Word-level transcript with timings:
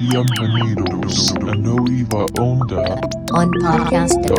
Bienvenidos 0.00 1.34
a 1.46 1.54
Nueva 1.54 2.26
Onda, 2.40 3.00
on 3.32 3.50
podcast 3.60 4.20
the. 4.22 4.34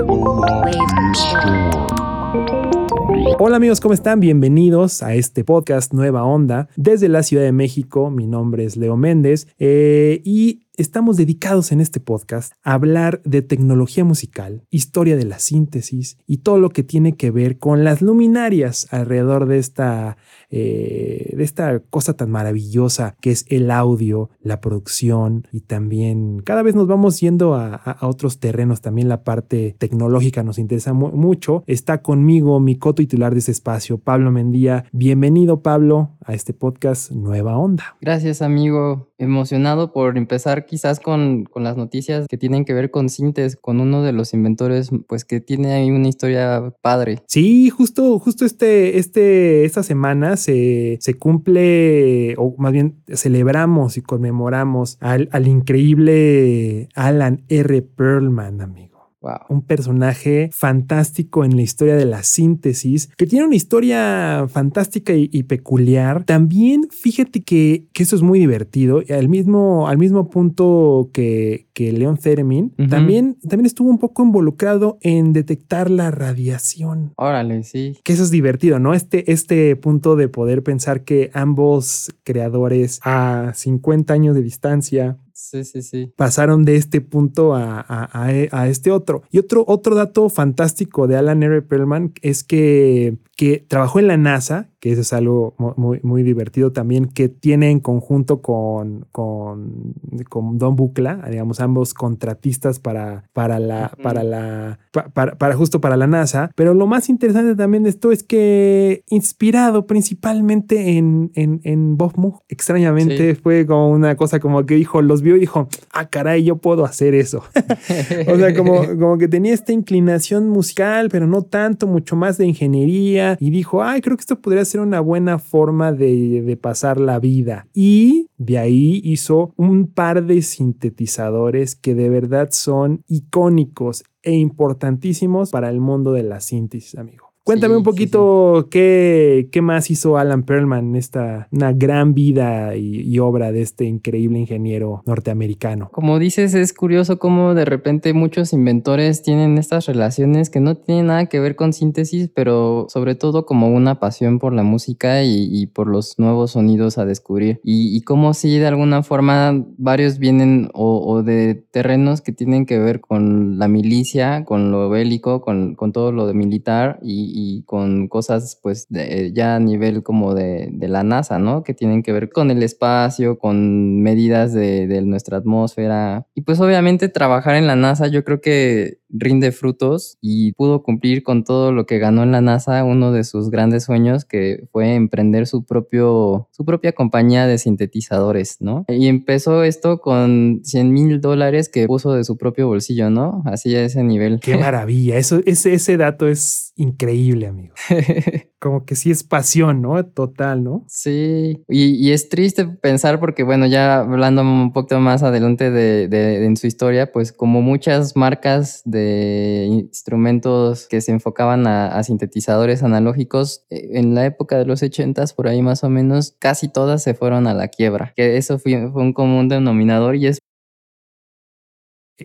Hola 3.39 3.55
amigos, 3.55 3.79
¿cómo 3.79 3.93
están? 3.93 4.19
Bienvenidos 4.19 5.01
a 5.01 5.13
este 5.13 5.45
podcast 5.45 5.93
Nueva 5.93 6.23
Onda 6.25 6.67
desde 6.75 7.07
la 7.07 7.23
Ciudad 7.23 7.43
de 7.43 7.53
México. 7.53 8.11
Mi 8.11 8.27
nombre 8.27 8.65
es 8.65 8.75
Leo 8.75 8.97
Méndez 8.97 9.47
eh, 9.57 10.21
y 10.25 10.64
estamos 10.77 11.17
dedicados 11.17 11.71
en 11.71 11.79
este 11.81 11.99
podcast 11.99 12.53
a 12.63 12.73
hablar 12.73 13.21
de 13.23 13.41
tecnología 13.41 14.03
musical, 14.03 14.63
historia 14.69 15.15
de 15.15 15.25
la 15.25 15.39
síntesis 15.39 16.17
y 16.27 16.37
todo 16.37 16.59
lo 16.59 16.69
que 16.69 16.83
tiene 16.83 17.15
que 17.15 17.31
ver 17.31 17.57
con 17.59 17.83
las 17.83 18.01
luminarias 18.01 18.87
alrededor 18.91 19.45
de 19.47 19.57
esta, 19.57 20.17
eh, 20.49 21.33
de 21.35 21.43
esta 21.43 21.79
cosa 21.79 22.13
tan 22.15 22.29
maravillosa 22.31 23.15
que 23.21 23.31
es 23.31 23.45
el 23.49 23.71
audio, 23.71 24.29
la 24.41 24.61
producción 24.61 25.47
y 25.51 25.61
también 25.61 26.39
cada 26.43 26.61
vez 26.63 26.75
nos 26.75 26.87
vamos 26.87 27.19
yendo 27.19 27.55
a, 27.55 27.75
a- 27.75 28.07
otros 28.07 28.39
terrenos. 28.39 28.81
También 28.81 29.09
la 29.09 29.23
parte 29.23 29.75
tecnológica 29.79 30.43
nos 30.43 30.59
interesa 30.59 30.93
mu- 30.93 31.11
mucho. 31.11 31.63
Está 31.67 32.01
conmigo 32.01 32.59
mi 32.59 32.77
co-titular 32.77 33.33
de 33.33 33.39
este 33.39 33.51
espacio, 33.51 33.97
Pablo 33.97 34.31
Mendía. 34.31 34.85
Bienvenido, 34.91 35.61
Pablo, 35.61 36.17
a 36.23 36.33
este 36.33 36.53
podcast 36.53 37.11
Nueva 37.11 37.57
Onda. 37.57 37.95
Gracias, 38.01 38.41
amigo. 38.41 39.11
Emocionado 39.17 39.93
por 39.93 40.17
empezar 40.17 40.65
quizás 40.65 40.99
con, 40.99 41.45
con 41.45 41.63
las 41.63 41.77
noticias 41.77 42.27
que 42.27 42.37
tienen 42.37 42.65
que 42.65 42.73
ver 42.73 42.91
con 42.91 43.09
Sintes, 43.09 43.55
con 43.55 43.79
uno 43.79 44.03
de 44.03 44.11
los 44.11 44.33
inventores, 44.33 44.89
pues 45.07 45.23
que 45.23 45.39
tiene 45.39 45.73
ahí 45.73 45.89
una 45.89 46.09
historia 46.09 46.73
padre. 46.81 47.19
Sí, 47.27 47.69
justo, 47.69 48.19
justo 48.19 48.45
este, 48.45 48.97
este, 48.97 49.63
esta 49.65 49.83
semana 49.83 50.35
se, 50.35 50.97
se 50.99 51.13
cumple, 51.13 52.35
o 52.37 52.55
más 52.57 52.73
bien 52.73 53.01
celebramos 53.07 53.97
y 53.97 54.01
conmemoramos 54.01 54.97
al, 54.99 55.29
al 55.31 55.47
increíble 55.47 56.89
Alan 56.95 57.43
R. 57.47 57.81
Perlman, 57.81 58.61
amigo. 58.61 58.94
Wow. 59.25 59.39
Un 59.49 59.63
personaje 59.63 60.51
fantástico 60.53 61.43
en 61.43 61.55
la 61.55 61.63
historia 61.63 61.95
de 61.95 62.05
la 62.05 62.21
síntesis, 62.21 63.09
que 63.17 63.25
tiene 63.25 63.43
una 63.45 63.55
historia 63.55 64.45
fantástica 64.47 65.13
y, 65.13 65.31
y 65.33 65.43
peculiar. 65.43 66.25
También 66.25 66.87
fíjate 66.91 67.41
que, 67.41 67.87
que 67.91 68.03
eso 68.03 68.15
es 68.15 68.21
muy 68.21 68.37
divertido. 68.37 69.01
Al 69.09 69.27
mismo, 69.27 69.87
al 69.87 69.97
mismo 69.97 70.29
punto 70.29 71.09
que, 71.11 71.65
que 71.73 71.91
Leon 71.91 72.17
Theremin, 72.17 72.71
también, 72.87 73.39
también 73.41 73.65
estuvo 73.65 73.89
un 73.89 73.97
poco 73.97 74.23
involucrado 74.23 74.99
en 75.01 75.33
detectar 75.33 75.89
la 75.89 76.11
radiación. 76.11 77.13
Órale, 77.15 77.63
sí. 77.63 77.97
Que 78.03 78.13
eso 78.13 78.21
es 78.21 78.29
divertido, 78.29 78.77
¿no? 78.77 78.93
Este, 78.93 79.31
este 79.31 79.75
punto 79.75 80.15
de 80.15 80.27
poder 80.27 80.61
pensar 80.61 81.03
que 81.03 81.31
ambos 81.33 82.13
creadores 82.23 82.99
a 83.03 83.53
50 83.55 84.13
años 84.13 84.35
de 84.35 84.43
distancia 84.43 85.17
Sí, 85.37 85.65
sí, 85.65 85.81
sí. 85.81 86.13
pasaron 86.15 86.63
de 86.63 86.77
este 86.77 87.01
punto 87.01 87.55
a, 87.55 87.81
a- 87.81 88.05
a- 88.13 88.61
a 88.61 88.67
este 88.69 88.89
otro. 88.91 89.23
Y 89.31 89.39
otro, 89.39 89.65
otro 89.67 89.93
dato 89.93 90.29
fantástico 90.29 91.07
de 91.07 91.17
Alan 91.17 91.43
R. 91.43 91.61
Perlman 91.61 92.13
es 92.21 92.45
que, 92.45 93.17
que 93.35 93.65
trabajó 93.67 93.99
en 93.99 94.07
la 94.07 94.15
NASA, 94.17 94.69
que 94.79 94.91
eso 94.93 95.01
es 95.01 95.11
algo 95.11 95.55
mu- 95.57 95.73
muy, 95.75 95.99
muy 96.03 96.23
divertido 96.23 96.71
también, 96.71 97.07
que 97.07 97.27
tiene 97.27 97.69
en 97.69 97.79
conjunto 97.81 98.41
con, 98.41 99.07
con, 99.11 99.93
con 100.29 100.57
Don 100.57 100.75
Bucla, 100.77 101.25
digamos, 101.29 101.59
ambos 101.59 101.93
contratistas 101.93 102.79
para, 102.79 103.25
para 103.33 103.59
la, 103.59 103.91
para 104.01 104.23
la, 104.23 104.79
pa- 104.91 105.09
para, 105.09 105.37
para 105.37 105.55
justo 105.55 105.81
para 105.81 105.97
la 105.97 106.07
NASA. 106.07 106.49
Pero 106.55 106.73
lo 106.73 106.87
más 106.87 107.09
interesante 107.09 107.55
también 107.55 107.83
de 107.83 107.89
esto 107.89 108.11
es 108.13 108.23
que 108.23 109.03
inspirado 109.09 109.85
principalmente 109.85 110.97
en, 110.97 111.31
en, 111.35 111.59
en 111.63 111.97
Bob 111.97 112.13
Moog, 112.17 112.43
extrañamente 112.47 113.35
fue 113.35 113.65
como 113.65 113.89
una 113.89 114.15
cosa 114.15 114.39
como 114.39 114.65
que 114.65 114.75
dijo, 114.75 115.01
los 115.01 115.21
vio 115.21 115.35
y 115.35 115.39
dijo, 115.41 115.67
ah, 115.91 116.07
caray, 116.09 116.43
yo 116.43 116.57
puedo 116.57 116.85
hacer 116.85 117.13
eso. 117.15 117.43
O 118.27 118.37
sea, 118.37 118.53
como, 118.55 118.85
como 118.99 119.17
que 119.17 119.27
tenía 119.27 119.53
esta 119.53 119.73
inclinación 119.73 120.49
musical, 120.49 121.09
pero 121.09 121.27
no 121.27 121.41
tanto, 121.43 121.87
mucho 121.87 122.15
más 122.15 122.37
de 122.37 122.45
ingeniería. 122.45 123.24
Y 123.39 123.49
dijo, 123.49 123.83
ay, 123.83 124.01
creo 124.01 124.17
que 124.17 124.21
esto 124.21 124.41
podría 124.41 124.65
ser 124.65 124.81
una 124.81 124.99
buena 124.99 125.39
forma 125.39 125.91
de, 125.91 126.41
de 126.41 126.57
pasar 126.57 126.99
la 126.99 127.19
vida. 127.19 127.67
Y 127.73 128.29
de 128.37 128.57
ahí 128.57 129.01
hizo 129.03 129.53
un 129.55 129.87
par 129.87 130.25
de 130.25 130.41
sintetizadores 130.41 131.75
que 131.75 131.95
de 131.95 132.09
verdad 132.09 132.49
son 132.51 133.01
icónicos 133.07 134.03
e 134.23 134.33
importantísimos 134.33 135.51
para 135.51 135.69
el 135.69 135.79
mundo 135.79 136.11
de 136.13 136.23
la 136.23 136.41
síntesis, 136.41 136.97
amigo. 136.97 137.24
Cuéntame 137.45 137.75
Sí, 137.75 137.77
un 137.77 137.83
sí, 137.83 137.85
poquito 137.85 138.67
Qué, 138.71 139.49
qué 139.51 139.61
más 139.61 139.91
hizo 139.91 140.17
Alan 140.17 140.43
Perlman 140.43 140.89
en 140.89 140.95
esta 140.95 141.47
una 141.51 141.73
gran 141.73 142.13
vida 142.13 142.75
y, 142.75 143.01
y 143.01 143.19
obra 143.19 143.51
de 143.51 143.61
este 143.61 143.85
increíble 143.85 144.39
ingeniero 144.39 145.03
norteamericano. 145.05 145.89
Como 145.91 146.17
dices, 146.17 146.55
es 146.55 146.73
curioso 146.73 147.19
cómo 147.19 147.53
de 147.53 147.65
repente 147.65 148.13
muchos 148.13 148.51
inventores 148.53 149.21
tienen 149.21 149.57
estas 149.57 149.85
relaciones 149.85 150.49
que 150.49 150.59
no 150.59 150.75
tienen 150.75 151.07
nada 151.07 151.27
que 151.27 151.39
ver 151.39 151.55
con 151.55 151.73
síntesis, 151.73 152.29
pero 152.33 152.87
sobre 152.89 153.13
todo 153.15 153.45
como 153.45 153.69
una 153.69 153.99
pasión 153.99 154.39
por 154.39 154.53
la 154.53 154.63
música 154.63 155.23
y, 155.23 155.47
y 155.51 155.67
por 155.67 155.87
los 155.87 156.17
nuevos 156.17 156.51
sonidos 156.51 156.97
a 156.97 157.05
descubrir. 157.05 157.59
Y, 157.63 157.95
y 157.95 158.01
cómo 158.01 158.33
si 158.33 158.57
de 158.57 158.67
alguna 158.67 159.03
forma 159.03 159.63
varios 159.77 160.17
vienen 160.17 160.69
o, 160.73 160.99
o 161.05 161.21
de 161.21 161.55
terrenos 161.71 162.21
que 162.21 162.31
tienen 162.31 162.65
que 162.65 162.79
ver 162.79 163.01
con 163.01 163.59
la 163.59 163.67
milicia, 163.67 164.45
con 164.45 164.71
lo 164.71 164.89
bélico, 164.89 165.41
con, 165.41 165.75
con 165.75 165.91
todo 165.91 166.11
lo 166.11 166.25
de 166.27 166.33
militar 166.33 166.99
y, 167.03 167.34
y 167.37 167.63
con 167.63 168.07
cosas 168.07 168.57
pues 168.63 168.87
de- 168.89 169.31
ya 169.33 169.55
a 169.55 169.59
nivel 169.59 170.03
como 170.03 170.33
de, 170.33 170.69
de 170.71 170.87
la 170.87 171.03
NASA, 171.03 171.37
¿no? 171.37 171.63
Que 171.63 171.73
tienen 171.73 172.01
que 172.01 172.13
ver 172.13 172.29
con 172.29 172.49
el 172.49 172.63
espacio, 172.63 173.37
con 173.37 174.01
medidas 174.01 174.53
de, 174.53 174.87
de 174.87 175.01
nuestra 175.01 175.37
atmósfera. 175.37 176.27
Y 176.33 176.41
pues 176.41 176.59
obviamente 176.61 177.09
trabajar 177.09 177.55
en 177.55 177.67
la 177.67 177.75
NASA 177.75 178.07
yo 178.07 178.23
creo 178.23 178.39
que 178.39 178.99
rinde 179.09 179.51
frutos 179.51 180.17
y 180.21 180.51
pudo 180.53 180.83
cumplir 180.83 181.23
con 181.23 181.43
todo 181.43 181.71
lo 181.71 181.85
que 181.85 181.99
ganó 181.99 182.23
en 182.23 182.31
la 182.31 182.41
NASA, 182.41 182.83
uno 182.83 183.11
de 183.11 183.23
sus 183.23 183.49
grandes 183.49 183.83
sueños 183.83 184.25
que 184.25 184.67
fue 184.71 184.95
emprender 184.95 185.47
su 185.47 185.63
propio, 185.63 186.47
su 186.51 186.65
propia 186.65 186.91
compañía 186.93 187.47
de 187.47 187.57
sintetizadores, 187.57 188.57
¿no? 188.59 188.85
Y 188.87 189.07
empezó 189.07 189.63
esto 189.63 189.99
con 189.99 190.61
100 190.63 190.91
mil 190.91 191.21
dólares 191.21 191.69
que 191.69 191.85
puso 191.87 192.13
de 192.13 192.23
su 192.23 192.37
propio 192.37 192.67
bolsillo, 192.67 193.09
¿no? 193.09 193.41
Así 193.45 193.75
a 193.75 193.83
ese 193.85 194.03
nivel. 194.03 194.39
Qué 194.41 194.57
maravilla. 194.57 195.17
Eso, 195.17 195.39
ese, 195.45 195.73
ese 195.73 195.97
dato 195.97 196.27
es 196.27 196.73
increíble, 196.75 197.24
amigo. 197.31 197.73
Como 198.59 198.85
que 198.85 198.95
sí 198.95 199.11
es 199.11 199.23
pasión, 199.23 199.81
¿no? 199.81 200.03
Total, 200.05 200.63
¿no? 200.63 200.85
Sí, 200.87 201.63
y, 201.67 201.95
y 201.95 202.11
es 202.13 202.29
triste 202.29 202.65
pensar 202.65 203.19
porque, 203.19 203.43
bueno, 203.43 203.65
ya 203.67 203.99
hablando 203.99 204.41
un 204.41 204.73
poquito 204.73 204.99
más 204.99 205.21
adelante 205.23 205.69
de, 205.71 206.07
de- 206.07 206.39
de 206.39 206.45
en 206.45 206.57
su 206.57 206.65
historia, 206.67 207.11
pues 207.11 207.31
como 207.31 207.61
muchas 207.61 208.15
marcas 208.15 208.81
de 208.85 209.67
instrumentos 209.69 210.87
que 210.87 211.01
se 211.01 211.11
enfocaban 211.11 211.67
a, 211.67 211.87
a 211.97 212.03
sintetizadores 212.03 212.81
analógicos, 212.83 213.65
eh, 213.69 213.89
en 213.93 214.15
la 214.15 214.25
época 214.25 214.57
de 214.57 214.65
los 214.65 214.81
80s, 214.83 215.33
por 215.33 215.47
ahí 215.47 215.61
más 215.61 215.83
o 215.83 215.89
menos, 215.89 216.35
casi 216.39 216.67
todas 216.69 217.03
se 217.03 217.13
fueron 217.13 217.47
a 217.47 217.53
la 217.53 217.67
quiebra, 217.67 218.13
que 218.15 218.37
eso 218.37 218.57
fue, 218.59 218.89
fue 218.91 219.01
un 219.01 219.13
común 219.13 219.49
denominador 219.49 220.15
y 220.15 220.27
es 220.27 220.39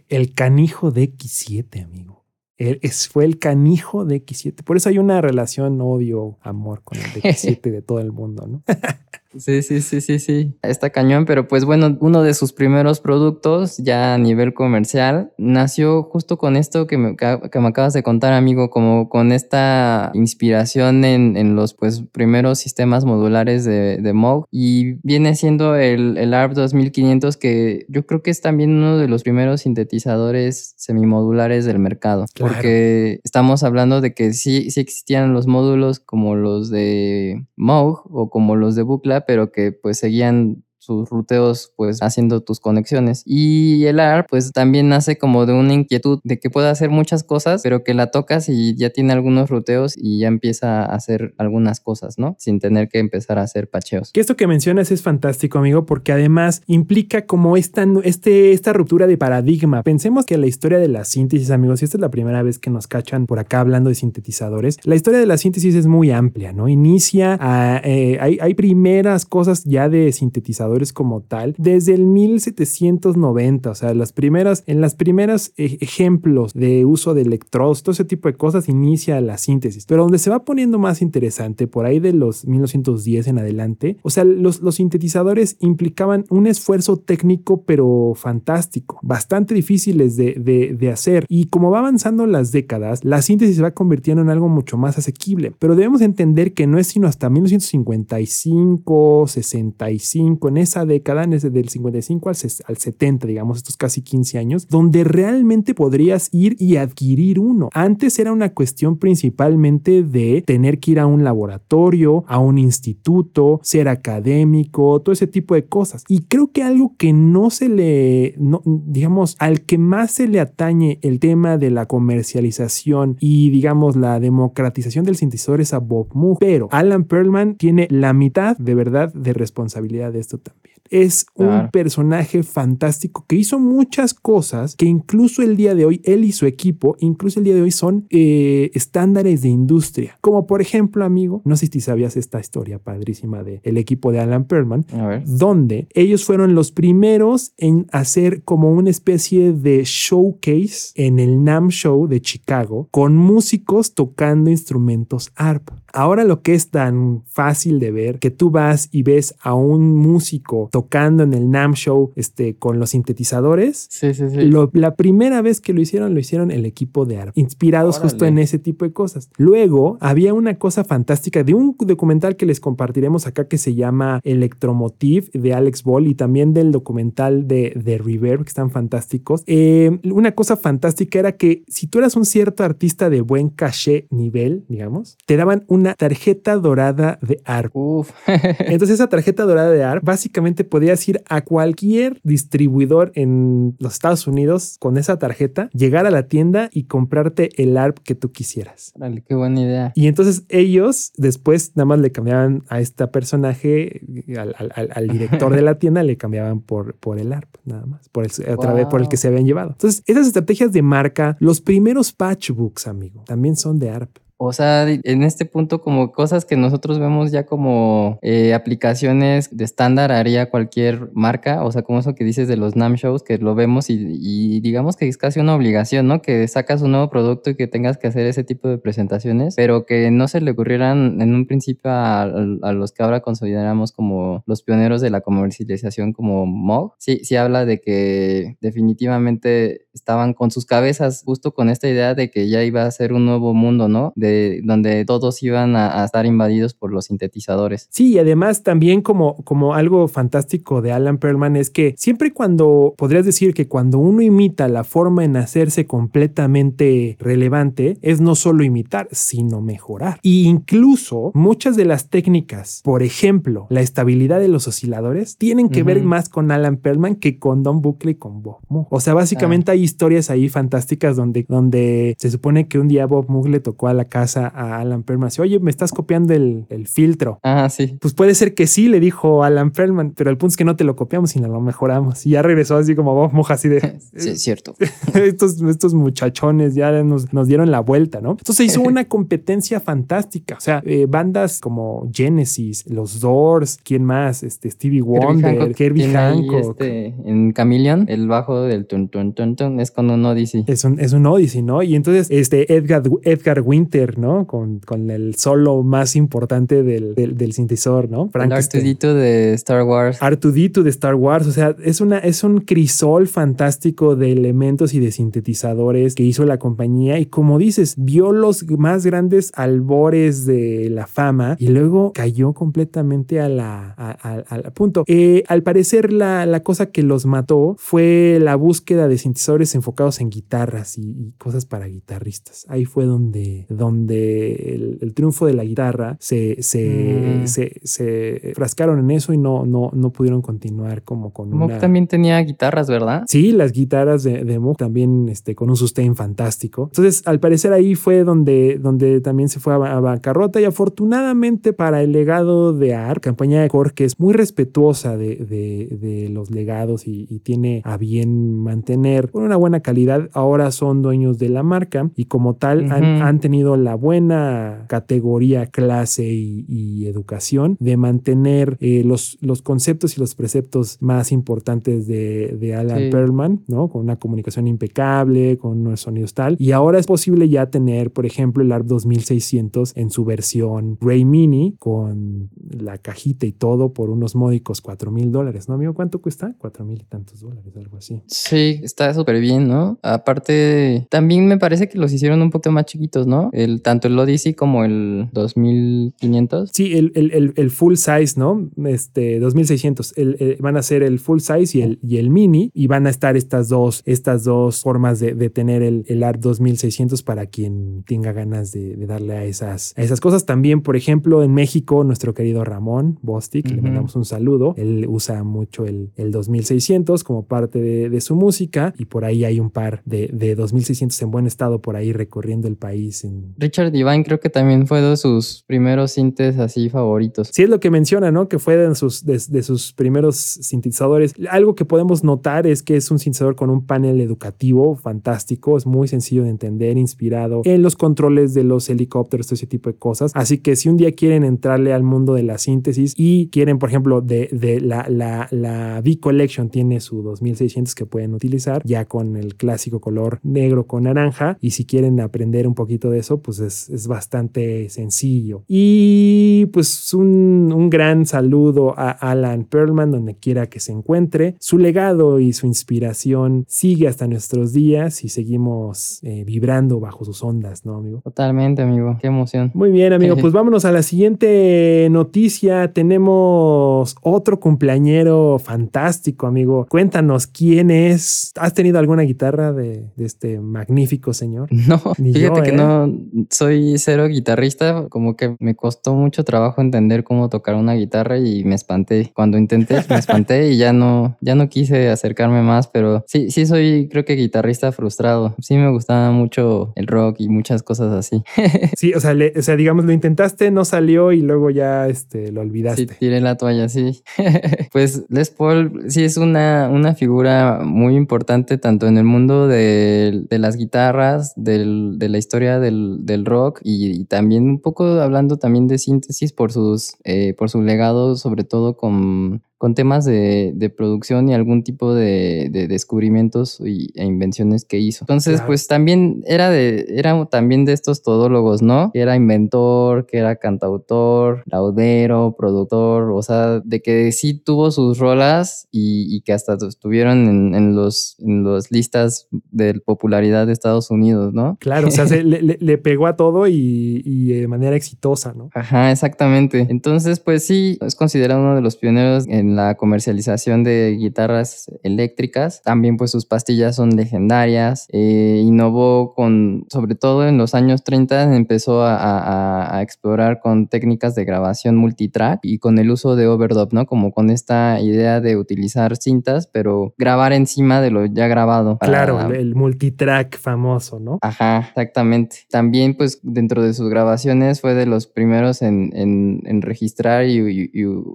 El 0.09 0.35
canijo 0.35 0.91
de 0.91 1.05
X7, 1.05 1.81
amigo. 1.83 2.20
El- 2.61 2.79
es, 2.83 3.09
fue 3.09 3.25
el 3.25 3.39
canijo 3.39 4.05
de 4.05 4.25
X7. 4.25 4.63
Por 4.65 4.77
eso 4.77 4.91
hay 4.91 4.99
una 4.99 5.21
relación 5.23 5.81
odio-amor 5.81 6.83
con 6.85 6.99
el 6.99 7.05
de 7.15 7.21
X7 7.23 7.71
de 7.71 7.81
todo 7.83 8.01
el 8.01 8.13
mundo, 8.13 8.47
¿no? 8.47 8.63
Sí, 9.37 9.63
sí, 9.63 9.81
sí, 9.81 10.01
sí, 10.01 10.19
sí. 10.19 10.55
Está 10.63 10.91
cañón, 10.91 11.25
pero 11.25 11.47
pues 11.47 11.65
bueno, 11.65 11.97
uno 12.01 12.23
de 12.23 12.35
sus 12.35 12.53
primeros 12.53 13.01
productos 13.01 13.79
ya 13.79 14.15
a 14.15 14.19
nivel 14.19 14.55
comercial 14.55 15.33
nació 15.39 16.03
justo 16.03 16.37
con 16.37 16.57
esto 16.57 16.87
que 16.87 16.99
me, 16.99 17.17
que 17.17 17.61
me 17.61 17.69
acabas 17.69 17.93
de 17.93 18.03
contar, 18.03 18.33
amigo, 18.33 18.71
como 18.71 19.09
con 19.09 19.31
esta 19.33 20.11
inspiración 20.15 21.05
en, 21.05 21.37
en 21.37 21.55
los 21.55 21.75
pues 21.75 22.03
primeros 22.13 22.59
sistemas 22.59 23.05
modulares 23.05 23.65
de, 23.65 23.99
de 23.99 24.13
Moog 24.13 24.47
y 24.51 24.95
viene 25.07 25.35
siendo 25.37 25.77
el, 25.77 26.17
el 26.17 26.35
ARP 26.35 26.55
2500 26.55 27.37
que 27.37 27.87
yo 27.89 28.07
creo 28.07 28.23
que 28.23 28.31
es 28.31 28.41
también 28.41 28.71
uno 28.73 28.99
de 28.99 29.07
los 29.09 29.23
primeros 29.23 29.61
sintetizadores 29.63 30.75
semimodulares 30.77 31.65
del 31.65 31.79
mercado, 31.79 32.27
Claro. 32.35 32.53
porque 32.55 33.21
estamos 33.25 33.63
hablando 33.63 34.01
de 34.01 34.13
que 34.15 34.33
sí, 34.33 34.71
sí 34.71 34.81
existían 34.81 35.33
los 35.33 35.47
módulos 35.47 36.01
como 36.01 36.35
los 36.35 36.71
de 36.71 37.47
Moog 37.57 38.03
o 38.11 38.29
como 38.31 38.57
los 38.57 38.75
de 38.75 38.83
Bucla, 38.83 39.20
pero 39.27 39.53
que 39.53 39.73
pues 39.73 39.99
seguían 39.99 40.65
sus 40.81 41.11
ruteos 41.11 41.73
pues 41.77 42.03
haciendo 42.03 42.41
tus 42.41 42.59
conexiones. 42.59 43.23
Y 43.27 43.85
el 43.85 44.01
AR 44.01 44.27
pues 44.29 44.51
también 44.51 44.89
nace 44.89 45.19
como 45.19 45.45
de 45.45 45.53
una 45.53 45.75
inquietud 45.75 46.21
de 46.25 46.39
que 46.39 46.51
puede 46.51 46.69
hacer 46.69 46.89
muchas 46.89 47.23
cosas, 47.23 47.63
pero 47.63 47.85
que 47.85 47.93
la 47.93 48.11
tocas 48.11 48.49
y 48.49 48.75
ya 48.77 48.91
tiene 48.91 49.13
algunos 49.13 49.51
ruteos 49.51 49.95
y 49.97 50.21
ya 50.21 50.29
empieza 50.29 50.83
a 50.83 50.95
hacer 50.95 51.35
algunas 51.37 51.81
cosas, 51.81 52.19
¿no? 52.19 52.35
Sin 52.39 52.61
tener 52.61 52.89
que 52.89 52.99
empezar 52.99 53.39
a 53.39 53.43
hacer 53.43 53.69
pacheos. 53.69 54.11
Que 54.13 54.21
esto 54.21 54.37
que 54.37 54.47
mencionas 54.47 54.91
es 54.91 55.03
fantástico, 55.03 55.59
amigo, 55.59 55.85
porque 55.85 56.13
además 56.13 56.63
implica 56.67 57.27
como 57.27 57.59
esta, 57.59 57.87
este, 58.03 58.53
esta 58.53 58.73
ruptura 58.73 59.07
de 59.07 59.19
paradigma. 59.19 59.83
Pensemos 59.83 60.25
que 60.25 60.39
la 60.39 60.47
historia 60.47 60.79
de 60.79 60.89
la 60.89 61.05
síntesis, 61.05 61.51
amigos, 61.51 61.83
y 61.83 61.85
esta 61.85 61.99
es 61.99 62.01
la 62.01 62.11
primera 62.11 62.43
vez 62.43 62.59
que 62.59 62.71
nos 62.71 62.87
cachan 62.87 63.27
por 63.27 63.39
acá 63.39 63.61
hablando 63.61 63.91
de 63.91 63.97
sintetizadores, 63.97 64.79
la 64.85 64.95
historia 64.95 65.21
de 65.21 65.27
la 65.27 65.37
síntesis 65.37 65.75
es 65.75 65.87
muy 65.87 66.11
amplia, 66.11 66.55
¿no? 66.55 66.69
Inicia, 66.69 67.37
a, 67.39 67.83
eh, 67.85 68.17
hay, 68.19 68.39
hay 68.41 68.55
primeras 68.55 69.27
cosas 69.27 69.65
ya 69.65 69.91
de 69.91 70.11
sintetizadores 70.13 70.70
como 70.93 71.21
tal 71.21 71.55
desde 71.59 71.95
el 71.95 72.07
1790, 72.07 73.71
o 73.71 73.75
sea, 73.75 73.95
las 73.95 74.13
primeras, 74.13 74.63
en 74.67 74.81
las 74.81 74.95
primeras 74.95 75.53
e, 75.57 75.79
ejemplos 75.81 76.55
de 76.55 76.85
uso 76.85 77.15
de 77.15 77.23
electrodos, 77.23 77.83
todo 77.83 77.93
ese 77.93 78.05
tipo 78.05 78.29
de 78.29 78.35
cosas 78.35 78.69
inicia 78.69 79.21
la 79.21 79.37
síntesis. 79.37 79.85
Pero 79.87 80.03
donde 80.03 80.19
se 80.19 80.31
va 80.31 80.45
poniendo 80.45 80.79
más 80.79 81.03
interesante, 81.03 81.67
por 81.67 81.87
ahí 81.87 82.01
de 82.01 82.13
los 82.13 82.47
1910 82.47 83.27
en 83.27 83.39
adelante, 83.39 83.97
o 84.03 84.11
sea, 84.11 84.25
los, 84.25 84.61
los 84.61 84.77
sintetizadores 84.77 85.57
implicaban 85.61 86.25
un 86.31 86.47
esfuerzo 86.47 86.97
técnico 86.97 87.65
pero 87.65 88.13
fantástico, 88.15 88.99
bastante 89.03 89.55
difíciles 89.55 90.17
de, 90.17 90.35
de, 90.35 90.75
de 90.79 90.91
hacer. 90.91 91.27
Y 91.29 91.47
como 91.47 91.71
va 91.71 91.81
avanzando 91.81 92.27
las 92.27 92.53
décadas, 92.53 93.05
la 93.05 93.23
síntesis 93.23 93.57
se 93.57 93.63
va 93.63 93.73
convirtiendo 93.73 94.23
en 94.23 94.31
algo 94.31 94.49
mucho 94.49 94.77
más 94.79 94.99
asequible. 94.99 95.53
Pero 95.59 95.77
debemos 95.77 96.01
entender 96.01 96.55
que 96.55 96.67
no 96.67 96.79
es 96.79 96.87
sino 96.87 97.07
hasta 97.07 97.29
1955, 97.31 99.27
65, 99.27 100.49
en 100.49 100.57
esa 100.61 100.87
década, 100.87 101.25
en 101.25 101.33
ese 101.33 101.51
del 101.51 101.69
55 101.69 102.29
al, 102.29 102.37
al 102.67 102.77
70, 102.77 103.27
digamos, 103.27 103.59
estos 103.59 103.77
casi 103.77 104.03
15 104.03 104.39
años, 104.39 104.69
donde 104.69 105.05
realmente 105.05 105.75
podrías 105.75 106.29
ir 106.33 106.57
y 106.59 106.77
adquirir 106.77 107.39
uno. 107.39 107.71
Antes 107.73 108.19
era 108.19 108.33
una 108.33 108.51
cuestión 108.51 108.99
principalmente 108.99 110.03
de 110.03 110.43
tener 110.47 110.79
que 110.79 110.93
ir 110.93 111.01
a 111.01 111.07
un 111.07 111.25
laboratorio, 111.25 112.25
a 112.27 112.39
un 112.39 112.59
instituto, 112.59 113.61
ser 113.63 113.89
académico, 113.89 115.01
todo 115.01 115.13
ese 115.13 115.27
tipo 115.27 115.55
de 115.55 115.67
cosas. 115.67 116.05
Y 116.09 116.23
creo 116.23 116.53
que 116.53 116.63
algo 116.63 116.95
que 116.97 117.13
no 117.13 117.51
se 117.51 117.69
le, 117.69 118.35
digamos, 118.65 119.37
al 119.39 119.63
que 119.63 119.79
más 119.79 120.13
se 120.13 120.29
le 120.29 120.41
atañe 120.41 120.99
el 121.03 121.19
tema 121.19 121.59
de 121.59 121.71
la 121.71 121.87
comercialización 121.87 123.17
y, 123.21 123.51
digamos, 123.51 123.97
la 123.97 124.21
democratización 124.21 125.05
del 125.05 125.17
sintetizador 125.17 125.61
es 125.61 125.73
a 125.73 125.79
Bob 125.79 126.09
Moog, 126.15 126.39
pero 126.39 126.69
Alan 126.71 127.05
Perlman 127.05 127.57
tiene 127.57 127.87
la 127.91 128.13
mitad 128.13 128.57
de 128.57 128.75
verdad 128.75 129.13
de 129.13 129.33
responsabilidad 129.33 130.13
de 130.13 130.21
esto 130.21 130.41
también 130.53 130.80
es 130.91 131.27
un 131.35 131.71
personaje 131.71 132.43
fantástico 132.43 133.25
que 133.27 133.37
hizo 133.37 133.59
muchas 133.59 134.15
cosas 134.15 134.77
que 134.77 134.87
incluso 134.87 135.43
el 135.43 135.57
día 135.57 135.75
de 135.75 135.85
hoy, 135.85 136.01
él 136.05 136.25
y 136.25 136.33
su 136.33 136.47
equipo, 136.47 136.97
incluso 136.99 137.39
el 137.39 137.45
día 137.45 137.55
de 137.55 137.63
hoy 137.63 137.71
son 137.71 138.07
eh, 138.11 138.71
estándares 138.75 139.43
de 139.43 139.49
industria. 139.49 140.19
Como 140.21 140.47
por 140.47 140.61
ejemplo, 140.61 141.05
amigo, 141.05 141.43
no 141.45 141.57
sé 141.57 141.69
si 141.69 141.81
sabías 141.81 142.17
esta 142.17 142.41
historia 142.41 142.79
padrísima 142.79 143.43
del 143.43 143.61
el 143.63 143.77
equipo 143.77 144.13
de 144.13 144.21
Alan 144.21 144.45
Perlman, 144.45 144.85
donde 145.25 145.87
ellos 145.95 146.25
fueron 146.25 146.55
los 146.55 146.73
primeros 146.73 147.53
en 147.57 147.87
hacer 147.93 148.43
como 148.43 148.73
una 148.73 148.91
especie 148.91 149.53
de 149.53 149.83
showcase 149.85 150.93
en 150.95 151.19
el 151.19 151.45
NAM 151.45 151.69
Show 151.69 152.09
de 152.09 152.21
Chicago 152.21 152.89
con 152.91 153.17
músicos 153.17 153.95
tocando 153.95 154.51
instrumentos 154.51 155.33
ARP. 155.37 155.71
Ahora 155.93 156.25
lo 156.25 156.43
que 156.43 156.55
es 156.55 156.71
tan 156.71 157.23
fácil 157.27 157.81
de 157.81 157.91
ver 157.91 158.19
que 158.19 158.31
tú 158.31 158.51
vas 158.51 158.89
y 158.93 159.03
ves 159.03 159.35
a 159.41 159.55
un 159.55 159.97
músico 159.97 160.69
tocando 160.71 160.80
en 160.91 161.35
el 161.35 161.51
NAM 161.51 161.75
Show 161.75 162.13
este, 162.17 162.55
con 162.57 162.79
los 162.79 162.91
sintetizadores. 162.91 163.87
Sí, 163.91 164.15
sí, 164.15 164.29
sí. 164.31 164.51
la 164.73 164.95
primera 164.95 165.43
vez 165.43 165.61
que 165.61 165.73
lo 165.73 165.81
hicieron, 165.81 166.15
lo 166.15 166.21
hicieron 166.21 166.51
el 166.51 166.67
equipo 166.67 167.07
de 167.07 167.19
ARP, 167.19 167.37
inspirados 167.37 167.99
justo 167.99 168.25
en 168.25 168.39
ese 168.39 168.59
tipo 168.59 168.85
de 168.85 168.93
cosas. 168.93 169.31
Luego 169.37 169.99
había 170.01 170.35
una 170.35 170.59
cosa 170.59 170.85
fantástica 170.85 171.45
de 171.45 171.55
un 171.55 171.77
documental 171.79 172.37
que 172.37 172.47
les 172.47 172.61
compartiremos 172.61 173.27
acá 173.27 173.49
que 173.49 173.59
se 173.59 173.75
llama 173.75 174.21
Electromotive 174.25 175.31
de 175.33 175.55
Alex 175.55 175.83
Ball 175.85 176.07
y 176.07 176.15
también 176.15 176.53
del 176.53 176.73
documental 176.73 177.47
de, 177.47 177.73
de 177.77 177.99
Reverb, 177.99 178.45
que 178.45 178.49
están 178.49 178.71
fantásticos. 178.71 179.43
Eh, 179.47 179.99
una 180.05 180.33
cosa 180.33 180.57
fantástica 180.57 181.19
era 181.19 181.33
que 181.33 181.65
si 181.69 181.87
tú 181.87 181.99
eras 181.99 182.17
un 182.17 182.25
cierto 182.25 182.65
artista 182.65 183.11
de 183.11 183.21
buen 183.21 183.49
caché 183.49 184.07
nivel, 184.11 184.65
digamos, 184.69 185.17
te 185.27 185.37
daban 185.37 185.65
una 185.67 185.95
tarjeta 185.95 186.57
dorada 186.57 187.19
de 187.23 187.41
ARP. 187.45 187.77
Uf. 187.77 188.11
Entonces 188.27 188.95
esa 188.95 189.09
tarjeta 189.09 189.45
dorada 189.45 189.71
de 189.71 189.83
ARP 189.83 190.05
básicamente 190.05 190.65
podías 190.71 191.07
ir 191.09 191.23
a 191.29 191.43
cualquier 191.43 192.21
distribuidor 192.25 193.13
en 193.15 193.77
los 193.79 193.95
Estados 193.95 194.27
Unidos 194.27 194.77
con 194.81 194.97
esa 194.97 195.19
tarjeta, 195.19 195.69
llegar 195.73 196.07
a 196.07 196.11
la 196.11 196.29
tienda 196.29 196.71
y 196.73 196.85
comprarte 196.85 197.51
el 197.63 197.77
ARP 197.77 197.99
que 197.99 198.15
tú 198.15 198.33
quisieras. 198.33 198.93
Vale, 198.97 199.23
qué 199.27 199.35
buena 199.35 199.61
idea. 199.61 199.93
Y 199.95 200.07
entonces 200.07 200.45
ellos 200.49 201.13
después 201.17 201.73
nada 201.75 201.87
más 201.87 202.01
le 202.01 202.13
cambiaban 202.13 202.65
a 202.69 202.81
este 202.81 203.07
personaje, 203.09 204.01
al, 204.37 204.55
al, 204.57 204.91
al 204.93 205.09
director 205.09 205.55
de 205.55 205.63
la 205.63 205.75
tienda, 205.79 206.03
le 206.03 206.17
cambiaban 206.17 206.61
por, 206.61 206.95
por 206.95 207.19
el 207.19 207.33
ARP, 207.33 207.57
nada 207.65 207.87
más, 207.87 208.09
por 208.09 208.25
el, 208.25 208.31
otra 208.53 208.73
vez 208.73 208.87
por 208.87 209.01
el 209.01 209.09
que 209.09 209.17
se 209.17 209.29
habían 209.29 209.45
llevado. 209.45 209.71
Entonces, 209.71 210.03
esas 210.07 210.27
estrategias 210.27 210.73
de 210.73 210.83
marca, 210.83 211.37
los 211.41 211.61
primeros 211.61 212.13
patchbooks, 212.13 212.87
amigo, 212.87 213.25
también 213.27 213.57
son 213.57 213.79
de 213.79 213.91
ARP. 213.91 214.19
O 214.43 214.55
sea, 214.55 214.89
en 214.89 215.23
este 215.23 215.45
punto 215.45 215.83
como 215.83 216.13
cosas 216.13 216.47
que 216.47 216.57
nosotros 216.57 216.99
vemos 216.99 217.31
ya 217.31 217.45
como 217.45 218.19
eh, 218.23 218.55
aplicaciones 218.55 219.55
de 219.55 219.65
estándar 219.65 220.13
haría 220.13 220.49
cualquier 220.49 221.11
marca, 221.13 221.63
o 221.63 221.71
sea, 221.71 221.83
como 221.83 221.99
eso 221.99 222.15
que 222.15 222.25
dices 222.25 222.49
de 222.49 222.57
los 222.57 222.75
NAM 222.75 222.95
shows, 222.95 223.23
que 223.23 223.37
lo 223.37 223.55
vemos 223.55 223.91
y, 223.91 223.99
y, 224.01 224.61
digamos 224.61 224.97
que 224.97 225.07
es 225.07 225.19
casi 225.19 225.41
una 225.41 225.55
obligación, 225.55 226.09
¿no? 226.09 226.23
Que 226.23 226.49
sacas 226.49 226.81
un 226.81 226.93
nuevo 226.93 227.11
producto 227.11 227.51
y 227.51 227.55
que 227.55 227.67
tengas 227.67 227.99
que 227.99 228.07
hacer 228.07 228.25
ese 228.25 228.43
tipo 228.43 228.67
de 228.67 228.79
presentaciones, 228.79 229.57
pero 229.57 229.85
que 229.85 230.11
no 230.11 230.27
se 230.27 230.41
le 230.41 230.53
ocurrieran 230.53 231.21
en 231.21 231.35
un 231.35 231.47
principio 231.47 231.91
a, 231.91 232.25
los 232.25 232.93
que 232.93 233.03
ahora 233.03 233.21
consideramos 233.21 233.93
como 233.93 234.43
los 234.47 234.63
pioneros 234.63 235.03
de 235.03 235.11
la 235.11 235.21
comercialización 235.21 236.15
como 236.15 236.47
MOG. 236.47 236.95
Sí, 236.97 237.21
sí 237.25 237.37
habla 237.37 237.67
de 237.67 237.83
que 237.83 238.57
definitivamente 238.63 239.87
estaban 239.93 240.33
con 240.33 240.51
sus 240.51 240.65
cabezas 240.65 241.23
justo 241.27 241.53
con 241.53 241.69
esta 241.69 241.89
idea 241.89 242.15
de 242.15 242.31
que 242.31 242.49
ya 242.49 242.63
iba 242.65 242.85
a 242.85 242.91
ser 242.91 243.13
un 243.13 243.27
nuevo 243.27 243.53
mundo, 243.53 243.89
¿no? 243.89 244.13
De 244.17 244.30
donde 244.63 245.05
todos 245.05 245.43
iban 245.43 245.77
a, 245.77 246.05
estar 246.05 246.27
invadidos 246.27 246.75
por 246.75 246.93
los 246.93 247.07
sintetizadores. 247.07 247.89
Sí, 247.91 248.15
y 248.15 248.19
además 248.19 248.63
también 248.63 249.03
como, 249.03 249.37
como 249.45 249.75
algo 249.75 250.09
fantástico 250.09 250.83
de 250.83 250.93
Alan 250.93 251.19
Perlman 251.19 251.57
es 251.57 251.71
que 251.71 251.95
siempre 251.97 252.33
cuando, 252.33 252.95
podrías 252.97 253.27
decir 253.27 253.55
que 253.55 253.69
cuando 253.69 253.99
uno 253.99 254.23
imita 254.23 254.69
la 254.69 254.85
forma 254.85 255.25
en 255.25 255.37
hacerse 255.37 255.87
completamente 255.87 257.17
relevante, 257.21 257.99
es 258.03 258.21
no 258.21 258.35
solo 258.35 258.65
imitar, 258.65 259.09
sino 259.13 259.61
mejorar. 259.61 260.19
Y 260.23 260.49
incluso 260.49 261.31
muchas 261.35 261.77
de 261.77 261.85
las 261.85 262.09
técnicas, 262.09 262.81
por 262.85 263.03
ejemplo, 263.03 263.67
la 263.71 263.81
estabilidad 263.81 264.41
de 264.41 264.49
los 264.49 264.67
osciladores, 264.69 265.37
tienen 265.37 265.69
que 265.69 265.83
ver 265.83 266.03
más 266.03 266.29
con 266.29 266.51
Alan 266.51 266.77
Perlman 266.77 267.17
que 267.17 267.39
con 267.39 267.63
Don 267.63 267.81
Buckley 267.81 268.13
y 268.13 268.15
con 268.17 268.43
Bob 268.43 268.59
Moog. 268.69 268.87
O 268.91 269.01
sea, 269.01 269.15
básicamente 269.15 269.71
ah. 269.71 269.75
hay 269.75 269.83
historias 269.83 270.31
ahí 270.31 270.49
fantásticas 270.49 271.17
donde, 271.17 271.45
donde 271.49 272.15
se 272.19 272.31
supone 272.31 272.69
que 272.69 272.79
un 272.79 272.89
día 272.89 273.07
Bob 273.07 273.29
Moog 273.29 273.49
le 273.49 273.61
tocó 273.61 273.89
a 273.89 273.95
la 273.95 274.07
casa 274.21 274.53
a 274.55 274.81
Alan 274.81 275.03
Perlman. 275.03 275.31
Oye, 275.39 275.59
me 275.61 275.71
estás 275.71 275.93
copiando 275.93 276.35
el, 276.35 276.67
filtro. 276.87 277.39
Ah, 277.43 277.69
sí. 277.71 277.97
Pues 278.01 278.15
puede 278.15 278.35
ser 278.35 278.55
que 278.55 278.67
sí, 278.67 278.89
le 278.89 279.01
dijo 279.01 279.45
Alan 279.45 279.71
Perlman, 279.71 280.13
pero 280.17 280.31
el 280.31 280.37
punto 280.37 280.53
es 280.53 280.57
que 280.57 280.65
no 280.65 280.77
te 280.77 280.85
lo 280.85 280.95
copiamos, 280.95 281.31
sino 281.31 281.49
lo 281.49 281.61
mejoramos. 281.61 282.27
Y 282.27 282.31
ya 282.31 282.43
regresó 282.43 282.77
así 282.77 282.95
como 282.95 283.15
vos 283.15 283.33
moja, 283.33 283.55
así 283.55 283.69
de. 283.69 283.81
sí, 284.15 284.31
es 284.31 284.43
cierto. 284.43 284.75
estos, 285.15 285.61
estos 285.63 285.95
muchachones 285.95 286.75
ya 286.75 286.91
nos, 287.03 287.33
nos, 287.33 287.49
dieron 287.49 287.71
la 287.71 287.81
vuelta, 287.81 288.21
¿no? 288.21 288.33
Entonces 288.33 288.67
hizo 288.67 288.83
una 288.83 289.05
competencia 289.09 289.81
fantástica. 289.81 290.57
O 290.57 290.61
sea, 290.61 290.83
eh, 290.85 291.07
bandas 291.09 291.61
como 291.61 292.11
Genesis, 292.13 292.85
los 292.89 293.21
Doors, 293.21 293.79
¿quién 293.83 294.05
más? 294.05 294.43
Este, 294.43 294.71
Stevie 294.71 295.01
Wonder, 295.01 295.75
Kirby 295.75 296.05
Hancock. 296.13 296.81
Este, 296.81 297.15
en 297.25 297.55
Chameleon, 297.55 298.07
el 298.09 298.29
bajo 298.29 298.63
del 298.63 298.87
tun, 298.87 299.09
tun, 299.09 299.33
tun, 299.33 299.57
tun 299.57 299.81
es 299.81 299.91
con 299.91 300.11
un 300.11 300.25
Odyssey. 300.27 300.65
Es 300.67 300.85
un, 300.85 301.01
es 301.01 301.13
un 301.13 301.27
Odyssey, 301.27 301.63
¿no? 301.63 301.83
Y 301.83 301.95
entonces, 301.95 302.29
este 302.31 302.75
Edgar, 302.75 303.03
Edgar 303.23 303.63
Winter, 303.63 304.10
¿no? 304.19 304.47
Con, 304.47 304.81
con 304.81 305.11
el 305.11 305.35
solo 305.35 305.83
más 305.83 306.17
importante 306.17 306.83
del, 306.83 307.15
del, 307.15 307.53
sintetizador, 307.53 308.11
¿no? 308.11 308.31
Artudito 308.35 309.15
de 309.15 309.55
Star 309.55 309.83
Wars. 309.83 310.19
Artudito 310.21 310.83
de 310.83 310.91
Star 310.91 311.15
Wars. 311.15 311.47
O 311.47 311.53
sea, 311.53 311.75
es, 311.83 312.01
una, 312.01 312.19
es 312.19 312.45
un 312.45 312.61
crisol 312.61 313.29
fantástico 313.29 314.17
de 314.17 314.33
elementos 314.33 314.95
y 314.95 315.01
de 315.01 315.13
sintetizadores 315.13 316.15
que 316.15 316.23
hizo 316.23 316.45
la 316.45 316.59
compañía. 316.59 317.19
Y 317.19 317.27
como 317.27 317.59
dices, 317.59 317.95
vio 317.99 318.33
los 318.33 318.69
más 318.71 319.05
grandes 319.05 319.53
albores 319.55 320.47
de 320.47 320.89
la 320.91 321.07
fama 321.07 321.57
y 321.59 321.69
luego 321.69 322.13
cayó 322.13 322.53
completamente 322.53 323.41
a 323.41 323.49
la, 323.49 323.95
a, 323.97 324.71
punto. 324.71 325.05
Eh, 325.07 325.45
al 325.49 325.63
parecer, 325.63 326.13
la, 326.13 326.47
la, 326.47 326.61
cosa 326.61 326.87
que 326.87 327.03
los 327.03 327.27
mató 327.27 327.75
fue 327.79 328.39
la 328.41 328.55
búsqueda 328.55 329.09
de 329.09 329.19
sintetizadores 329.19 329.75
enfocados 329.75 330.21
en 330.21 330.31
guitarras 330.31 330.99
y, 330.99 331.03
y 331.03 331.33
cosas 331.39 331.67
para 331.67 331.87
guitarristas. 331.87 332.67
Ahí 332.69 332.85
fue 332.85 333.05
donde, 333.05 333.67
donde 333.69 333.90
el, 333.91 335.13
triunfo 335.15 335.47
de 335.47 335.55
la 335.55 335.65
guitarra 335.65 336.17
se, 336.21 336.57
mm. 336.59 337.47
se, 337.47 337.81
se, 337.83 338.53
frascaron 338.55 338.99
en 338.99 339.11
eso 339.11 339.33
y 339.33 339.39
no, 339.39 339.67
no, 339.67 339.91
no 339.93 340.11
pudieron 340.11 340.41
continuar 340.41 341.03
como 341.03 341.33
con 341.33 341.51
Moog 341.51 341.79
también 341.79 342.07
tenía 342.07 342.39
guitarras, 342.41 342.89
¿verdad? 342.89 343.25
Sí, 343.27 343.53
las 343.53 343.73
guitarras 343.73 344.23
de, 344.23 344.45
de 344.45 344.59
Moog 344.59 344.77
también 344.77 345.29
este, 345.29 345.55
con 345.55 345.71
un 345.71 345.77
sustain 345.77 346.15
fantástico. 346.17 346.85
Entonces, 346.85 347.23
al 347.27 347.41
parecer 347.41 347.73
ahí 347.73 347.95
fue 347.95 348.25
donde, 348.25 348.79
donde 348.81 349.21
también 349.21 349.49
se 349.49 349.61
fue 349.61 349.75
a, 349.75 349.79
bancarrota 350.01 350.61
y 350.61 350.65
afortunadamente 350.65 351.73
para 351.73 352.03
el 352.03 352.13
legado 352.13 352.73
de 352.73 352.95
ARC, 352.95 353.27
compañía 353.27 353.63
de 353.63 353.69
Core, 353.69 353.93
que 353.95 354.05
es 354.05 354.19
muy 354.19 354.33
respetuosa 354.33 355.17
de, 355.17 355.37
de, 355.37 356.29
los 356.31 356.51
legados 356.51 357.07
y, 357.07 357.41
tiene 357.41 357.81
a 357.85 357.97
bien 357.97 358.59
mantener 358.59 359.31
con 359.31 359.45
una 359.45 359.57
buena 359.57 359.81
calidad, 359.81 360.29
ahora 360.35 360.71
son 360.71 361.01
dueños 361.01 361.39
de 361.39 361.49
la 361.49 361.63
marca 361.63 362.11
y 362.15 362.27
como 362.27 362.55
tal 362.55 362.93
han, 362.93 363.23
han 363.23 363.41
tenido 363.41 363.77
la 363.81 363.95
buena 363.95 364.85
categoría, 364.89 365.67
clase 365.67 366.27
y, 366.27 366.61
educación 367.01 367.77
de 367.81 367.97
mantener 367.97 368.77
eh, 368.81 369.03
los, 369.05 369.39
los 369.41 369.63
conceptos 369.63 370.17
y 370.17 370.21
los 370.21 370.35
preceptos 370.35 370.99
más 371.01 371.33
importantes 371.33 372.07
de, 372.07 372.57
de 372.61 372.75
Alan 372.75 373.11
Perlman, 373.11 373.65
¿no? 373.67 373.89
Con 373.89 374.03
una 374.03 374.17
comunicación 374.17 374.67
impecable, 374.67 375.57
con 375.59 375.81
unos 375.81 376.03
sonidos 376.03 376.35
tal. 376.35 376.57
Y 376.59 376.73
ahora 376.73 376.99
es 376.99 377.07
posible 377.07 377.49
ya 377.49 377.71
tener, 377.71 378.13
por 378.13 378.27
ejemplo, 378.27 378.63
el 378.63 378.71
ARP 378.73 378.87
2600 378.87 379.97
en 379.97 380.11
su 380.11 380.25
versión 380.25 380.99
Ray 381.01 381.25
Mini 381.25 381.77
con 381.79 382.51
la 382.71 382.99
cajita 382.99 383.47
y 383.47 383.53
todo 383.53 383.93
por 383.93 384.11
unos 384.11 384.35
módicos 384.35 384.81
4 384.81 385.11
mil 385.11 385.33
dólares, 385.33 385.69
¿no, 385.69 385.75
amigo? 385.75 385.95
¿Cuánto 385.95 386.21
cuesta? 386.21 386.55
4 386.59 386.85
mil 386.85 387.01
y 387.01 387.05
tantos 387.05 387.41
dólares, 387.41 387.77
algo 387.77 387.97
así. 387.97 388.23
Sí, 388.27 388.81
está 388.83 389.13
súper 389.15 389.41
bien, 389.41 389.69
¿no? 389.69 389.99
Aparte, 390.03 391.07
también 391.11 391.47
me 391.47 391.59
parece 391.59 391.89
que 391.89 391.99
los 391.99 392.13
hicieron 392.13 392.43
un 392.43 392.51
poco 392.51 392.71
más 392.71 392.85
chiquitos, 392.87 393.27
¿no? 393.27 393.51
El, 393.53 393.70
tanto 393.79 394.09
el 394.09 394.19
Odyssey 394.19 394.55
como 394.55 394.85
el 394.85 395.29
2500. 395.33 396.71
Sí, 396.73 396.97
el, 396.97 397.13
el, 397.15 397.53
el 397.55 397.71
full 397.71 397.95
size, 397.95 398.35
¿no? 398.37 398.69
Este 398.85 399.39
2600. 399.39 400.15
El, 400.17 400.57
van 400.61 400.77
a 400.77 400.83
ser 400.83 401.03
el 401.03 401.19
full 401.19 401.41
size 401.41 401.79
y 401.79 401.83
el, 401.83 401.99
y 402.03 402.19
el 402.19 402.31
mini 402.31 402.71
y 402.75 402.87
van 402.87 403.07
a 403.07 403.11
estar 403.11 403.37
estas 403.37 403.69
dos, 403.69 404.03
estas 404.07 404.45
dos 404.45 404.83
formas 404.83 405.21
de, 405.21 405.35
de 405.35 405.51
tener 405.51 405.83
el, 405.83 406.05
el 406.09 406.23
ART 406.23 406.41
2600 406.41 407.23
para 407.23 407.47
quien 407.47 408.03
tenga 408.07 408.33
ganas 408.33 408.73
de, 408.73 408.97
de 408.97 409.07
darle 409.07 409.35
a 409.35 409.45
esas, 409.45 409.95
a 409.97 410.03
esas 410.03 410.21
cosas. 410.21 410.47
También, 410.47 410.83
por 410.83 410.97
ejemplo, 410.97 411.43
en 411.43 411.53
México, 411.55 412.05
nuestro 412.05 412.35
querido 412.35 412.65
Ramón 412.65 413.19
Bostic, 413.23 413.71
le 413.71 413.83
mandamos 413.83 414.17
un 414.17 414.25
saludo. 414.25 414.75
Él 414.77 415.07
usa 415.09 415.43
mucho 415.45 415.85
el, 415.85 416.11
el 416.17 416.31
2600 416.31 417.25
como 417.25 417.47
parte 417.47 417.81
de, 417.81 418.11
de, 418.11 418.21
su 418.21 418.35
música 418.35 418.95
y 418.99 419.07
por 419.07 419.25
ahí 419.25 419.45
hay 419.45 419.61
un 419.61 419.71
par 419.71 420.03
de, 420.05 420.29
de 420.33 420.55
2600 420.55 421.23
en 421.23 421.31
buen 421.31 421.47
estado 421.47 421.81
por 421.81 421.97
ahí 421.97 422.13
recorriendo 422.13 422.69
el 422.69 422.77
país. 422.77 423.25
En... 423.25 423.55
Richard 423.61 423.93
Divine 423.93 424.25
creo 424.25 424.41
que 424.41 424.49
también 424.49 424.87
fue 424.87 425.03
de 425.03 425.17
sus 425.17 425.65
primeros 425.67 426.13
sintes 426.13 426.59
así 426.59 426.89
favoritos. 426.89 427.51
Sí, 427.53 427.63
es 427.63 427.69
lo 427.69 427.79
que 427.79 427.91
menciona, 427.91 428.31
¿no? 428.31 428.49
Que 428.49 428.59
fue 428.59 428.77
de 428.77 428.95
sus, 428.95 429.25
de, 429.25 429.63
sus 429.63 429.93
primeros 429.93 430.37
sintetizadores. 430.37 431.35
Algo 431.51 431.75
que 431.75 431.85
podemos 431.85 432.25
notar 432.25 432.67
es 432.67 432.83
que 432.83 432.97
es 432.97 433.11
un 433.11 433.19
sintetizador 433.19 433.57
con 433.57 433.69
un 433.69 433.85
panel 433.87 434.21
educativo 434.21 434.97
fantástico, 434.97 435.77
es 435.77 435.87
muy 435.87 436.09
sencillo 436.09 436.45
de 436.45 436.51
entender, 436.51 436.97
inspirado 436.97 437.61
en 437.65 437.83
los 437.83 437.97
controles 437.97 438.55
de 438.55 438.65
los 438.65 438.89
helicópteros, 438.89 439.53
ese 439.53 439.67
tipo 439.67 439.91
de 439.91 439.97
cosas. 439.97 440.33
Así 440.35 440.59
que 440.59 440.75
si 440.75 440.89
un 440.89 440.97
día 440.97 441.13
quieren 441.13 441.45
entrarle 441.45 441.93
al 441.93 442.03
mundo 442.03 442.35
de 442.35 442.43
la 442.43 442.57
síntesis 442.57 443.15
y 443.17 443.49
quieren, 443.49 443.79
por 443.79 443.91
ejemplo, 443.91 444.23
de, 444.23 444.49
de 444.53 444.81
la, 444.81 445.07
la, 445.09 445.49
la 445.51 446.01
V-Collection 446.03 446.71
tiene 446.71 447.01
su 447.01 447.23
2600 447.23 447.95
que 447.95 448.07
pueden 448.07 448.33
utilizar 448.35 448.83
ya 448.87 449.05
con 449.05 449.37
el 449.37 449.57
clásico 449.57 450.01
color 450.01 450.41
negro 450.43 450.87
con 450.87 451.03
naranja 451.03 451.59
y 451.61 451.73
si 451.73 451.85
quieren 451.85 452.21
aprender 452.21 452.67
un 452.67 452.75
poquito 452.75 453.11
de 453.11 453.19
eso, 453.19 453.43
pues 453.43 453.50
es, 453.59 453.89
es 453.91 454.07
bastante 454.07 454.89
sencillo. 454.89 455.65
Y 455.67 456.67
pues 456.73 457.13
un, 457.15 457.73
un 457.75 457.91
gran 457.91 458.27
saludo 458.27 458.95
a 458.97 459.11
Alan 459.11 459.65
Perlman 459.65 460.11
donde 460.11 460.37
quiera 460.37 460.69
que 460.69 460.81
se 460.81 460.93
encuentre. 460.93 461.57
Su 461.59 461.79
legado 461.79 462.39
y 462.39 462.53
su 462.53 462.67
inspiración 462.67 463.65
sigue 463.67 464.09
hasta 464.09 464.27
nuestros 464.27 464.73
días 464.73 465.25
y 465.25 465.29
seguimos 465.29 466.21
eh, 466.23 466.45
vibrando 466.45 467.01
bajo 467.01 467.25
sus 467.25 467.43
ondas, 467.43 467.85
¿no, 467.85 467.97
amigo? 467.97 468.21
Totalmente, 468.23 468.83
amigo. 468.83 469.19
Qué 469.21 469.27
emoción. 469.27 469.71
Muy 469.75 469.91
bien, 469.91 470.13
amigo. 470.13 470.37
Pues 470.41 470.55
vámonos 470.55 470.87
a 470.87 470.93
la 470.93 471.03
siguiente 471.03 472.09
noticia. 472.11 472.93
Tenemos 472.95 474.17
otro 474.23 474.59
cumpleañero 474.59 475.59
fantástico, 475.59 476.47
amigo. 476.47 476.87
Cuéntanos 476.89 477.47
quién 477.47 477.91
es. 477.91 478.53
¿Has 478.57 478.73
tenido 478.73 478.99
alguna 478.99 479.23
guitarra 479.23 479.73
de, 479.73 480.07
de 480.17 480.25
este 480.25 480.61
magnífico 480.61 481.35
señor? 481.35 481.69
No, 481.91 482.01
Ni 482.19 482.33
fíjate 482.33 482.63
que 482.63 482.69
¿eh? 482.71 482.73
no 482.73 483.13
soy 483.51 483.99
cero 483.99 484.29
guitarrista. 484.29 485.07
Como 485.09 485.37
que 485.37 485.57
me 485.59 485.75
costó 485.75 486.15
mucho 486.15 486.45
trabajo 486.45 486.81
entender 486.81 487.25
cómo 487.25 487.49
tocar 487.49 487.75
una 487.75 487.95
guitarra 487.95 488.39
y 488.39 488.65
me 488.65 488.75
espanté. 488.75 489.31
Cuando 489.35 489.59
intenté, 489.59 489.97
me 490.09 490.17
espanté 490.17 490.71
y 490.71 490.77
ya 490.77 490.93
no, 490.93 491.37
ya 491.41 491.55
no 491.55 491.69
quise 491.69 492.09
acercarme 492.09 492.63
más, 492.63 492.89
pero 492.89 493.25
sí, 493.27 493.51
sí 493.51 493.67
soy, 493.67 494.09
creo 494.11 494.25
que 494.25 494.35
guitarrista 494.35 494.93
frustrado. 494.93 495.55
Sí 495.61 495.77
me 495.77 495.91
gustaba 495.91 496.31
mucho 496.31 496.93
el 496.97 497.07
rock 497.07 497.37
y 497.41 497.49
muchas 497.49 497.83
cosas 497.83 498.13
así. 498.13 498.43
sí, 498.97 499.13
o 499.15 499.21
sea, 499.21 499.35
le, 499.35 499.53
o 499.57 499.63
sea, 499.63 499.77
digamos, 499.77 500.05
lo 500.05 500.13
intentaste, 500.13 500.71
no 500.71 500.85
salió 500.85 501.33
y 501.33 501.43
luego 501.43 501.71
ya 501.71 502.09
este, 502.09 502.53
lo 502.53 502.61
olvidaste. 502.61 503.09
Sí, 503.09 503.19
tiré 503.19 503.41
la 503.41 503.57
toalla, 503.57 503.89
sí. 503.89 504.23
pues 504.93 505.25
Les 505.29 505.51
Paul 505.51 506.05
sí 506.09 506.25
es 506.25 506.37
una, 506.37 506.89
una 506.91 507.15
figura 507.15 507.81
muy 507.85 508.17
importante 508.17 508.79
tanto 508.79 509.07
en 509.07 509.19
el 509.19 509.25
mundo 509.25 509.69
de, 509.69 510.45
de 510.49 510.59
las 510.59 510.77
guitarras, 510.77 511.53
del, 511.57 512.19
de 512.19 512.29
la 512.29 512.39
historia 512.39 512.79
del, 512.79 513.25
del 513.31 513.47
rock 513.47 513.81
y, 513.83 514.25
también 514.25 514.65
un 514.65 514.81
poco 514.81 515.05
hablando 515.05 515.57
también 515.59 515.87
de 515.89 515.99
síntesis 515.99 516.53
por, 516.53 516.73
sus, 516.73 517.17
eh, 517.25 517.55
por 517.55 517.71
su 517.71 517.83
legado, 517.83 518.37
sobre 518.37 518.65
todo 518.65 518.97
con 518.97 519.63
con 519.81 519.95
temas 519.95 520.27
de, 520.27 520.73
de, 520.75 520.91
producción 520.91 521.49
y 521.49 521.55
algún 521.55 521.83
tipo 521.83 522.13
de, 522.13 522.69
de 522.71 522.87
descubrimientos 522.87 523.81
y, 523.81 524.13
e 524.15 524.27
invenciones 524.27 524.85
que 524.85 524.99
hizo. 524.99 525.25
Entonces, 525.25 525.55
claro. 525.55 525.69
pues 525.69 525.87
también 525.87 526.43
era 526.47 526.69
de, 526.69 527.07
era 527.09 527.47
también 527.47 527.87
de 527.87 527.95
estos 527.95 528.23
todólogos, 528.23 528.83
¿no? 528.83 529.11
Que 529.11 529.21
era 529.21 529.37
inventor, 529.37 530.27
que 530.27 530.37
era 530.37 530.57
cantautor, 530.57 531.63
laudero, 531.65 532.57
productor, 532.59 533.31
o 533.31 533.41
sea, 533.43 533.81
de 533.81 534.03
que 534.03 534.33
sí 534.33 534.53
tuvo 534.53 534.91
sus 534.91 535.17
rolas 535.17 535.89
y, 535.91 536.27
y 536.37 536.43
que 536.43 536.53
hasta 536.53 536.75
estuvieron 536.87 537.49
en, 537.49 537.75
en, 537.75 537.97
los, 537.97 538.37
en 538.41 538.65
las 538.65 538.91
listas 538.91 539.49
de 539.71 539.95
popularidad 539.95 540.67
de 540.67 540.75
Estados 540.75 541.11
Unidos, 541.11 541.55
¿no? 541.55 541.79
Claro, 541.81 542.09
o 542.09 542.11
sea, 542.11 542.27
se, 542.27 542.43
le, 542.45 542.77
le, 542.79 542.99
pegó 542.99 543.27
a 543.27 543.37
todo 543.37 543.67
y, 543.67 544.21
y, 544.27 544.49
de 544.49 544.69
manera 544.69 544.95
exitosa, 544.95 545.55
¿no? 545.55 545.71
Ajá, 545.73 546.13
exactamente. 546.13 546.87
Entonces, 546.91 547.41
pues 547.41 547.65
sí, 547.65 547.97
es 548.03 548.15
considerado 548.15 548.61
uno 548.61 548.75
de 548.75 548.83
los 548.83 548.97
pioneros 548.97 549.47
en 549.49 549.70
la 549.77 549.97
comercialización 549.97 550.85
de 550.85 551.17
guitarras 551.19 551.91
eléctricas. 552.03 552.83
También 552.83 553.17
pues 553.17 553.31
sus 553.31 553.47
pastillas 553.47 553.97
son 553.97 554.17
legendarias. 554.17 555.07
Eh, 555.13 555.63
innovó 555.65 556.35
con, 556.35 556.87
sobre 556.91 557.15
todo 557.15 557.47
en 557.47 557.59
los 557.59 557.75
años 557.75 558.05
30, 558.05 558.55
empezó 558.57 559.03
a, 559.03 559.17
a, 559.17 559.97
a, 559.97 560.03
explorar 560.03 560.61
con 560.61 560.89
técnicas 560.89 561.35
de 561.35 561.45
grabación 561.45 561.97
multitrack 561.97 562.61
y 562.63 562.79
con 562.79 562.99
el 562.99 563.11
uso 563.11 563.37
de 563.37 563.47
overdub, 563.47 563.93
¿no? 563.93 564.07
Como 564.07 564.33
con 564.33 564.51
esta 564.51 565.01
idea 565.01 565.41
de 565.41 565.57
utilizar 565.57 566.17
cintas, 566.17 566.67
pero 566.67 567.15
grabar 567.19 567.53
encima 567.53 568.01
de 568.01 568.11
lo 568.11 568.27
ya 568.27 568.49
grabado. 568.49 568.99
Para... 568.99 569.11
Claro, 569.11 569.53
el 569.53 569.75
multitrack 569.75 570.59
famoso, 570.59 571.21
¿no? 571.21 571.39
Ajá, 571.43 571.89
exactamente. 571.89 572.59
También 572.71 573.17
pues 573.17 573.41
dentro 573.43 573.83
de 573.83 573.95
sus 573.95 574.09
grabaciones 574.09 574.81
fue 574.81 574.95
de 574.95 575.07
los 575.07 575.27
primeros 575.27 575.83
en, 575.83 576.11
en, 576.15 576.63
en 576.65 576.83
registrar 576.83 577.47
y, 577.47 577.59
y, 577.59 577.91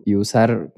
y 0.05 0.15
usar 0.15 0.71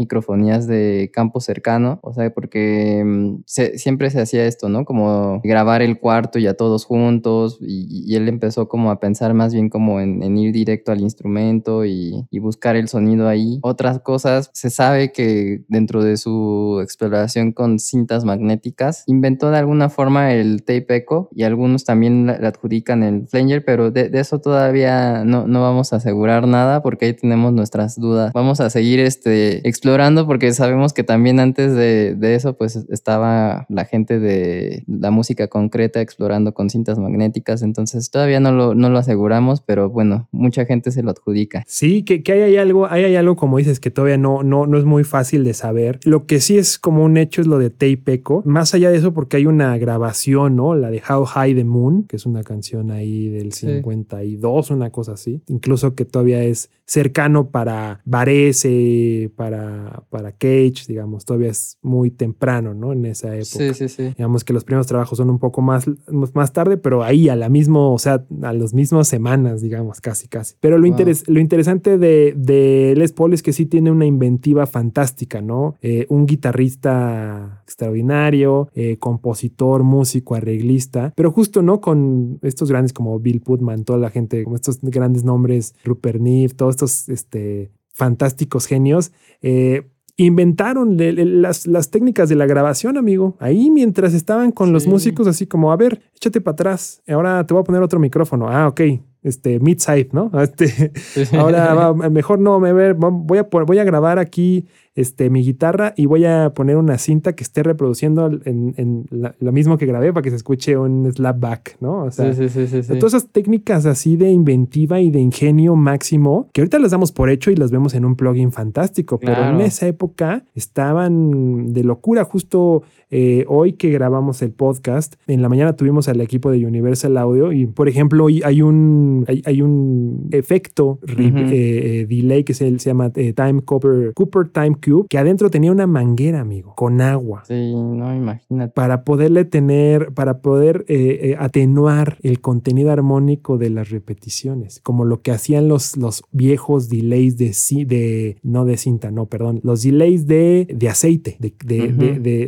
microfonías 0.48 0.68
de 0.68 1.12
campo 1.14 1.40
cercano, 1.40 2.00
o 2.02 2.14
sea, 2.14 2.30
porque 2.32 3.04
se, 3.46 3.78
siempre 3.78 4.10
se 4.10 4.22
hacía 4.22 4.46
esto, 4.46 4.70
¿no? 4.70 4.86
Como 4.86 5.42
grabar 5.44 5.82
el 5.82 6.00
cuarto 6.00 6.40
y 6.40 6.48
a 6.48 6.56
todos 6.56 6.86
juntos, 6.86 7.60
y, 7.62 8.16
él 8.16 8.28
empezó 8.30 8.68
como 8.68 8.90
a 8.90 9.00
pensar 9.00 9.34
más 9.36 9.54
bien 9.54 9.70
como 9.70 10.00
en, 10.00 10.38
ir 10.38 10.52
directo 10.52 10.92
al 10.92 11.02
instrumento 11.02 11.86
y, 11.86 12.26
y, 12.32 12.40
buscar 12.40 12.76
el 12.76 12.88
sonido 12.88 13.28
ahí. 13.28 13.60
Otras 13.62 14.00
cosas, 14.00 14.50
se 14.54 14.70
sabe 14.70 15.12
que 15.12 15.64
dentro 15.68 16.04
de 16.04 16.18
su 16.18 16.80
exploración 16.82 17.52
con 17.52 17.80
cintas 17.80 18.26
magnéticas, 18.26 19.04
inventó 19.08 19.52
de 19.52 19.58
alguna 19.58 19.90
forma 19.90 20.34
el 20.34 20.64
tape 20.64 20.96
echo 20.96 21.30
y 21.36 21.44
algunos 21.44 21.84
también 21.84 22.28
le 22.28 22.48
adjudican 22.48 23.04
el 23.04 23.28
flanger, 23.28 23.64
pero 23.66 23.92
de, 23.92 24.10
de 24.10 24.20
eso 24.20 24.40
todavía 24.40 25.24
no, 25.26 25.48
no 25.48 25.62
vamos 25.62 25.94
a 25.94 25.98
asegurar 25.98 26.48
nada 26.48 26.82
porque 26.82 27.06
ahí 27.06 27.14
tenemos 27.14 27.54
nuestras 27.54 28.00
dudas. 28.00 28.32
Vamos 28.34 28.60
a 28.60 28.70
seguir 28.70 29.00
este, 29.00 29.68
explorando 29.68 30.26
porque 30.28 30.37
sabemos 30.54 30.94
que 30.94 31.04
también 31.04 31.40
antes 31.40 31.74
de, 31.76 32.16
de, 32.16 32.36
eso 32.36 32.58
pues 32.58 32.76
estaba 32.90 33.66
la 33.70 33.86
gente 33.86 34.20
de 34.20 34.84
la 34.88 35.12
música 35.12 35.48
concreta 35.48 36.02
explorando 36.02 36.54
con 36.54 36.70
cintas 36.70 37.00
magnéticas, 37.00 37.62
entonces 37.62 38.10
todavía 38.12 38.40
no 38.40 38.52
lo, 38.52 38.76
no 38.76 38.90
lo 38.90 39.00
aseguramos, 39.00 39.62
pero 39.62 39.90
bueno, 39.90 40.28
mucha 40.32 40.66
gente 40.66 40.92
se 40.92 41.04
lo 41.04 41.12
adjudica. 41.12 41.64
Sí, 41.68 42.04
que, 42.04 42.24
que 42.24 42.34
hay, 42.34 42.42
hay, 42.42 42.58
algo, 42.58 42.88
hay, 42.90 43.04
hay 43.04 43.16
algo 43.16 43.36
como 43.36 43.58
dices 43.58 43.80
que 43.80 43.92
todavía 43.92 44.18
no, 44.18 44.44
no, 44.44 44.68
no 44.68 44.78
es 44.78 44.86
muy 44.86 45.04
fácil 45.04 45.44
de 45.44 45.54
saber. 45.54 46.00
Lo 46.04 46.26
que 46.26 46.40
sí 46.40 46.58
es 46.58 46.78
como 46.80 47.04
un 47.04 47.18
hecho 47.18 47.42
es 47.42 47.48
lo 47.48 47.60
de 47.60 47.70
Tape 47.70 48.04
Echo, 48.08 48.42
más 48.46 48.74
allá 48.74 48.90
de 48.90 48.98
eso 48.98 49.14
porque 49.14 49.38
hay 49.38 49.46
una 49.46 49.78
grabación, 49.78 50.56
¿no? 50.56 50.76
La 50.76 50.90
de 50.90 51.02
How 51.08 51.26
High 51.26 51.56
the 51.56 51.64
Moon, 51.64 52.04
que 52.04 52.16
es 52.16 52.26
una 52.26 52.44
canción 52.44 52.92
ahí 52.92 53.30
del 53.30 53.54
52, 53.54 54.68
sí. 54.68 54.74
una 54.74 54.90
cosa 54.90 55.14
así, 55.14 55.42
incluso 55.48 55.96
que 55.96 56.06
todavía 56.06 56.44
es 56.44 56.70
cercano 56.86 57.50
para 57.50 58.02
Varese, 58.06 59.32
para, 59.36 60.04
para 60.10 60.27
para 60.28 60.38
Cage, 60.38 60.86
digamos, 60.88 61.26
todavía 61.26 61.50
es 61.52 61.78
muy 61.82 62.12
temprano, 62.12 62.74
¿no? 62.74 62.92
En 62.92 63.06
esa 63.06 63.34
época. 63.36 63.46
Sí, 63.46 63.74
sí, 63.74 63.88
sí. 63.90 64.04
Digamos 64.18 64.44
que 64.44 64.54
los 64.54 64.64
primeros 64.64 64.88
trabajos 64.88 65.18
son 65.18 65.30
un 65.30 65.40
poco 65.40 65.62
más, 65.62 65.86
más 66.34 66.54
tarde, 66.54 66.78
pero 66.78 67.04
ahí 67.04 67.30
a 67.30 67.36
la 67.36 67.50
misma, 67.50 67.80
o 67.90 67.98
sea, 68.00 68.26
a 68.42 68.54
las 68.54 68.74
mismas 68.74 69.08
semanas, 69.08 69.62
digamos, 69.62 70.02
casi, 70.02 70.28
casi. 70.28 70.56
Pero 70.60 70.78
lo, 70.78 70.88
Wow. 70.88 70.92
interes- 70.98 71.28
lo 71.28 71.40
interesante 71.40 71.98
de, 71.98 72.34
de 72.36 72.94
Les 72.98 73.14
Paul 73.14 73.34
es 73.34 73.42
que 73.44 73.54
sí 73.54 73.66
tiene 73.66 73.92
una 73.92 74.06
inventiva 74.06 74.66
fantástica, 74.66 75.42
¿no? 75.42 75.76
Eh, 75.82 76.06
un 76.10 76.26
guitarrista 76.26 77.62
extraordinario, 77.64 78.70
eh, 78.74 78.98
compositor, 78.98 79.84
músico, 79.84 80.36
arreglista, 80.36 81.14
pero 81.16 81.32
justo, 81.32 81.62
¿no? 81.62 81.80
Con 81.82 82.40
estos 82.42 82.70
grandes 82.70 82.94
como 82.94 83.20
Bill 83.20 83.42
Putman, 83.42 83.84
toda 83.84 84.00
la 84.00 84.10
gente, 84.10 84.44
como 84.44 84.56
estos 84.56 84.80
grandes 84.82 85.24
nombres, 85.24 85.76
Rupert 85.84 86.20
Neve, 86.20 86.54
todos 86.56 86.76
estos 86.76 87.10
este, 87.10 87.72
fantásticos 87.94 88.66
genios. 88.66 89.12
eh, 89.42 89.88
inventaron 90.18 90.98
le- 90.98 91.14
le- 91.14 91.26
las, 91.26 91.68
las 91.68 91.90
técnicas 91.92 92.28
de 92.30 92.36
la 92.36 92.46
grabación, 92.48 92.98
amigo. 92.98 93.36
Ahí 93.40 93.70
mientras 93.70 94.14
estaban 94.14 94.52
con 94.52 94.74
los 94.74 94.88
músicos, 94.88 95.28
así 95.28 95.46
como, 95.48 95.72
a 95.72 95.78
ver, 95.78 96.02
échate 96.16 96.42
para 96.42 96.54
atrás. 96.54 97.02
Ahora 97.08 97.46
te 97.46 97.54
voy 97.54 97.62
a 97.62 97.64
poner 97.64 97.82
otro 97.84 98.00
micrófono. 98.00 98.48
Ah, 98.50 98.68
ok. 98.68 98.82
Este, 99.24 99.60
mid-side, 99.60 100.10
¿no? 100.14 100.32
Este, 100.42 100.92
ahora 101.38 101.74
va- 101.74 101.94
mejor 102.10 102.40
no, 102.40 102.60
me 102.60 102.74
ver, 102.74 102.96
voy 102.98 103.38
a, 103.40 103.44
voy 103.44 103.80
a 103.80 103.84
grabar 103.84 104.20
aquí 104.20 104.66
este, 104.98 105.30
mi 105.30 105.44
guitarra 105.44 105.94
y 105.96 106.08
voy 106.08 106.26
a 106.26 106.52
poner 106.54 106.76
una 106.76 106.98
cinta 106.98 107.34
que 107.34 107.44
esté 107.44 107.64
reproduciendo 107.64 108.30
en, 108.44 108.74
en 108.76 109.06
la- 109.10 109.34
lo 109.40 109.52
mismo 109.54 109.78
que 109.78 109.86
grabé 109.86 110.12
para 110.12 110.24
que 110.24 110.30
se 110.32 110.36
escuche 110.36 110.76
un 110.78 111.10
slapback, 111.12 111.78
¿no? 111.80 112.04
O 112.04 112.12
sea, 112.12 112.34
Sí, 112.34 112.50
sí, 112.50 112.50
sí, 112.50 112.68
sí, 112.68 112.84
sí. 112.84 113.00
Todas 113.00 113.14
esas 113.14 113.30
técnicas 113.30 113.86
así 113.86 114.18
de 114.18 114.30
inventiva 114.32 115.00
y 115.00 115.10
de 115.12 115.20
ingenio 115.22 115.76
máximo, 115.78 116.50
que 116.52 116.62
ahorita 116.62 116.80
las 116.80 116.92
damos 116.92 117.12
por 117.14 117.30
hecho 117.30 117.52
y 117.52 117.56
las 117.56 117.72
vemos 117.72 117.94
en 117.94 118.04
un 118.04 118.16
plugin 118.16 118.52
fantástico, 118.52 119.20
pero 119.20 119.34
en 119.56 119.62
esa 119.62 119.88
época 119.88 120.44
estaban 120.56 121.74
de 121.74 121.84
locura. 121.84 122.24
Justo 122.24 122.84
eh, 123.10 123.46
hoy 123.48 123.74
que 123.74 123.90
grabamos 123.90 124.42
el 124.42 124.52
podcast, 124.52 125.16
en 125.28 125.42
la 125.42 125.50
mañana 125.50 125.76
tuvimos 125.76 126.08
al 126.10 126.22
equipo 126.22 126.52
de 126.52 126.66
Universal 126.66 127.18
Audio 127.18 127.52
y, 127.52 127.66
por 127.68 127.88
ejemplo, 127.88 128.26
hoy 128.26 128.42
hay 128.44 128.62
un, 128.62 129.26
hay, 129.28 129.42
hay 129.46 129.62
un 129.62 130.28
efecto 130.32 131.00
eh, 131.08 131.32
eh, 131.52 132.06
delay 132.08 132.44
que 132.44 132.54
se, 132.54 132.78
se 132.80 132.90
llama 132.90 133.10
Time 133.12 133.62
Cooper, 133.64 134.14
Cooper 134.14 134.50
Time 134.50 134.76
Que 135.10 135.18
adentro 135.18 135.50
tenía 135.50 135.72
una 135.72 135.88
manguera, 135.88 136.40
amigo, 136.40 136.74
con 136.76 137.02
agua 137.02 137.44
Sí, 137.46 137.74
no, 137.74 138.16
imagínate. 138.16 138.72
para 138.74 139.04
poderle 139.04 139.46
tener, 139.46 140.14
para 140.14 140.40
poder 140.40 140.86
eh, 140.88 141.20
eh, 141.22 141.36
atenuar 141.40 142.18
el 142.24 142.40
contenido 142.42 142.92
armónico 142.92 143.58
de 143.58 143.70
las 143.70 143.90
repeticiones, 143.90 144.80
como 144.84 145.06
lo 145.06 145.22
que 145.22 145.32
hacían 145.32 145.68
los, 145.68 145.98
los 145.98 146.24
viejos 146.32 146.90
delays 146.90 147.38
de, 147.38 147.54
de, 147.86 148.38
no 148.44 148.66
de 148.66 148.78
cinta, 148.78 149.12
no, 149.12 149.26
perdón, 149.26 149.60
los 149.64 149.84
delays 149.84 150.28
de, 150.28 150.68
de 150.74 150.90
aceite, 150.90 151.38
de, 151.40 151.54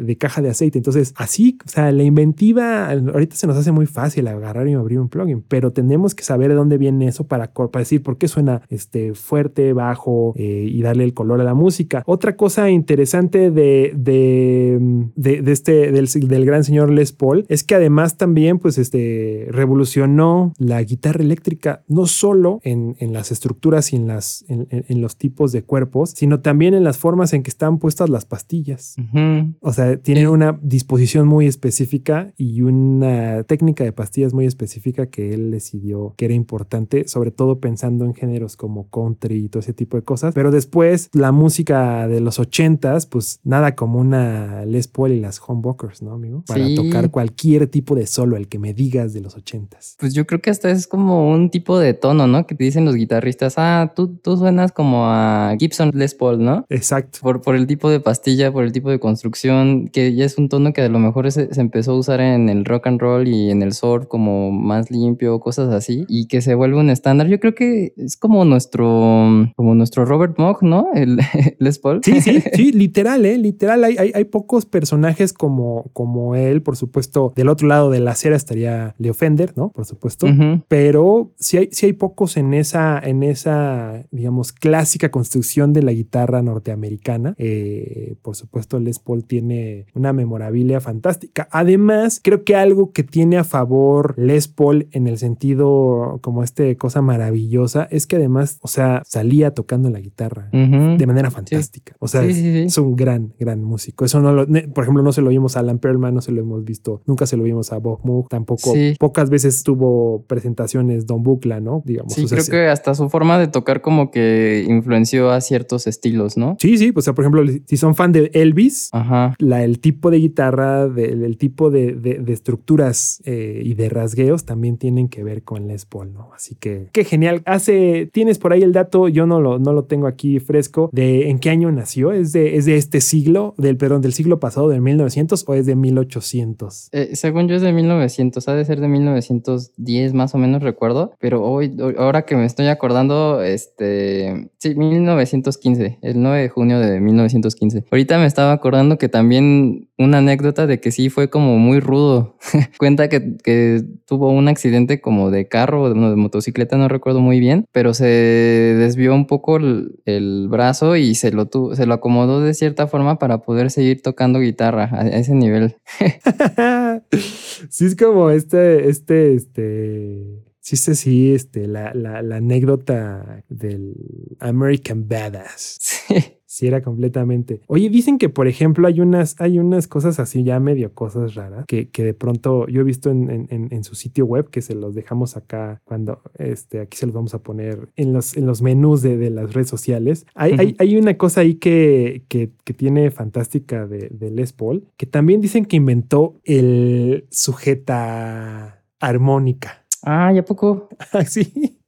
de, 0.03 0.17
caja 0.17 0.41
de 0.41 0.49
aceite. 0.49 0.77
Entonces, 0.77 1.13
así, 1.17 1.57
o 1.65 1.69
sea, 1.69 1.91
la 1.91 2.03
inventiva, 2.03 2.89
ahorita 2.89 3.35
se 3.35 3.47
nos 3.47 3.57
hace 3.57 3.71
muy 3.71 3.85
fácil 3.85 4.27
agarrar 4.27 4.67
y 4.67 4.73
abrir 4.73 4.99
un 4.99 5.09
plugin, 5.09 5.43
pero 5.47 5.71
tenemos 5.71 6.15
que 6.15 6.23
saber 6.23 6.49
de 6.49 6.55
dónde 6.55 6.77
viene 6.77 7.07
eso 7.07 7.27
para, 7.27 7.51
para 7.53 7.79
decir 7.79 8.03
por 8.03 8.17
qué 8.17 8.27
suena 8.27 8.61
este, 8.69 9.13
fuerte, 9.13 9.73
bajo 9.73 10.33
eh, 10.35 10.67
y 10.69 10.81
darle 10.81 11.03
el 11.03 11.13
color 11.13 11.41
a 11.41 11.43
la 11.43 11.53
música. 11.53 12.03
Otra 12.05 12.28
cosa 12.35 12.69
interesante 12.69 13.51
de, 13.51 13.93
de, 13.95 14.77
de- 15.15 15.41
de 15.41 15.51
este, 15.51 15.91
del, 15.91 16.07
del 16.07 16.45
gran 16.45 16.63
señor 16.63 16.91
Les 16.91 17.11
Paul 17.11 17.45
es 17.49 17.63
que 17.63 17.75
además 17.75 18.17
también 18.17 18.59
pues 18.59 18.77
este, 18.77 19.47
revolucionó 19.49 20.53
la 20.57 20.81
guitarra 20.83 21.21
eléctrica 21.23 21.83
no 21.87 22.05
solo 22.05 22.59
en, 22.63 22.95
en 22.99 23.13
las 23.13 23.31
estructuras 23.31 23.93
y 23.93 23.95
en, 23.95 24.07
las, 24.07 24.45
en, 24.47 24.67
en- 24.69 25.01
los 25.01 25.15
tipos 25.17 25.51
de 25.53 25.63
cuerpos, 25.63 26.11
sino 26.15 26.41
también 26.41 26.73
en 26.73 26.83
las 26.83 26.97
formas 26.97 27.31
en 27.33 27.41
que 27.43 27.49
están 27.49 27.79
puestas 27.79 28.09
las 28.09 28.25
pastillas. 28.25 28.95
Ujú. 28.99 29.53
O 29.61 29.71
sea, 29.71 29.95
tienen 29.97 30.27
una 30.27 30.59
disposición 30.61 31.27
muy 31.27 31.47
específica 31.47 32.33
y 32.37 32.61
una 32.61 33.43
técnica 33.43 33.83
de 33.83 33.93
pastillas 33.93 34.33
muy 34.33 34.45
específica 34.45 35.05
que 35.07 35.33
él 35.33 35.51
decidió 35.51 36.13
que 36.17 36.25
era 36.25 36.33
importante, 36.33 37.07
sobre 37.07 37.31
todo 37.31 37.59
pensando 37.59 38.03
en 38.05 38.13
géneros 38.13 38.57
como 38.57 38.89
country 38.89 39.45
y 39.45 39.49
todo 39.49 39.61
ese 39.61 39.73
tipo 39.73 39.95
de 39.95 40.03
cosas. 40.03 40.33
Pero 40.33 40.51
después, 40.51 41.09
la 41.13 41.31
música 41.31 42.07
de 42.07 42.18
los 42.21 42.39
ochentas, 42.39 43.05
pues 43.05 43.39
nada 43.43 43.75
como 43.75 43.99
una 43.99 44.65
Les 44.65 44.87
Paul 44.87 45.11
y 45.11 45.19
las 45.19 45.41
Humbuckers, 45.45 46.01
¿no, 46.01 46.13
amigo? 46.13 46.43
Para 46.47 46.65
Sí. 46.65 46.75
tocar 46.75 47.09
cualquier 47.11 47.67
tipo 47.67 47.95
de 47.95 48.05
solo, 48.07 48.35
el 48.37 48.47
que 48.47 48.59
me 48.59 48.73
digas 48.73 49.13
de 49.13 49.21
los 49.21 49.35
ochentas. 49.35 49.95
Pues 49.99 50.13
yo 50.13 50.25
creo 50.27 50.41
que 50.41 50.49
hasta 50.49 50.69
es 50.71 50.87
como 50.87 51.29
un 51.29 51.49
tipo 51.49 51.79
de 51.79 51.93
tono, 51.93 52.27
¿no? 52.27 52.45
Que 52.47 52.55
te 52.55 52.63
dicen 52.63 52.85
los 52.85 52.95
guitarristas, 52.95 53.55
ah, 53.57 53.93
tú, 53.95 54.07
tú 54.17 54.37
suenas 54.37 54.71
como 54.71 55.05
a 55.07 55.55
Gibson 55.59 55.91
Les 55.93 56.15
Paul, 56.15 56.43
¿no? 56.43 56.65
Exacto. 56.69 57.19
Por, 57.21 57.41
por 57.41 57.55
el 57.55 57.67
tipo 57.67 57.89
de 57.89 57.99
pastilla, 57.99 58.51
por 58.51 58.63
el 58.63 58.71
tipo 58.71 58.89
de 58.89 58.99
construcción, 58.99 59.87
que 59.87 60.13
ya 60.15 60.25
es 60.25 60.37
un 60.37 60.49
tono 60.49 60.73
que 60.73 60.81
a 60.81 60.89
lo 60.89 60.99
mejor 60.99 61.31
se, 61.31 61.53
se 61.53 61.61
empezó 61.61 61.91
a 61.91 61.97
usar 61.97 62.21
en 62.21 62.49
el 62.49 62.65
rock 62.65 62.87
and 62.87 62.99
roll 62.99 63.27
y 63.27 63.49
en 63.51 63.61
el 63.61 63.73
surf 63.73 64.05
como 64.07 64.51
más 64.51 64.91
limpio, 64.91 65.39
cosas 65.39 65.73
así, 65.73 66.05
y 66.07 66.27
que 66.27 66.41
se 66.41 66.55
vuelve 66.55 66.77
un 66.77 66.89
estándar. 66.89 67.27
Yo 67.27 67.39
creo 67.39 67.55
que 67.55 67.93
es 67.97 68.17
como 68.17 68.45
nuestro, 68.45 69.49
como 69.55 69.75
nuestro 69.75 70.05
Robert 70.05 70.37
Moog, 70.37 70.63
¿no? 70.63 70.87
El 70.93 71.19
Les 71.59 71.79
Paul. 71.79 71.98
Sí, 72.03 72.21
sí, 72.21 72.41
sí, 72.53 72.71
literal, 72.71 73.25
¿eh? 73.25 73.37
Literal, 73.37 73.83
hay, 73.83 73.97
hay, 73.97 74.11
hay 74.13 74.25
pocos 74.25 74.65
personajes 74.65 75.33
como, 75.33 75.89
como 75.93 76.35
él, 76.35 76.61
por 76.61 76.75
supuesto. 76.75 77.33
Del 77.35 77.49
otro 77.49 77.67
lado 77.67 77.89
de 77.89 77.99
la 77.99 78.11
acera 78.11 78.35
estaría 78.35 78.95
Leo 78.97 79.13
Fender, 79.13 79.53
¿no? 79.55 79.71
Por 79.71 79.85
supuesto. 79.85 80.27
Pero 80.67 81.31
sí 81.37 81.57
hay, 81.57 81.69
sí 81.71 81.87
hay 81.87 81.93
pocos 81.93 82.37
en 82.37 82.53
esa, 82.53 82.99
en 82.99 83.23
esa, 83.23 84.05
digamos, 84.11 84.51
clásica 84.51 85.09
construcción 85.11 85.73
de 85.73 85.83
la 85.83 85.91
guitarra 85.91 86.41
norteamericana. 86.41 87.35
Eh, 87.37 88.15
por 88.21 88.35
supuesto, 88.35 88.79
Les 88.79 88.99
Paul 88.99 89.25
tiene 89.25 89.85
una 89.93 90.13
memorabilia 90.13 90.79
fantástica. 90.81 91.47
Además, 91.51 92.19
creo 92.23 92.43
que 92.43 92.55
algo 92.55 92.91
que 92.91 93.03
tiene 93.03 93.37
a 93.37 93.43
favor 93.43 94.13
Les 94.17 94.47
Paul 94.47 94.87
en 94.91 95.07
el 95.07 95.17
sentido 95.17 96.19
como 96.21 96.43
este 96.43 96.77
cosa 96.77 97.01
maravillosa 97.01 97.87
es 97.91 98.07
que 98.07 98.17
además, 98.17 98.59
o 98.61 98.67
sea, 98.67 99.03
salía 99.05 99.53
tocando 99.53 99.89
la 99.89 99.99
guitarra 99.99 100.49
de 100.51 101.07
manera 101.07 101.31
fantástica. 101.31 101.88
O 101.99 102.07
sea, 102.07 102.21
Sí, 102.23 102.29
es, 102.29 102.35
sí, 102.35 102.41
sí. 102.43 102.59
es 102.67 102.77
un 102.77 102.95
gran, 102.95 103.33
gran 103.39 103.63
músico. 103.63 104.05
Eso 104.05 104.19
no 104.21 104.31
lo, 104.33 104.45
por 104.73 104.83
ejemplo, 104.83 105.03
no 105.03 105.11
se 105.11 105.21
lo 105.21 105.29
vimos 105.29 105.57
a 105.57 105.61
Alan 105.61 105.79
Perlman, 105.79 106.13
no 106.13 106.21
se 106.21 106.31
lo 106.31 106.41
hemos 106.41 106.63
visto, 106.63 107.01
nunca 107.05 107.25
se 107.25 107.37
lo 107.37 107.43
vimos 107.43 107.71
a 107.71 107.77
Bob 107.79 107.99
Moog, 108.03 108.29
tampoco. 108.29 108.73
Pocas 108.99 109.29
veces 109.29 109.63
tuvo 109.63 110.23
presentaciones 110.27 111.05
Don 111.05 111.23
Bucla, 111.23 111.59
¿no? 111.59 111.81
Digamos. 111.85 112.13
Sí, 112.13 112.23
o 112.25 112.27
sea, 112.27 112.37
creo 112.39 112.49
que 112.49 112.67
hasta 112.67 112.93
su 112.95 113.09
forma 113.09 113.37
de 113.39 113.47
tocar 113.47 113.81
como 113.81 114.11
que 114.11 114.65
influenció 114.67 115.31
a 115.31 115.41
ciertos 115.41 115.87
estilos, 115.87 116.37
¿no? 116.37 116.57
Sí, 116.59 116.77
sí, 116.77 116.91
pues, 116.91 117.03
o 117.03 117.05
sea, 117.05 117.13
por 117.15 117.23
ejemplo, 117.25 117.43
si 117.65 117.77
son 117.77 117.95
fan 117.95 118.11
de 118.11 118.29
Elvis, 118.33 118.89
Ajá. 118.91 119.35
la, 119.39 119.63
el 119.63 119.79
tipo 119.79 120.11
de 120.11 120.17
guitarra, 120.17 120.87
de- 120.87 121.05
el 121.25 121.37
tipo 121.37 121.69
de, 121.69 121.93
de- 121.93 122.19
de 122.19 122.33
estructuras 122.33 123.21
eh, 123.25 123.61
y 123.63 123.73
de 123.73 123.89
rasgueos 123.89 124.45
también 124.45 124.77
tienen 124.77 125.07
que 125.09 125.23
ver 125.23 125.43
con 125.43 125.67
Les 125.67 125.85
Paul, 125.85 126.13
¿no? 126.13 126.29
Así 126.35 126.55
que 126.55 126.89
qué 126.91 127.03
genial. 127.03 127.41
Hace, 127.45 128.09
tienes 128.11 128.37
por 128.39 128.53
ahí 128.53 128.61
el 128.63 128.73
dato, 128.73 129.07
yo 129.07 129.25
no 129.25 129.39
lo, 129.39 129.59
no 129.59 129.73
lo 129.73 129.85
tengo 129.85 130.07
aquí 130.07 130.39
fresco, 130.39 130.89
de 130.93 131.29
en 131.29 131.39
qué 131.39 131.49
año 131.49 131.71
nació. 131.79 132.11
¿Es 132.11 132.31
de, 132.31 132.57
es 132.57 132.65
de 132.65 132.77
este 132.77 133.01
siglo, 133.01 133.55
del 133.57 133.77
perdón, 133.77 134.01
del 134.01 134.13
siglo 134.13 134.39
pasado, 134.39 134.69
del 134.69 134.81
1900 134.81 135.43
o 135.47 135.53
es 135.53 135.65
de 135.65 135.75
1800? 135.75 136.89
Eh, 136.91 137.15
según 137.15 137.47
yo 137.47 137.55
es 137.55 137.61
de 137.61 137.73
1900, 137.73 138.47
ha 138.47 138.53
de 138.53 138.65
ser 138.65 138.79
de 138.79 138.87
1910 138.87 140.13
más 140.13 140.35
o 140.35 140.37
menos 140.37 140.61
recuerdo, 140.61 141.13
pero 141.19 141.43
hoy, 141.43 141.75
ahora 141.97 142.23
que 142.23 142.35
me 142.35 142.45
estoy 142.45 142.67
acordando, 142.67 143.41
este, 143.41 144.51
sí, 144.57 144.75
1915, 144.75 145.99
el 146.01 146.21
9 146.21 146.41
de 146.41 146.49
junio 146.49 146.79
de 146.79 146.99
1915. 146.99 147.85
Ahorita 147.91 148.19
me 148.19 148.25
estaba 148.25 148.51
acordando 148.51 148.97
que 148.97 149.09
también 149.09 149.88
una 149.99 150.19
anécdota 150.19 150.65
de 150.65 150.79
que 150.79 150.91
sí 150.91 151.09
fue 151.09 151.29
como 151.29 151.57
muy 151.59 151.79
rudo. 151.79 152.37
Cuenta 152.79 153.09
que, 153.09 153.35
que 153.43 153.83
tuvo 154.05 154.31
un 154.31 154.47
accidente 154.47 155.01
como 155.01 155.29
de 155.29 155.47
carro 155.47 155.83
o 155.83 155.89
de, 155.89 155.95
motocicleta, 156.15 156.77
no 156.77 156.87
recuerdo 156.87 157.19
muy 157.19 157.39
bien, 157.39 157.65
pero 157.71 157.93
se 157.93 158.05
desvió 158.05 159.13
un 159.13 159.27
poco 159.27 159.57
el, 159.57 159.99
el 160.05 160.47
brazo 160.49 160.95
y 160.95 161.15
se 161.15 161.31
lo, 161.31 161.47
tu- 161.47 161.75
se 161.75 161.85
lo 161.85 161.93
acomodó 161.93 162.41
de 162.41 162.53
cierta 162.53 162.87
forma 162.87 163.19
para 163.19 163.39
poder 163.41 163.69
seguir 163.71 164.01
tocando 164.01 164.39
guitarra 164.39 164.85
a- 164.91 165.01
a 165.01 165.07
ese 165.09 165.35
nivel. 165.35 165.75
sí, 167.69 167.85
es 167.85 167.95
como 167.95 168.29
este, 168.29 168.89
este, 168.89 169.33
este. 169.35 170.43
Sí, 170.61 170.75
sí, 170.77 170.95
sí, 170.95 171.33
este, 171.33 171.67
la, 171.67 171.93
la, 171.93 172.21
la 172.21 172.35
anécdota 172.37 173.43
del 173.49 173.95
American 174.39 175.07
Badass. 175.07 175.77
Sí. 176.09 176.38
Sí, 176.59 176.67
era 176.67 176.81
completamente. 176.81 177.61
Oye, 177.67 177.89
dicen 177.89 178.17
que, 178.17 178.27
por 178.27 178.49
ejemplo, 178.49 178.85
hay 178.85 178.99
unas, 178.99 179.39
hay 179.39 179.59
unas 179.59 179.87
cosas 179.87 180.19
así, 180.19 180.43
ya 180.43 180.59
medio 180.59 180.93
cosas 180.93 181.35
raras, 181.35 181.63
que, 181.67 181.87
que 181.89 182.03
de 182.03 182.13
pronto 182.13 182.67
yo 182.67 182.81
he 182.81 182.83
visto 182.83 183.09
en, 183.09 183.29
en- 183.29 183.47
en- 183.49 183.67
en 183.73 183.83
su 183.85 183.95
sitio 183.95 184.25
web, 184.25 184.49
que 184.49 184.61
se 184.61 184.75
los 184.75 184.93
dejamos 184.93 185.37
acá 185.37 185.79
cuando, 185.85 186.21
este, 186.37 186.81
aquí 186.81 186.97
se 186.97 187.05
los 187.05 187.15
vamos 187.15 187.33
a 187.33 187.41
poner 187.41 187.87
en 187.95 188.11
los, 188.11 188.35
en 188.35 188.45
los 188.45 188.61
menús 188.61 189.01
de, 189.01 189.15
de 189.15 189.29
las 189.29 189.53
redes 189.53 189.69
sociales. 189.69 190.25
Hay, 190.35 190.51
hay, 190.59 190.75
hay 190.79 190.97
una 190.97 191.15
cosa 191.17 191.39
ahí 191.39 191.55
que, 191.55 192.23
que, 192.27 192.49
que 192.65 192.73
tiene 192.73 193.09
fantástica 193.09 193.87
de, 193.87 194.09
de 194.11 194.29
Les 194.29 194.51
Paul, 194.51 194.83
que 194.97 195.05
también 195.05 195.39
dicen 195.39 195.63
que 195.63 195.77
inventó 195.77 196.41
el 196.43 197.25
sujeta 197.29 198.83
armónica. 198.99 199.85
Ah, 200.03 200.31
¿y 200.33 200.37
a 200.39 200.43
poco? 200.43 200.89
Así. 201.13 201.78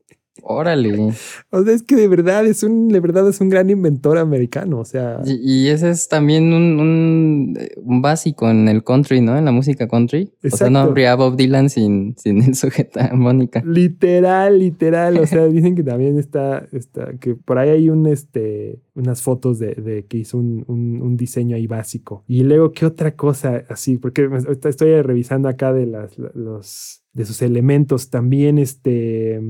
Órale. 0.43 1.11
O 1.49 1.63
sea, 1.63 1.73
es 1.73 1.83
que 1.83 1.95
de 1.95 2.07
verdad 2.07 2.45
es 2.45 2.63
un, 2.63 2.87
de 2.89 2.99
verdad 2.99 3.27
es 3.29 3.39
un 3.41 3.49
gran 3.49 3.69
inventor 3.69 4.17
americano. 4.17 4.79
O 4.79 4.85
sea, 4.85 5.21
Y, 5.25 5.65
y 5.65 5.67
ese 5.69 5.89
es 5.89 6.07
también 6.07 6.53
un, 6.53 6.79
un, 6.79 7.57
un 7.83 8.01
básico 8.01 8.49
en 8.49 8.67
el 8.67 8.83
country, 8.83 9.21
¿no? 9.21 9.37
En 9.37 9.45
la 9.45 9.51
música 9.51 9.87
country. 9.87 10.31
O 10.43 10.49
sea, 10.49 10.69
no 10.69 10.79
Exacto. 10.79 10.89
habría 10.89 11.15
Bob 11.15 11.35
Dylan 11.35 11.69
sin, 11.69 12.15
sin 12.17 12.41
el 12.41 12.55
sujeta 12.55 13.11
Mónica. 13.13 13.61
literal, 13.65 14.59
literal. 14.59 15.17
O 15.19 15.25
sea, 15.27 15.45
dicen 15.47 15.75
que 15.75 15.83
también 15.83 16.17
está, 16.17 16.67
está, 16.71 17.13
que 17.19 17.35
por 17.35 17.57
ahí 17.59 17.69
hay 17.69 17.89
un, 17.89 18.07
este, 18.07 18.79
unas 18.95 19.21
fotos 19.21 19.59
de, 19.59 19.75
de 19.75 20.05
que 20.05 20.17
hizo 20.17 20.37
un, 20.37 20.63
un- 20.67 21.01
un 21.01 21.17
diseño 21.17 21.55
ahí 21.55 21.67
básico. 21.67 22.23
Y 22.27 22.43
luego, 22.43 22.71
¿qué 22.71 22.85
otra 22.85 23.15
cosa 23.15 23.63
así? 23.69 23.97
Porque 23.97 24.23
ahorita 24.25 24.69
estoy 24.69 25.01
revisando 25.01 25.49
acá 25.49 25.71
de 25.73 25.85
las, 25.85 26.17
los, 26.17 27.00
de 27.13 27.25
sus 27.25 27.41
elementos 27.41 28.09
también, 28.09 28.57
este, 28.57 29.41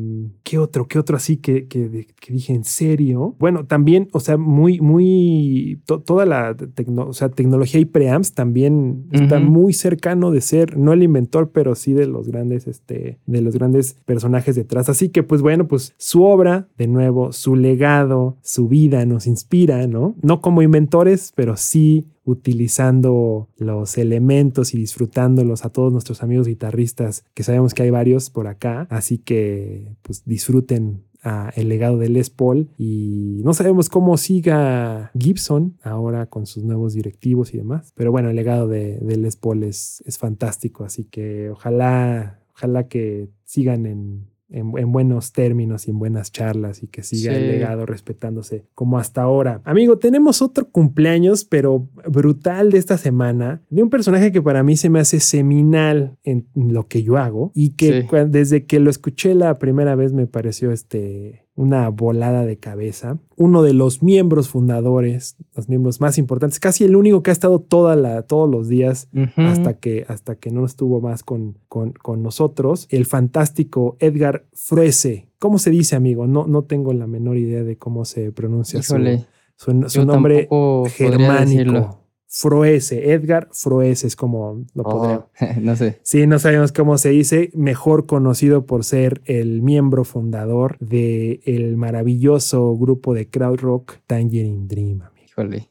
¿qué 0.44 0.58
otro? 0.58 0.88
¿Qué 0.88 0.98
otro 0.98 1.16
así 1.18 1.38
que, 1.38 1.68
que, 1.68 2.08
que 2.20 2.34
dije 2.34 2.54
en 2.54 2.64
serio? 2.64 3.36
Bueno, 3.40 3.66
también, 3.68 4.08
o 4.14 4.20
sea, 4.20 4.38
muy, 4.38 4.80
muy, 4.80 5.80
to- 5.86 6.02
toda 6.02 6.26
la 6.26 6.56
tecno- 6.56 7.08
o 7.08 7.14
sea, 7.14 7.30
tecnología 7.30 7.80
y 7.80 7.86
preamps 7.86 8.34
también 8.34 9.06
está 9.12 9.40
muy 9.40 9.74
cercano 9.74 10.32
de 10.32 10.42
ser, 10.42 10.78
no 10.78 10.94
el 10.94 11.04
inventor, 11.04 11.52
pero 11.52 11.76
sí 11.76 11.94
de 11.94 12.08
los 12.08 12.28
grandes, 12.28 12.68
este, 12.68 13.20
de 13.26 13.42
los 13.42 13.54
grandes 13.56 13.94
personajes 14.06 14.56
detrás. 14.56 14.90
Así 14.90 15.10
que, 15.10 15.22
pues 15.24 15.42
bueno, 15.42 15.68
pues 15.68 15.94
su 15.98 16.24
obra, 16.24 16.68
de 16.78 16.88
nuevo, 16.88 17.32
su 17.32 17.56
legado, 17.56 18.38
su 18.42 18.68
vida 18.68 19.06
nos 19.06 19.28
inspira, 19.28 19.86
¿no? 19.88 20.16
No 20.24 20.42
como 20.42 20.62
inventores, 20.64 21.32
pero 21.36 21.56
sí 21.58 22.08
utilizando 22.24 23.50
los 23.58 23.98
elementos 23.98 24.74
y 24.74 24.78
disfrutándolos 24.78 25.66
a 25.66 25.70
todos 25.70 25.92
nuestros 25.92 26.24
amigos 26.24 26.48
guitarristas, 26.48 27.24
que 27.34 27.44
sabemos 27.44 27.74
que 27.74 27.84
hay 27.84 27.90
varios 27.90 28.30
por 28.30 28.48
acá, 28.48 28.88
así 28.90 29.18
que 29.18 29.96
pues 30.02 30.24
disfruten 30.26 31.04
ah, 31.24 31.52
el 31.56 31.70
legado 31.70 31.98
de 31.98 32.10
Les 32.10 32.30
Paul. 32.30 32.70
Y 32.78 33.42
no 33.44 33.54
sabemos 33.54 33.90
cómo 33.90 34.18
siga 34.18 35.12
Gibson 35.18 35.78
ahora 35.84 36.28
con 36.28 36.46
sus 36.46 36.64
nuevos 36.64 36.94
directivos 36.94 37.54
y 37.54 37.58
demás, 37.58 37.92
pero 37.96 38.12
bueno, 38.12 38.30
el 38.30 38.36
legado 38.36 38.68
de, 38.68 39.00
Les 39.02 39.36
Paul 39.36 39.64
es, 39.64 40.04
es 40.06 40.18
fantástico, 40.18 40.84
así 40.84 41.06
que 41.06 41.50
ojalá, 41.50 42.40
ojalá 42.54 42.88
que 42.88 43.30
sigan 43.46 43.86
en, 43.86 44.31
en, 44.52 44.78
en 44.78 44.92
buenos 44.92 45.32
términos 45.32 45.88
y 45.88 45.92
en 45.92 46.00
buenas 46.00 46.32
charlas 46.32 46.84
y 46.84 46.88
que 46.88 47.04
siga 47.04 47.34
el 47.34 47.48
legado 47.48 47.86
respetándose 47.86 48.66
como 48.76 48.98
hasta 48.98 49.22
ahora. 49.22 49.62
Amigo, 49.64 49.98
tenemos 49.98 50.42
otro 50.42 50.70
cumpleaños, 50.70 51.46
pero 51.46 51.88
brutal 52.10 52.72
de 52.72 52.78
esta 52.78 52.98
semana, 52.98 53.62
de 53.70 53.84
un 53.84 53.90
personaje 53.90 54.32
que 54.32 54.42
para 54.42 54.64
mí 54.64 54.76
se 54.78 54.90
me 54.90 55.00
hace 55.00 55.20
seminal 55.20 56.18
en 56.24 56.48
lo 56.56 56.88
que 56.88 57.04
yo 57.04 57.18
hago 57.18 57.52
y 57.56 57.72
que 57.72 58.02
Sí. 58.02 58.08
desde 58.30 58.66
que 58.66 58.80
lo 58.80 58.90
escuché 58.90 59.36
la 59.36 59.58
primera 59.58 59.96
vez 59.96 60.14
me 60.14 60.28
pareció 60.28 60.72
este 60.72 61.46
una 61.62 61.90
volada 61.90 62.44
de 62.44 62.58
cabeza. 62.58 63.20
Uno 63.38 63.62
de 63.62 63.74
los 63.74 64.02
miembros 64.02 64.50
fundadores, 64.50 65.36
los 65.56 65.70
miembros 65.70 66.02
más 66.02 66.18
importantes, 66.18 66.60
casi 66.60 66.84
el 66.86 66.96
único 66.96 67.22
que 67.22 67.30
ha 67.30 67.34
estado 67.34 67.60
toda 67.60 67.96
la, 67.96 68.24
todos 68.24 68.50
los 68.50 68.68
días 68.68 69.10
hasta 69.36 69.76
que, 69.76 70.06
hasta 70.08 70.36
que 70.36 70.50
no 70.50 70.66
estuvo 70.66 71.02
más 71.02 71.24
con, 71.24 71.60
con, 71.68 71.92
con 71.94 72.24
nosotros, 72.24 72.88
el 72.90 73.06
fantástico 73.06 73.96
Edgar 74.00 74.46
Froese. 74.54 75.28
¿Cómo 75.38 75.60
se 75.60 75.70
dice, 75.70 75.96
amigo? 75.96 76.26
No, 76.26 76.48
no 76.48 76.64
tengo 76.64 76.94
la 76.94 77.06
menor 77.06 77.38
idea 77.38 77.64
de 77.64 77.78
cómo 77.78 78.06
se 78.06 78.32
pronuncia 78.32 78.82
su, 78.82 78.96
Híjole, 78.96 79.26
su, 79.56 79.88
su 79.88 80.04
nombre 80.04 80.50
germánico. 80.96 82.01
Froese, 82.34 83.12
Edgar 83.12 83.50
Froese 83.52 84.08
es 84.08 84.16
como 84.16 84.64
lo 84.74 84.84
podría. 84.84 85.18
Oh, 85.18 85.30
no 85.62 85.76
sé. 85.76 86.00
Sí, 86.02 86.26
no 86.28 86.40
sabemos 86.40 86.72
cómo 86.72 86.98
se 86.98 87.10
dice, 87.10 87.52
mejor 87.54 88.06
conocido 88.06 88.66
por 88.66 88.86
ser 88.86 89.22
el 89.26 89.62
miembro 89.62 90.06
fundador 90.06 90.78
del 90.80 91.42
el 91.44 91.76
maravilloso 91.76 92.78
grupo 92.78 93.14
de 93.14 93.30
crowd 93.30 93.60
rock 93.60 93.96
Tangerine 94.08 94.66
Dream, 94.66 95.02
amigo. 95.02 95.28
Híjole. 95.28 95.71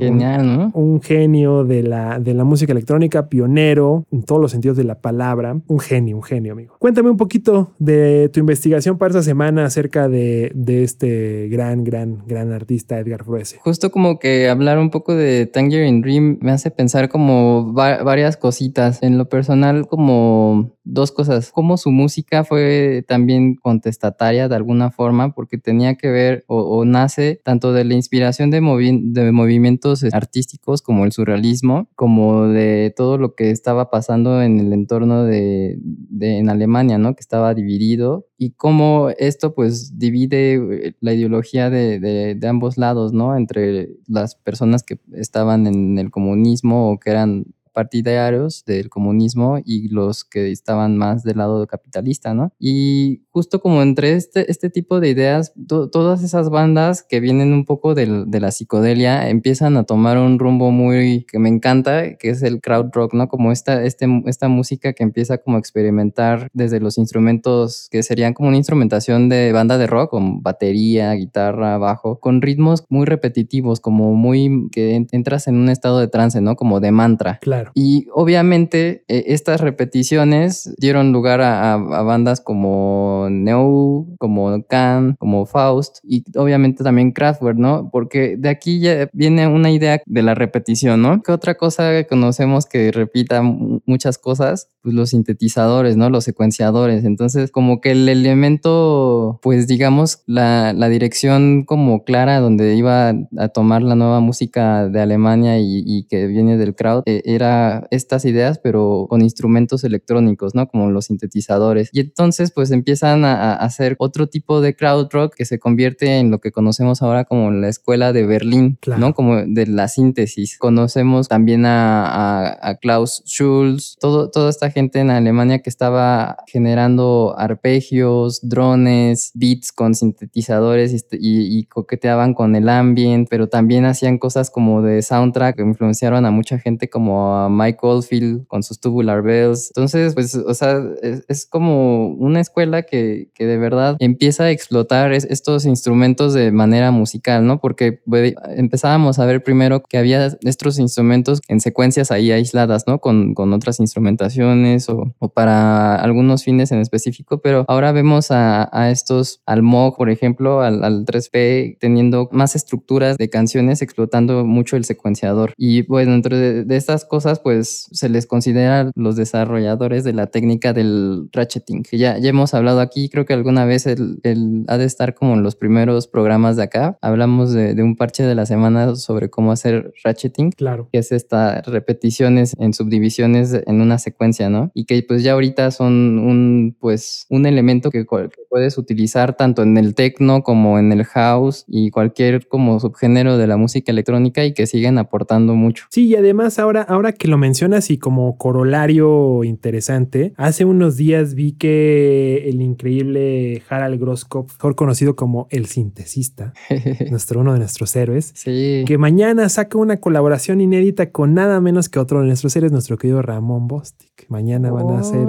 Genial, 0.00 0.46
¿no? 0.58 0.70
un 0.74 1.00
genio 1.00 1.64
de 1.64 1.82
la, 1.82 2.18
de 2.18 2.34
la 2.34 2.44
música 2.44 2.72
electrónica, 2.72 3.28
pionero 3.28 4.04
en 4.10 4.22
todos 4.22 4.40
los 4.40 4.50
sentidos 4.52 4.76
de 4.76 4.84
la 4.84 5.00
palabra. 5.00 5.60
Un 5.66 5.78
genio, 5.80 6.16
un 6.16 6.22
genio, 6.22 6.52
amigo. 6.52 6.74
Cuéntame 6.78 7.10
un 7.10 7.16
poquito 7.16 7.72
de 7.78 8.28
tu 8.32 8.40
investigación 8.40 8.98
para 8.98 9.10
esta 9.10 9.22
semana 9.22 9.64
acerca 9.64 10.08
de, 10.08 10.52
de 10.54 10.82
este 10.84 11.48
gran, 11.48 11.84
gran, 11.84 12.22
gran 12.26 12.52
artista 12.52 12.98
Edgar 12.98 13.24
Froese. 13.24 13.58
Justo 13.62 13.90
como 13.90 14.18
que 14.18 14.48
hablar 14.48 14.78
un 14.78 14.90
poco 14.90 15.14
de 15.14 15.46
Tangerine 15.46 16.00
Dream 16.00 16.38
me 16.40 16.52
hace 16.52 16.70
pensar 16.70 17.08
como 17.08 17.72
va- 17.74 18.02
varias 18.02 18.36
cositas. 18.36 19.02
En 19.02 19.18
lo 19.18 19.28
personal, 19.28 19.86
como 19.86 20.72
dos 20.84 21.12
cosas. 21.12 21.50
Como 21.52 21.76
su 21.76 21.90
música 21.90 22.42
fue 22.44 23.04
también 23.06 23.54
contestataria 23.54 24.48
de 24.48 24.56
alguna 24.56 24.90
forma, 24.90 25.32
porque 25.34 25.58
tenía 25.58 25.94
que 25.94 26.10
ver 26.10 26.44
o, 26.48 26.60
o 26.62 26.84
nace 26.84 27.40
tanto 27.44 27.72
de 27.72 27.84
la 27.84 27.94
inspiración 27.94 28.50
de, 28.50 28.60
movi- 28.60 29.12
de 29.22 29.32
movimientos 29.32 30.04
artísticos 30.12 30.82
como 30.82 31.04
el 31.04 31.12
surrealismo, 31.12 31.88
como 31.94 32.46
de 32.48 32.92
todo 32.96 33.18
lo 33.18 33.34
que 33.34 33.50
estaba 33.50 33.90
pasando 33.90 34.42
en 34.42 34.60
el 34.60 34.72
entorno 34.72 35.24
de, 35.24 35.78
en 36.20 36.50
Alemania, 36.50 36.98
¿no? 36.98 37.14
Que 37.14 37.20
estaba 37.20 37.54
dividido 37.54 38.26
y 38.38 38.50
cómo 38.52 39.10
esto 39.18 39.54
pues 39.54 39.98
divide 39.98 40.54
eh, 40.88 40.94
la 41.00 41.12
ideología 41.14 41.70
de, 41.70 42.00
de- 42.00 42.34
de 42.34 42.48
ambos 42.48 42.76
lados, 42.78 43.12
¿no? 43.12 43.36
Entre 43.36 43.90
las 44.06 44.34
personas 44.36 44.82
que 44.82 44.98
estaban 45.14 45.66
en 45.66 45.98
el 45.98 46.10
comunismo 46.10 46.90
o 46.90 46.98
que 46.98 47.10
eran 47.10 47.44
partidarios 47.72 48.64
del 48.64 48.88
comunismo 48.88 49.58
y 49.64 49.88
los 49.88 50.24
que 50.24 50.50
estaban 50.50 50.96
más 50.96 51.22
del 51.22 51.38
lado 51.38 51.66
capitalista, 51.66 52.34
¿no? 52.34 52.52
Y 52.58 53.22
justo 53.30 53.60
como 53.60 53.82
entre 53.82 54.14
este, 54.14 54.50
este 54.50 54.70
tipo 54.70 55.00
de 55.00 55.08
ideas, 55.10 55.52
to- 55.68 55.88
todas 55.90 56.22
esas 56.22 56.50
bandas 56.50 57.02
que 57.02 57.20
vienen 57.20 57.52
un 57.52 57.64
poco 57.64 57.94
del- 57.94 58.30
de 58.30 58.40
la 58.40 58.50
psicodelia 58.50 59.28
empiezan 59.28 59.76
a 59.76 59.84
tomar 59.84 60.18
un 60.18 60.38
rumbo 60.38 60.70
muy 60.70 61.24
que 61.30 61.38
me 61.38 61.48
encanta, 61.48 62.16
que 62.16 62.30
es 62.30 62.42
el 62.42 62.60
crowd 62.60 62.90
rock, 62.92 63.14
¿no? 63.14 63.28
Como 63.28 63.52
esta, 63.52 63.82
este, 63.84 64.06
esta 64.26 64.48
música 64.48 64.92
que 64.92 65.02
empieza 65.02 65.38
como 65.38 65.56
a 65.56 65.60
experimentar 65.60 66.48
desde 66.52 66.80
los 66.80 66.98
instrumentos 66.98 67.88
que 67.90 68.02
serían 68.02 68.34
como 68.34 68.48
una 68.48 68.56
instrumentación 68.56 69.28
de 69.28 69.52
banda 69.52 69.78
de 69.78 69.86
rock, 69.86 70.10
con 70.10 70.42
batería, 70.42 71.12
guitarra, 71.12 71.78
bajo, 71.78 72.18
con 72.20 72.42
ritmos 72.42 72.84
muy 72.88 73.06
repetitivos, 73.06 73.80
como 73.80 74.14
muy 74.14 74.68
que 74.72 74.94
en- 74.94 75.06
entras 75.12 75.46
en 75.48 75.56
un 75.56 75.68
estado 75.68 75.98
de 76.00 76.08
trance, 76.08 76.40
¿no? 76.40 76.56
Como 76.56 76.80
de 76.80 76.90
mantra. 76.90 77.38
Claro. 77.40 77.59
Y 77.74 78.06
obviamente 78.14 79.04
eh, 79.08 79.24
estas 79.28 79.60
repeticiones 79.60 80.74
dieron 80.78 81.12
lugar 81.12 81.40
a, 81.40 81.72
a- 81.72 81.74
a 81.74 82.02
bandas 82.02 82.40
como 82.40 83.28
Neu, 83.30 84.06
como 84.18 84.62
Can, 84.68 85.16
como 85.18 85.46
Faust 85.46 85.98
y 86.02 86.24
obviamente 86.36 86.82
también 86.84 87.12
Kraftwerk, 87.12 87.58
¿no? 87.58 87.88
Porque 87.92 88.36
de 88.38 88.48
aquí 88.48 88.80
ya 88.80 89.08
viene 89.12 89.46
una 89.46 89.70
idea 89.70 90.00
de 90.06 90.22
la 90.22 90.34
repetición, 90.34 91.02
¿no? 91.02 91.22
¿Qué 91.22 91.32
otra 91.32 91.54
cosa 91.56 92.04
conocemos 92.08 92.66
que 92.66 92.90
repita 92.92 93.42
mu- 93.42 93.80
muchas 93.86 94.18
cosas? 94.18 94.68
Pues 94.82 94.94
los 94.94 95.10
sintetizadores, 95.10 95.96
¿no? 95.96 96.08
Los 96.08 96.24
secuenciadores. 96.24 97.04
Entonces, 97.04 97.50
como 97.50 97.80
que 97.80 97.90
el 97.92 98.08
elemento, 98.08 99.38
pues 99.42 99.66
digamos, 99.66 100.22
la, 100.26 100.72
la 100.72 100.88
dirección 100.88 101.64
como 101.64 102.04
clara 102.04 102.40
donde 102.40 102.74
iba 102.76 103.12
a 103.38 103.48
tomar 103.48 103.82
la 103.82 103.94
nueva 103.94 104.20
música 104.20 104.88
de 104.88 105.00
Alemania 105.00 105.58
y, 105.58 105.82
y 105.86 106.04
que 106.04 106.26
viene 106.26 106.56
del 106.56 106.74
crowd, 106.74 107.02
eh, 107.06 107.22
era 107.24 107.49
estas 107.90 108.24
ideas, 108.24 108.58
pero 108.58 109.06
con 109.08 109.22
instrumentos 109.22 109.84
electrónicos, 109.84 110.54
¿no? 110.54 110.68
Como 110.68 110.90
los 110.90 111.06
sintetizadores. 111.06 111.90
Y 111.92 112.00
entonces, 112.00 112.52
pues 112.52 112.70
empiezan 112.70 113.24
a, 113.24 113.52
a 113.52 113.54
hacer 113.54 113.96
otro 113.98 114.26
tipo 114.28 114.60
de 114.60 114.74
crowd 114.76 115.08
rock 115.10 115.34
que 115.34 115.44
se 115.44 115.58
convierte 115.58 116.18
en 116.18 116.30
lo 116.30 116.38
que 116.40 116.52
conocemos 116.52 117.02
ahora 117.02 117.24
como 117.24 117.50
la 117.50 117.68
escuela 117.68 118.12
de 118.12 118.26
Berlín, 118.26 118.78
Claro. 118.80 119.00
¿no? 119.00 119.14
Como 119.14 119.36
de 119.36 119.66
la 119.66 119.88
síntesis. 119.88 120.58
Conocemos 120.58 121.28
también 121.28 121.66
a, 121.66 122.06
a- 122.06 122.68
a 122.70 122.74
Klaus 122.76 123.22
Schulz, 123.26 123.96
todo, 124.00 124.30
toda 124.30 124.50
esta 124.50 124.70
gente 124.70 125.00
en 125.00 125.10
Alemania 125.10 125.60
que 125.60 125.70
estaba 125.70 126.36
generando 126.46 127.34
arpegios, 127.38 128.40
drones, 128.42 129.30
beats 129.34 129.72
con 129.72 129.94
sintetizadores 129.94 130.92
y, 130.92 130.96
este- 130.96 131.18
y- 131.20 131.58
y 131.58 131.64
coqueteaban 131.64 132.34
con 132.34 132.54
el 132.56 132.68
ambient, 132.68 133.28
pero 133.28 133.48
también 133.48 133.84
hacían 133.84 134.18
cosas 134.18 134.50
como 134.50 134.82
de 134.82 135.02
soundtrack 135.02 135.56
que 135.56 135.62
influenciaron 135.62 136.26
a 136.26 136.30
mucha 136.30 136.58
gente 136.58 136.88
como 136.88 137.36
a 137.44 137.48
Mike 137.48 137.78
Oldfield 137.82 138.46
con 138.46 138.62
sus 138.62 138.80
Tubular 138.80 139.22
Bells. 139.22 139.68
Entonces, 139.74 140.14
pues, 140.14 140.34
o 140.34 140.54
sea, 140.54 140.80
es, 141.02 141.24
es 141.28 141.46
como 141.46 142.08
una 142.08 142.40
escuela 142.40 142.82
que, 142.82 143.30
que 143.34 143.46
de 143.46 143.58
verdad 143.58 143.96
empieza 143.98 144.44
a 144.44 144.50
explotar 144.50 145.12
es- 145.12 145.24
estos 145.24 145.64
instrumentos 145.66 146.34
de 146.34 146.52
manera 146.52 146.90
musical, 146.90 147.46
¿no? 147.46 147.60
Porque 147.60 148.00
pues, 148.06 148.34
empezábamos 148.56 149.18
a 149.18 149.26
ver 149.26 149.42
primero 149.42 149.82
que 149.82 149.98
había 149.98 150.26
estos 150.42 150.78
instrumentos 150.78 151.40
en 151.48 151.60
secuencias 151.60 152.10
ahí 152.10 152.30
aisladas, 152.32 152.84
¿no? 152.86 152.98
Con, 152.98 153.34
con 153.34 153.52
otras 153.52 153.80
instrumentaciones 153.80 154.88
o, 154.88 155.14
para 155.34 155.96
algunos 155.96 156.44
fines 156.44 156.72
en 156.72 156.80
específico, 156.80 157.40
pero 157.40 157.64
ahora 157.68 157.92
vemos 157.92 158.28
a, 158.30 158.68
estos, 158.90 159.40
al 159.46 159.62
Moog, 159.62 159.96
por 159.96 160.10
ejemplo, 160.10 160.60
al, 160.62 160.82
al 160.84 161.04
3P, 161.04 161.78
teniendo 161.78 162.28
más 162.32 162.56
estructuras 162.56 163.16
de 163.16 163.30
canciones, 163.30 163.82
explotando 163.82 164.44
mucho 164.44 164.76
el 164.76 164.84
secuenciador. 164.84 165.52
Y 165.56 165.82
bueno, 165.82 166.12
dentro 166.12 166.36
de, 166.36 166.64
estas 166.76 167.04
cosas, 167.04 167.29
pues 167.38 167.88
se 167.92 168.08
les 168.08 168.26
considera 168.26 168.90
los 168.94 169.16
desarrolladores 169.16 170.04
de 170.04 170.12
la 170.12 170.26
técnica 170.26 170.72
del 170.72 171.28
ratcheting, 171.32 171.82
que 171.82 171.98
ya, 171.98 172.18
ya 172.18 172.30
hemos 172.30 172.54
hablado 172.54 172.80
aquí, 172.80 173.08
creo 173.08 173.24
que 173.24 173.32
alguna 173.32 173.64
vez 173.64 173.86
el, 173.86 174.20
ha 174.68 174.76
de 174.76 174.84
estar 174.84 175.14
como 175.14 175.34
en 175.34 175.42
los 175.42 175.56
primeros 175.56 176.08
programas 176.08 176.56
de 176.56 176.64
acá. 176.64 176.98
Hablamos 177.00 177.52
de, 177.52 177.74
de 177.74 177.82
un 177.82 177.96
parche 177.96 178.24
de 178.24 178.34
la 178.34 178.46
semana 178.46 178.96
sobre 178.96 179.30
cómo 179.30 179.52
hacer 179.52 179.92
ratcheting. 180.04 180.50
Claro. 180.50 180.88
Que 180.92 180.98
es 180.98 181.12
esta 181.12 181.62
repeticiones 181.62 182.54
en 182.58 182.74
subdivisiones 182.74 183.54
en 183.66 183.80
una 183.80 183.98
secuencia, 183.98 184.50
¿no? 184.50 184.70
Y 184.74 184.84
que 184.84 185.02
pues 185.02 185.22
ya 185.22 185.32
ahorita 185.32 185.70
son 185.70 186.18
un, 186.18 186.76
pues, 186.78 187.26
un 187.28 187.46
elemento 187.46 187.90
que, 187.90 188.06
que 188.06 188.42
puedes 188.48 188.78
utilizar 188.78 189.36
tanto 189.36 189.62
en 189.62 189.76
el 189.76 189.94
techno 189.94 190.42
como 190.42 190.78
en 190.78 190.92
el 190.92 191.04
house 191.04 191.64
y 191.68 191.90
cualquier 191.90 192.46
como 192.48 192.80
subgénero 192.80 193.38
de 193.38 193.46
la 193.46 193.56
música 193.56 193.92
electrónica 193.92 194.44
y 194.44 194.54
que 194.54 194.66
siguen 194.66 194.98
aportando 194.98 195.54
mucho. 195.54 195.86
Sí, 195.90 196.08
y 196.08 196.16
además 196.16 196.58
ahora, 196.58 196.82
ahora 196.82 197.12
que 197.20 197.28
lo 197.28 197.36
mencionas 197.36 197.90
y 197.90 197.98
como 197.98 198.38
corolario 198.38 199.44
interesante, 199.44 200.32
hace 200.38 200.64
unos 200.64 200.96
días 200.96 201.34
vi 201.34 201.52
que 201.52 202.48
el 202.48 202.62
increíble 202.62 203.62
Harald 203.68 204.00
Groskopf, 204.00 204.54
mejor 204.54 204.74
conocido 204.74 205.16
como 205.16 205.46
el 205.50 205.66
sintesista, 205.66 206.54
nuestro, 207.10 207.40
uno 207.40 207.52
de 207.52 207.58
nuestros 207.58 207.94
héroes, 207.94 208.32
que 208.42 208.96
mañana 208.98 209.50
saca 209.50 209.76
una 209.76 209.98
colaboración 209.98 210.62
inédita 210.62 211.10
con 211.10 211.34
nada 211.34 211.60
menos 211.60 211.90
que 211.90 211.98
otro 211.98 212.20
de 212.22 212.26
nuestros 212.26 212.56
héroes, 212.56 212.72
nuestro 212.72 212.96
querido 212.96 213.20
Ramón 213.20 213.68
Bostic. 213.68 214.09
Mañana 214.30 214.70
van 214.70 214.90
a 214.90 215.00
hacer 215.00 215.26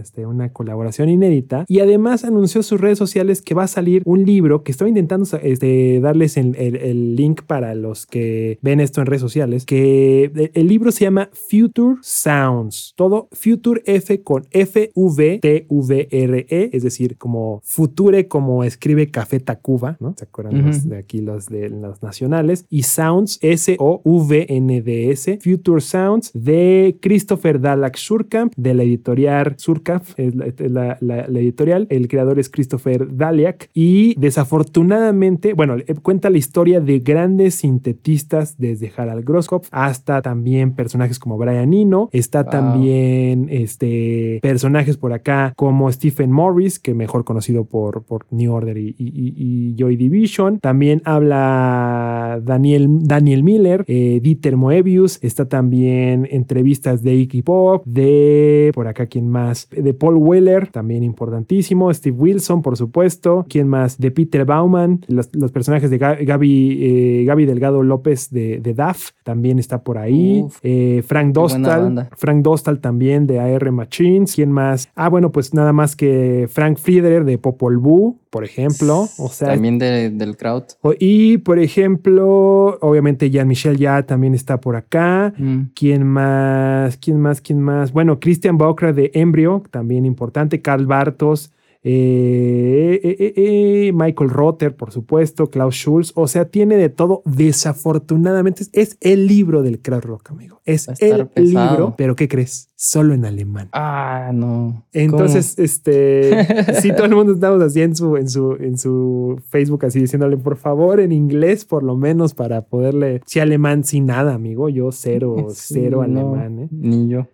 este, 0.00 0.24
una 0.24 0.52
colaboración 0.52 1.08
inédita 1.08 1.64
y 1.66 1.80
además 1.80 2.24
anunció 2.24 2.62
sus 2.62 2.80
redes 2.80 2.96
sociales 2.96 3.42
que 3.42 3.54
va 3.54 3.64
a 3.64 3.66
salir 3.66 4.02
un 4.04 4.24
libro 4.24 4.62
que 4.62 4.70
estaba 4.70 4.88
intentando 4.88 5.26
este, 5.42 5.98
darles 6.00 6.36
el, 6.36 6.54
el, 6.54 7.16
link 7.16 7.42
para 7.42 7.74
los 7.74 8.06
que 8.06 8.60
ven 8.62 8.78
esto 8.78 9.00
en 9.00 9.06
redes 9.06 9.20
sociales, 9.20 9.64
que 9.66 10.50
el 10.54 10.68
libro 10.68 10.92
se 10.92 11.04
llama 11.04 11.28
Future 11.32 11.96
Sounds, 12.00 12.94
todo 12.96 13.28
Future 13.32 13.82
F 13.84 14.22
con 14.22 14.46
F 14.52 14.92
V 14.94 15.38
T 15.40 15.66
V 15.68 16.08
R 16.10 16.46
E, 16.48 16.70
es 16.72 16.84
decir, 16.84 17.16
como 17.16 17.60
Future 17.64 18.28
como 18.28 18.62
escribe 18.62 19.10
Café 19.10 19.40
Tacuba, 19.40 19.96
¿no? 19.98 20.14
¿Se 20.16 20.24
acuerdan 20.24 20.64
los 20.64 20.88
de 20.88 20.98
aquí 20.98 21.18
los 21.18 21.46
de 21.46 21.68
los 21.68 22.00
nacionales? 22.00 22.64
Y 22.70 22.84
Sounds 22.84 23.40
S 23.42 23.74
O 23.80 24.00
V 24.04 24.46
N 24.48 24.82
D 24.82 25.10
S, 25.10 25.40
Future 25.42 25.80
Sounds 25.80 26.30
de 26.32 26.96
Christopher 27.00 27.60
Surkamp 27.96 28.52
de 28.56 28.74
la 28.74 28.82
editorial 28.82 29.54
Surkamp, 29.56 30.04
es 30.16 30.34
la, 30.34 30.98
la, 31.00 31.40
editorial, 31.40 31.86
el 31.90 32.08
creador 32.08 32.38
es 32.38 32.48
Christopher 32.50 33.16
Daliak. 33.16 33.70
Y 33.74 34.14
desafortunadamente, 34.18 35.54
bueno, 35.54 35.76
eh, 35.76 35.94
cuenta 36.02 36.30
la 36.30 36.38
historia 36.38 36.80
de 36.80 37.00
grandes 37.00 37.56
sintetistas 37.56 38.58
desde 38.58 38.92
Harald 38.96 39.24
Grosskopf 39.24 39.68
hasta 39.70 40.22
también 40.22 40.74
personajes 40.74 41.18
como 41.18 41.38
Brian 41.38 41.72
Eno, 41.72 42.08
está 42.12 42.44
también 42.44 43.48
este, 43.50 44.38
personajes 44.42 44.96
por 44.96 45.12
acá 45.12 45.52
como 45.56 45.90
Stephen 45.92 46.32
Morris, 46.32 46.78
que 46.78 46.94
mejor 46.94 47.24
conocido 47.24 47.64
por, 47.64 48.04
por 48.04 48.26
New 48.30 48.52
Order 48.52 48.76
y, 48.78 49.74
Joy 49.78 49.96
Division, 49.96 50.58
también 50.58 51.02
habla 51.04 52.40
Daniel, 52.42 52.88
Daniel 53.02 53.42
Miller, 53.42 53.84
eh, 53.86 54.20
Dieter 54.22 54.56
Moebius, 54.56 55.18
está 55.22 55.48
también 55.48 56.26
entrevistas 56.30 57.02
de 57.02 57.14
Iggy 57.14 57.42
Pop, 57.42 57.77
de 57.84 58.70
por 58.74 58.88
acá 58.88 59.06
quién 59.06 59.28
más, 59.28 59.68
de 59.70 59.94
Paul 59.94 60.16
Weller, 60.16 60.68
también 60.68 61.02
importantísimo, 61.02 61.92
Steve 61.92 62.16
Wilson, 62.16 62.62
por 62.62 62.76
supuesto, 62.76 63.46
quién 63.48 63.68
más, 63.68 63.98
de 63.98 64.10
Peter 64.10 64.44
Bauman, 64.44 65.04
los, 65.08 65.28
personajes 65.52 65.90
de 65.90 65.98
Gaby, 65.98 66.78
eh, 66.80 67.24
Gaby 67.24 67.46
Delgado 67.46 67.82
López 67.82 68.30
de, 68.30 68.60
de 68.60 68.74
DAF, 68.74 69.10
también 69.24 69.58
está 69.58 69.82
por 69.82 69.98
ahí. 69.98 70.44
Eh, 70.62 71.02
Frank 71.06 71.34
Dostal. 71.34 72.08
Frank 72.16 72.42
Dostal 72.42 72.80
también 72.80 73.26
de 73.26 73.40
AR 73.40 73.70
Machines. 73.72 74.34
¿Quién 74.34 74.50
más? 74.50 74.88
Ah, 74.94 75.08
bueno, 75.08 75.32
pues 75.32 75.54
nada 75.54 75.72
más 75.72 75.96
que 75.96 76.48
Frank 76.50 76.78
Frieder 76.78 77.24
de 77.24 77.38
Popol 77.38 77.78
Vuh, 77.78 78.18
por 78.30 78.44
ejemplo. 78.44 79.08
O 79.18 79.28
sea, 79.28 79.48
también 79.48 79.78
del 79.78 80.36
crowd. 80.36 80.64
Y 80.98 81.38
por 81.38 81.58
ejemplo, 81.58 82.78
obviamente 82.80 83.30
Jean-Michel 83.30 83.76
ya 83.76 84.02
también 84.04 84.34
está 84.34 84.60
por 84.60 84.76
acá. 84.76 85.34
Mm. 85.36 85.72
¿Quién 85.74 86.06
más? 86.06 86.96
¿Quién 86.96 87.20
más? 87.20 87.40
¿Quién 87.40 87.57
más? 87.60 87.92
Bueno, 87.92 88.20
Christian 88.20 88.58
Baucra 88.58 88.92
de 88.92 89.10
Embryo, 89.14 89.62
también 89.70 90.04
importante. 90.04 90.62
Carl 90.62 90.86
Bartos 90.86 91.52
eh, 91.90 93.00
eh, 93.02 93.32
eh, 93.34 93.92
Michael 93.94 94.28
Rotter, 94.28 94.76
por 94.76 94.92
supuesto, 94.92 95.48
Klaus 95.48 95.74
Schulz, 95.74 96.12
o 96.16 96.28
sea, 96.28 96.44
tiene 96.44 96.76
de 96.76 96.90
todo. 96.90 97.22
Desafortunadamente, 97.24 98.64
es 98.74 98.98
el 99.00 99.26
libro 99.26 99.62
del 99.62 99.80
crowd 99.80 100.02
rock, 100.02 100.30
amigo. 100.30 100.60
Es 100.66 100.86
el 101.00 101.30
libro, 101.36 101.94
pero 101.96 102.14
¿qué 102.14 102.28
crees? 102.28 102.70
Solo 102.76 103.14
en 103.14 103.24
alemán. 103.24 103.70
Ah, 103.72 104.32
no. 104.34 104.84
Entonces, 104.92 105.58
este, 105.58 106.74
sí, 106.82 106.90
todo 106.90 107.06
el 107.06 107.14
mundo 107.14 107.32
estamos 107.32 107.62
así 107.62 107.80
en 107.80 107.96
su, 107.96 108.18
en 108.18 108.28
su, 108.28 108.52
en 108.60 108.76
su 108.76 109.40
Facebook, 109.48 109.86
así 109.86 109.98
diciéndole, 109.98 110.36
por 110.36 110.58
favor, 110.58 111.00
en 111.00 111.10
inglés, 111.10 111.64
por 111.64 111.82
lo 111.82 111.96
menos, 111.96 112.34
para 112.34 112.66
poderle. 112.66 113.22
Si 113.24 113.40
alemán, 113.40 113.84
sin 113.84 114.04
nada, 114.04 114.34
amigo. 114.34 114.68
Yo 114.68 114.92
cero, 114.92 115.46
cero 115.54 116.02
alemán. 116.02 116.68
Ni 116.70 117.08
yo. 117.08 117.28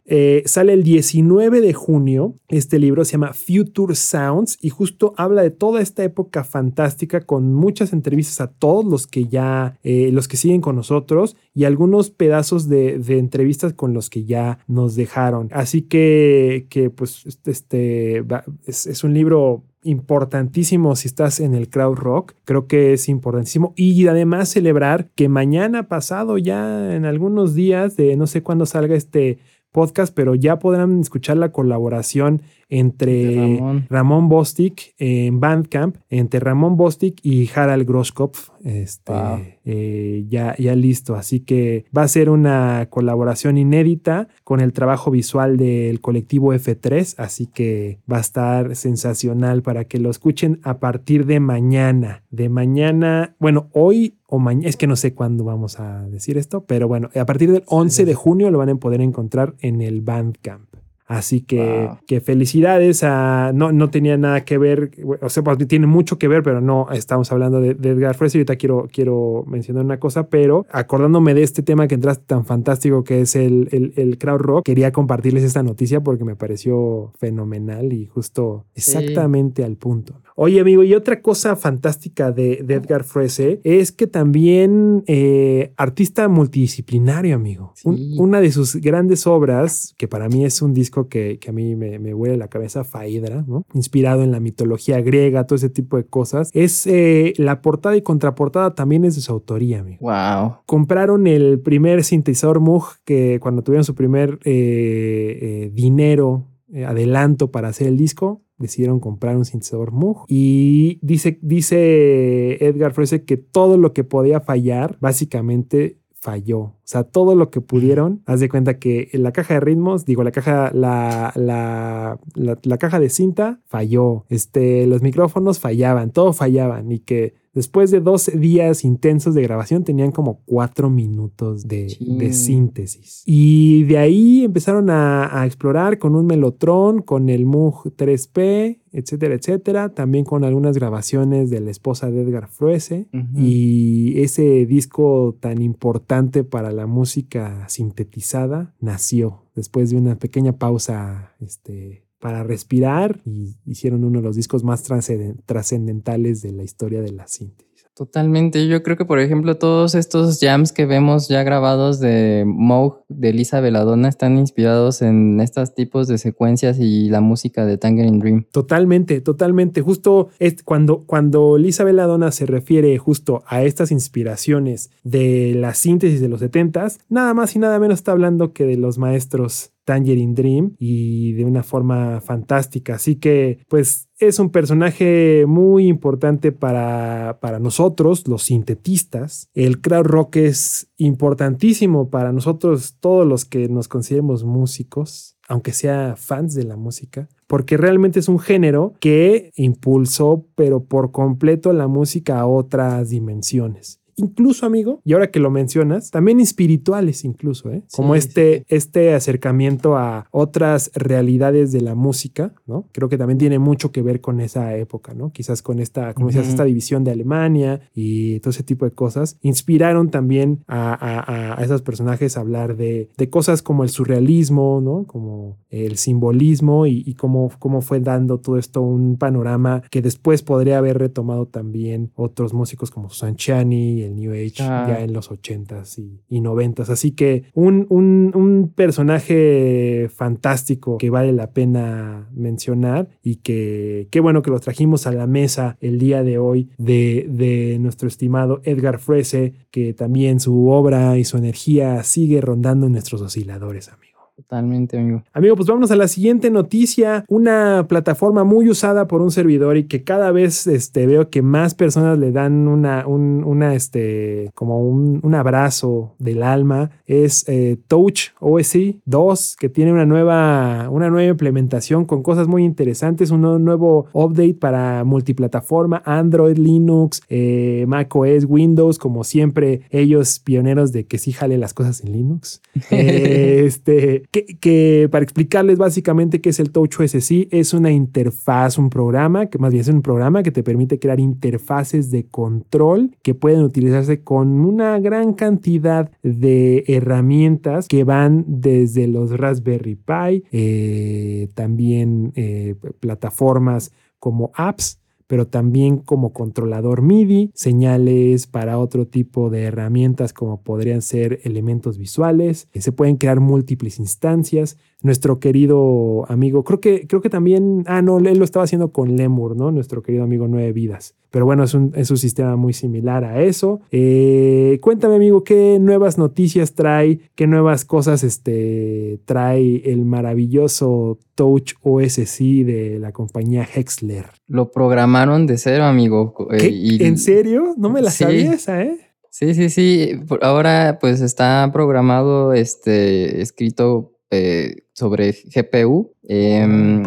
sale 0.45 0.75
el 0.75 0.85
19 0.85 1.61
de 1.61 1.73
junio. 1.73 2.37
Este 2.49 2.79
libro 2.79 3.05
se 3.05 3.13
llama 3.13 3.33
Future 3.33 3.97
Sound 3.97 4.44
y 4.61 4.71
justo 4.71 5.15
habla 5.17 5.43
de 5.43 5.51
toda 5.51 5.81
esta 5.81 6.05
época 6.05 6.45
fantástica 6.45 7.21
con 7.23 7.53
muchas 7.53 7.93
entrevistas 7.93 8.41
a 8.41 8.49
todos 8.49 8.85
los 8.85 9.07
que 9.07 9.27
ya, 9.27 9.79
eh, 9.83 10.11
los 10.13 10.29
que 10.29 10.37
siguen 10.37 10.61
con 10.61 10.77
nosotros 10.77 11.37
y 11.55 11.65
algunos 11.65 12.11
pedazos 12.11 12.69
de, 12.69 12.95
entrevistas 13.19 13.73
con 13.73 13.95
los 13.95 14.11
que 14.11 14.25
ya 14.25 14.59
nos 14.67 14.97
dejaron. 14.97 15.49
Así 15.53 15.83
que, 15.83 16.67
que 16.71 16.91
pues 16.91 17.25
este 17.45 18.25
es, 18.67 18.87
es 18.87 19.05
un 19.05 19.15
libro 19.15 19.65
importantísimo 19.85 20.97
si 20.97 21.09
estás 21.09 21.41
en 21.41 21.55
el 21.55 21.69
crowd 21.69 21.97
rock. 21.97 22.33
Creo 22.45 22.67
que 22.67 22.95
es 22.95 23.09
importantísimo. 23.09 23.73
Y 23.77 24.07
además 24.09 24.49
celebrar 24.49 25.11
que 25.15 25.29
mañana 25.29 25.89
pasado, 25.89 26.39
ya 26.39 26.95
en 26.95 27.05
algunos 27.05 27.55
días, 27.55 27.97
de 27.97 28.17
no 28.17 28.27
sé 28.27 28.43
cuándo 28.43 28.67
salga 28.67 28.97
este 28.97 29.39
podcast, 29.75 30.15
pero 30.15 30.37
ya 30.37 30.61
podrán 30.61 31.01
escuchar 31.01 31.37
la 31.37 31.51
colaboración 31.51 32.43
entre 32.69 33.59
Ramón. 33.91 34.29
Bostic 34.29 34.95
en 34.99 35.41
Bandcamp, 35.41 35.97
entre 36.09 36.41
Ramón 36.41 36.77
Bostic 36.77 37.19
y 37.23 37.51
Harald 37.55 37.87
Groskopf, 37.87 38.51
este, 38.65 39.59
eh, 39.65 40.25
ya, 40.29 40.55
ya 40.57 40.75
listo. 40.77 41.17
Así 41.17 41.41
que 41.41 41.85
va 41.97 42.03
a 42.03 42.09
ser 42.09 42.31
una 42.31 42.87
colaboración 42.89 43.59
inédita 43.59 44.29
con 44.45 44.61
el 44.61 44.73
trabajo 44.73 45.11
visual 45.11 45.57
del 45.57 46.01
colectivo 46.01 46.55
F3, 46.55 47.17
así 47.19 47.47
que 47.47 47.99
va 48.11 48.19
a 48.19 48.21
estar 48.21 48.77
sensacional 48.77 49.63
para 49.63 49.85
que 49.85 49.99
lo 49.99 50.09
escuchen 50.09 50.61
a 50.63 50.79
partir 50.79 51.27
de 51.27 51.41
mañana. 51.41 52.23
De 52.31 52.49
mañana, 52.49 53.35
bueno, 53.41 53.69
hoy 53.73 54.15
o 54.35 54.39
mañana, 54.39 54.69
es 54.69 54.77
que 54.77 54.87
no 54.87 54.97
sé 54.97 55.15
cuándo 55.15 55.45
vamos 55.45 55.79
a 55.79 56.03
decir 56.09 56.39
esto, 56.39 56.65
pero 56.65 56.89
bueno, 56.89 57.09
a 57.15 57.25
partir 57.25 57.53
del 57.53 57.63
11 57.67 58.05
de 58.05 58.15
junio 58.15 58.51
lo 58.51 58.59
van 58.59 58.71
a 58.71 58.75
poder 58.77 59.01
encontrar 59.01 59.55
en 59.61 59.81
el 59.81 60.01
Bandcamp. 60.01 60.75
Así 61.07 61.43
que, 61.43 61.91
que 62.07 62.21
felicidades 62.23 63.05
a, 63.05 63.53
no, 63.55 63.73
no 63.73 63.91
tenía 63.91 64.17
nada 64.17 64.45
que 64.45 64.57
ver, 64.57 64.91
o 65.21 65.29
sea, 65.29 65.45
pues, 65.45 65.59
tiene 65.69 65.87
mucho 65.87 66.19
que 66.19 66.29
ver, 66.29 66.43
pero 66.43 66.63
no 66.63 66.89
estamos 66.93 67.31
hablando 67.31 67.61
de, 67.61 67.73
Edgar 67.73 68.15
Fresco. 68.15 68.39
Y 68.39 68.41
ahorita 68.41 68.57
quiero, 68.57 68.89
quiero 68.91 69.45
mencionar 69.47 69.85
una 69.85 70.01
cosa, 70.01 70.29
pero 70.29 70.65
acordándome 70.71 71.35
de 71.35 71.43
este 71.43 71.63
tema 71.63 71.89
que 71.89 71.97
entraste 71.97 72.25
tan 72.27 72.47
fantástico 72.47 73.05
que 73.05 73.21
es 73.21 73.37
el, 73.37 73.69
el, 73.71 73.93
el 73.97 74.17
crowd 74.17 74.41
rock, 74.41 74.65
quería 74.65 74.93
compartirles 74.93 75.45
esta 75.45 75.63
noticia 75.63 76.03
porque 76.03 76.25
me 76.25 76.37
pareció 76.37 77.13
fenomenal 77.19 77.93
y 77.93 78.07
justo 78.07 78.65
exactamente 78.75 79.63
al 79.63 79.77
punto. 79.77 80.24
Oye, 80.37 80.61
amigo, 80.61 80.83
y 80.83 80.95
otra 80.95 81.23
cosa 81.23 81.55
fantástica 81.55 82.33
de, 82.33 82.55
Edgar 82.55 83.05
Froese 83.05 83.61
es 83.63 83.93
que 83.93 84.09
también 84.09 85.05
eh, 85.07 85.73
artista 85.77 86.27
multidisciplinario, 86.29 87.37
amigo. 87.37 87.73
una 87.85 88.41
de 88.41 88.51
sus 88.51 88.77
grandes 88.77 89.29
obras, 89.29 89.95
que 89.97 90.09
para 90.09 90.29
mí 90.29 90.45
es 90.45 90.61
un 90.61 90.75
disco 90.75 91.09
que, 91.09 91.39
a 91.47 91.53
mí 91.53 91.77
me, 91.77 92.01
me 92.01 92.15
huele 92.15 92.37
la 92.37 92.49
cabeza, 92.49 92.83
Faidra, 92.83 93.45
¿no? 93.47 93.65
inspirado 93.75 94.25
en 94.25 94.33
la 94.33 94.41
mitología 94.41 95.01
griega, 95.01 95.47
todo 95.47 95.55
ese 95.55 95.71
tipo 95.71 95.97
de 95.97 96.05
cosas, 96.05 96.51
es 96.53 96.85
eh, 96.89 97.33
la 97.37 97.63
portada 97.63 97.97
y 97.97 98.03
contraportada 98.03 98.75
también 98.75 99.05
es 99.05 99.15
de 99.15 99.21
su 99.21 99.31
autoría, 99.31 99.81
amigo. 99.81 99.99
Wow. 100.01 100.57
Compraron 100.67 101.29
el 101.29 101.61
primer 101.61 102.03
sintetizador 102.03 102.59
Moog 102.59 102.97
que 103.05 103.39
cuando 103.41 103.63
tuvieron 103.63 103.85
su 103.85 103.95
primer 103.95 104.41
eh, 104.45 105.71
dinero 105.73 106.49
adelanto 106.85 107.53
para 107.53 107.69
hacer 107.69 107.87
el 107.87 107.97
disco, 107.97 108.44
decidieron 108.59 109.01
comprar 109.01 109.37
un 109.37 109.45
sintetizador 109.45 109.93
Moog 109.93 110.25
y 110.29 110.99
dice, 111.03 111.39
dice 111.43 112.65
Edgar 112.65 112.93
Froese 112.93 113.25
que 113.25 113.37
todo 113.37 113.77
lo 113.77 113.93
que 113.93 114.05
podía 114.05 114.41
fallar 114.41 114.97
básicamente 115.01 115.99
falló. 116.13 116.75
O 116.85 116.87
sea, 116.87 117.05
todo 117.05 117.35
lo 117.35 117.51
que 117.51 117.63
pudieron, 117.63 118.23
haz 118.27 118.41
de 118.41 118.51
cuenta 118.51 118.79
que 118.79 119.09
la 119.15 119.33
caja 119.33 119.55
de 119.55 119.61
ritmos, 119.61 120.05
digo, 120.05 120.23
la 120.23 120.33
caja, 120.33 120.71
la, 120.75 121.33
la, 121.35 122.19
la, 122.35 122.59
la 122.63 122.79
caja 122.79 123.01
de 123.01 123.09
cinta 123.09 123.61
falló. 123.65 124.27
Este, 124.29 124.87
los 124.87 125.01
micrófonos 125.01 125.61
fallaban, 125.61 126.11
todo 126.11 126.35
fallaban 126.35 126.93
y 126.93 126.99
que 126.99 127.35
Después 127.55 127.93
de 127.93 128.01
dos 128.01 128.29
días 128.35 128.85
intensos 128.85 129.33
de 129.37 129.43
grabación, 129.43 129.85
tenían 129.85 130.11
como 130.11 130.41
cuatro 130.45 130.91
minutos 130.91 131.69
de, 131.69 131.97
de 132.01 132.33
síntesis. 132.33 133.23
Y 133.27 133.85
de 133.85 133.99
ahí 133.99 134.45
empezaron 134.45 134.91
a, 134.91 135.41
a, 135.41 135.47
explorar 135.47 135.99
con 135.99 136.17
un 136.17 136.27
Melotron, 136.27 137.03
con 137.03 137.29
el 137.29 137.47
Moog 137.47 137.95
3P, 137.97 138.81
etcétera, 138.91 139.37
etcétera. 139.37 139.89
También 139.91 140.25
con 140.25 140.43
algunas 140.43 140.77
grabaciones 140.77 141.49
de 141.49 141.61
la 141.61 141.71
esposa 141.71 142.11
de 142.11 142.23
Edgar 142.23 142.49
Fruese. 142.49 143.07
Uh 143.13 143.19
-huh. 143.19 143.41
Y 143.41 144.21
ese 144.21 144.67
disco 144.67 145.37
tan 145.39 145.63
importante 145.63 146.43
para 146.43 146.73
la 146.75 146.87
música 146.87 147.67
sintetizada 147.69 148.75
nació 148.81 149.45
después 149.55 149.91
de 149.91 149.97
una 149.97 150.19
pequeña 150.19 150.59
pausa 150.59 151.35
este, 151.41 152.05
para 152.19 152.43
respirar 152.43 153.21
y 153.25 153.57
hicieron 153.65 154.05
uno 154.05 154.21
de 154.21 154.25
los 154.25 154.37
discos 154.37 154.65
más 154.65 154.83
trascendentales 154.83 156.43
de 156.43 156.53
la 156.53 156.65
historia 156.65 157.03
de 157.03 157.13
la 157.13 157.27
síntesis. 157.27 157.74
Totalmente. 157.95 158.67
Yo 158.67 158.83
creo 158.83 158.97
que, 158.97 159.05
por 159.05 159.21
ejemplo, 159.21 159.57
todos 159.57 159.95
estos 159.95 160.41
jams 160.41 160.73
que 160.73 160.85
vemos 160.85 161.29
ya 161.29 161.45
grabados 161.45 162.01
de 162.01 162.43
Moog, 162.45 163.05
de 163.09 163.33
Lisa 163.33 163.61
Veladona, 163.61 164.09
están 164.09 164.37
inspirados 164.37 165.01
en 165.01 165.41
estos 165.41 165.75
tipos 165.75 166.09
de 166.09 166.19
secuencias 166.19 166.79
y 166.81 167.09
la 167.09 167.21
música 167.21 167.65
de 167.65 167.79
Tangerine 167.79 168.19
Dream. 168.19 168.47
Totalmente, 168.51 169.21
totalmente. 169.21 169.81
Justo 169.81 170.31
es 170.41 170.63
cuando, 170.65 171.05
cuando 171.07 171.57
Lisa 171.57 171.85
Veladona 171.85 172.33
se 172.33 172.47
refiere 172.47 172.99
justo 172.99 173.45
a 173.47 173.63
estas 173.63 173.93
inspiraciones 173.93 174.91
de 175.05 175.55
la 175.55 175.75
síntesis 175.75 176.21
de 176.21 176.29
los 176.29 176.43
70s, 176.43 176.99
nada 177.09 177.33
más 177.33 177.55
y 177.55 177.61
nada 177.61 177.79
menos 177.79 178.01
está 178.01 178.11
hablando 178.11 178.53
que 178.53 178.65
de 178.65 178.77
los 178.77 178.99
maestros 178.99 179.71
Tangerine 179.85 180.35
Dream 180.35 180.75
y 180.79 181.33
de 181.35 181.45
una 181.45 181.63
forma 181.63 182.21
fantástica. 182.21 182.95
Así 182.95 183.17
que, 183.17 183.59
pues, 183.69 184.09
es 184.29 184.39
un 184.39 184.51
personaje 184.51 185.45
muy 185.47 185.87
importante 185.87 186.53
para, 186.53 187.39
para 187.41 187.59
nosotros, 187.59 188.27
los 188.29 188.45
sintetistas. 188.45 189.49
El 189.55 189.81
crowd 189.81 190.05
rock 190.05 190.37
es 190.37 190.89
importantísimo 190.97 192.11
para 192.11 192.33
nosotros, 192.33 192.97
todos 193.01 193.27
los 193.27 193.45
que 193.45 193.69
nos 193.69 193.89
consideremos 193.89 194.45
músicos, 194.45 195.37
aunque 195.49 195.73
sea 195.73 196.15
fans 196.17 196.55
de 196.55 196.65
la 196.65 196.77
música, 196.77 197.29
porque 197.47 197.77
realmente 197.77 198.21
es 198.21 198.29
un 198.29 198.39
género 198.39 198.95
que 199.01 199.51
impulsó, 199.57 200.47
pero 200.55 200.85
por 200.85 201.13
completo, 201.13 201.73
la 201.73 201.89
música 201.89 202.41
a 202.41 202.47
otras 202.47 203.11
dimensiones 203.11 204.04
incluso 204.17 204.67
amigo, 204.67 205.01
y 205.05 205.13
ahora 205.13 205.31
que 205.31 205.41
lo 205.41 205.51
mencionas, 205.51 206.11
también 206.11 206.41
espirituales 206.41 207.25
incluso, 207.25 207.71
¿eh? 207.71 207.83
como 207.95 208.15
sí, 208.15 208.19
este, 208.19 208.59
sí. 208.59 208.65
este 208.69 209.15
acercamiento 209.15 209.97
a 209.97 210.27
otras 210.31 210.91
realidades 210.95 211.73
de 211.73 211.81
la 211.81 211.95
música, 211.95 212.55
¿no? 212.67 212.89
Creo 212.93 213.09
que 213.09 213.19
también 213.19 213.39
tiene 213.39 213.59
mucho 213.59 213.93
que 213.93 214.03
ver 214.03 214.21
con 214.21 214.41
esa 214.41 214.77
época, 214.77 215.15
¿no? 215.15 215.33
Quizás 215.33 215.63
con 215.63 215.79
esta, 215.79 216.15
como 216.15 216.27
uh 216.27 216.31
-huh. 216.31 216.35
decías, 216.35 216.49
esta 216.49 216.65
división 216.65 217.05
de 217.05 217.11
Alemania 217.11 217.81
y 217.95 218.41
todo 218.41 218.51
ese 218.51 218.63
tipo 218.63 218.85
de 218.85 218.93
cosas, 218.93 219.39
inspiraron 219.43 220.11
también 220.11 220.65
a, 220.67 220.93
a, 220.95 221.61
a 221.61 221.65
esos 221.65 221.83
personajes 221.83 222.37
a 222.37 222.41
hablar 222.41 222.77
de, 222.77 223.11
de, 223.17 223.31
cosas 223.31 223.63
como 223.63 223.83
el 223.83 223.89
surrealismo, 223.91 224.81
¿no? 224.83 225.05
Como 225.07 225.59
el 225.71 225.97
simbolismo 225.97 226.87
y, 226.87 227.03
y 227.07 227.15
cómo, 227.15 227.51
cómo 227.59 227.81
fue 227.81 228.01
dando 228.01 228.39
todo 228.39 228.59
esto 228.59 228.81
un 228.83 229.17
panorama 229.17 229.83
que 229.91 230.03
después 230.03 230.43
podría 230.43 230.79
haber 230.79 230.99
retomado 230.99 231.47
también 231.47 232.13
otros 232.15 232.55
músicos 232.55 232.91
como 232.91 233.11
Susan 233.11 233.37
Chani 233.37 234.04
el 234.05 234.17
New 234.17 234.33
Age 234.33 234.63
ah. 234.63 234.87
ya 234.89 235.01
en 235.01 235.13
los 235.13 235.31
80s 235.31 235.99
y, 235.99 236.21
y 236.29 236.41
90s. 236.41 236.89
Así 236.89 237.13
que 237.13 237.45
un, 237.55 237.87
un, 237.91 238.33
un, 238.35 238.73
personaje 238.75 240.09
fantástico 240.15 240.99
que 240.99 241.11
vale 241.11 241.33
la 241.33 241.53
pena 241.53 242.29
mencionar 242.33 243.09
y 243.23 243.37
que 243.37 244.09
qué 244.11 244.21
bueno 244.21 244.43
que 244.43 244.51
lo 244.51 244.61
trajimos 244.61 245.07
a 245.07 245.13
la 245.13 245.27
mesa 245.27 245.77
el 245.81 245.99
día 245.99 246.23
de 246.23 246.39
hoy 246.39 246.71
de, 246.79 247.27
de 247.29 247.79
nuestro 247.81 248.09
estimado 248.09 248.61
Edgar 248.65 248.99
Frese, 248.99 249.55
que 249.71 249.93
también 249.95 250.41
su 250.41 250.69
obra 250.69 251.19
y 251.19 251.25
su 251.25 251.37
energía 251.37 252.03
sigue 252.03 252.41
rondando 252.41 252.87
en 252.87 252.93
nuestros 252.93 253.21
osciladores, 253.21 253.89
amigo. 253.89 254.14
Totalmente, 254.37 254.99
amigo. 254.99 255.23
Amigo, 255.33 255.55
pues 255.55 255.69
vámonos 255.69 255.93
a 255.93 255.97
la 255.97 256.09
siguiente 256.09 256.51
noticia. 256.51 257.25
Una 257.29 257.87
plataforma 257.89 258.43
muy 258.43 258.69
usada 258.69 259.07
por 259.07 259.23
un 259.23 259.31
servidor 259.31 259.77
y 259.77 259.85
que 259.85 260.03
cada 260.03 260.33
vez 260.33 260.67
este, 260.67 261.07
veo 261.07 261.31
que 261.31 261.41
más 261.41 261.75
personas 261.77 262.19
le 262.19 262.33
dan 262.33 262.67
una, 262.67 263.07
un, 263.07 263.45
una 263.45 263.77
este, 263.77 264.51
como 264.57 264.81
un, 264.81 265.21
un, 265.23 265.35
abrazo 265.37 266.17
del 266.19 266.43
alma. 266.43 266.91
Es 267.07 267.49
eh, 267.49 267.79
Touch 267.87 268.31
OS 268.41 268.77
2, 269.05 269.57
que 269.57 269.69
tiene 269.69 269.93
una 269.93 270.05
nueva, 270.05 270.89
una 270.91 271.11
nueva 271.11 271.31
implementación 271.31 272.05
con 272.05 272.25
cosas 272.25 272.49
muy 272.49 272.65
interesantes. 272.65 273.31
Un 273.31 273.43
nuevo 273.65 274.07
update 274.15 274.55
para 274.55 275.05
multiplataforma, 275.05 276.03
Android, 276.05 276.59
Linux, 276.59 277.23
eh, 277.29 277.85
macOS, 277.87 278.47
Windows, 278.49 278.99
como 278.99 279.23
siempre, 279.23 279.83
ellos 279.91 280.41
pioneros 280.41 280.91
de 280.91 281.07
que 281.07 281.19
sí 281.19 281.31
jale 281.31 281.57
las 281.57 281.73
cosas 281.73 282.03
en 282.03 282.13
Linux. 282.13 282.61
eh, 282.91 283.63
este 283.67 284.24
que, 284.31 285.09
para 285.11 285.23
explicarles 285.23 285.79
básicamente 285.79 286.41
qué 286.41 286.51
es 286.51 286.61
el 286.61 286.71
TouchOS, 286.71 287.15
es 287.15 287.75
una 287.75 287.91
interfaz, 287.91 288.79
un 288.79 288.91
programa, 288.91 289.47
que 289.47 289.59
más 289.59 289.73
bien 289.73 289.83
es 289.83 289.89
un 289.89 290.03
programa 290.03 290.43
que 290.43 290.51
te 290.51 290.63
permite 290.63 290.99
crear 290.99 291.21
interfaces 291.21 292.11
de 292.11 292.27
control 292.27 293.17
que 293.23 293.35
pueden 293.35 293.63
utilizarse 293.63 294.23
con 294.23 294.61
una 294.61 294.99
gran 294.99 295.35
cantidad 295.35 296.11
de 296.23 296.85
herramientas 296.87 297.89
que 297.89 298.05
van 298.05 298.45
desde 298.47 299.07
los 299.07 299.31
Raspberry 299.31 299.97
Pi, 299.97 300.45
eh, 300.53 301.49
también 301.55 302.33
eh, 302.35 302.75
plataformas 303.01 303.93
como 304.19 304.53
apps 304.55 304.99
pero 305.27 305.47
también 305.47 305.99
como 305.99 306.33
controlador 306.33 307.03
MIDI, 307.03 307.51
señales 307.55 308.47
para 308.47 308.79
otro 308.79 309.07
tipo 309.07 309.51
de 309.51 309.63
herramientas 309.63 310.33
como 310.33 310.63
podrían 310.63 311.03
ser 311.03 311.41
elementos 311.45 311.99
visuales, 311.99 312.69
se 312.75 312.93
pueden 312.93 313.17
crear 313.17 313.41
múltiples 313.41 313.99
instancias. 313.99 314.77
Nuestro 315.05 315.39
querido 315.39 316.25
amigo, 316.31 316.65
creo 316.65 316.81
que, 316.81 317.07
creo 317.07 317.21
que 317.21 317.29
también, 317.29 317.85
ah, 317.87 318.01
no, 318.01 318.19
él 318.19 318.39
lo 318.39 318.45
estaba 318.45 318.65
haciendo 318.65 318.91
con 318.91 319.17
Lemur, 319.17 319.55
¿no? 319.55 319.71
Nuestro 319.71 320.03
querido 320.03 320.25
amigo 320.25 320.49
Nueve 320.49 320.73
Vidas. 320.73 321.15
Pero 321.31 321.45
bueno, 321.45 321.63
es 321.63 321.75
un, 321.75 321.93
es 321.95 322.11
un 322.11 322.17
sistema 322.17 322.57
muy 322.57 322.73
similar 322.73 323.23
a 323.23 323.43
eso. 323.43 323.83
Eh, 323.91 324.79
cuéntame, 324.81 325.17
amigo, 325.17 325.45
qué 325.45 325.79
nuevas 325.79 326.17
noticias 326.17 326.75
trae, 326.75 327.21
qué 327.35 327.47
nuevas 327.47 327.85
cosas 327.85 328.25
este, 328.25 329.21
trae 329.27 329.83
el 329.85 330.07
maravilloso 330.07 331.19
Touch 331.35 331.75
OS 331.83 332.39
de 332.39 332.97
la 332.99 333.13
compañía 333.13 333.69
Hexler. 333.75 334.25
Lo 334.47 334.71
programaron 334.71 335.47
de 335.47 335.59
cero, 335.59 335.85
amigo. 335.85 336.35
Eh, 336.51 336.69
y... 336.69 337.05
¿En 337.05 337.19
serio? 337.19 337.75
No 337.77 337.91
me 337.91 338.01
la 338.01 338.11
sí. 338.11 338.25
sabía 338.25 338.55
esa, 338.55 338.83
¿eh? 338.83 338.97
Sí, 339.29 339.53
sí, 339.53 339.69
sí. 339.69 340.13
Ahora 340.41 340.99
pues 340.99 341.21
está 341.21 341.69
programado, 341.73 342.53
este, 342.53 343.43
escrito 343.43 344.13
eh, 344.31 344.84
sobre 344.95 345.33
GPU. 345.33 346.15
Eh, 346.29 347.03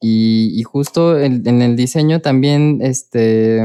y, 0.00 0.58
y, 0.58 0.62
justo 0.62 1.18
en, 1.18 1.46
en, 1.46 1.62
el 1.62 1.76
diseño 1.76 2.20
también, 2.20 2.80
este, 2.82 3.62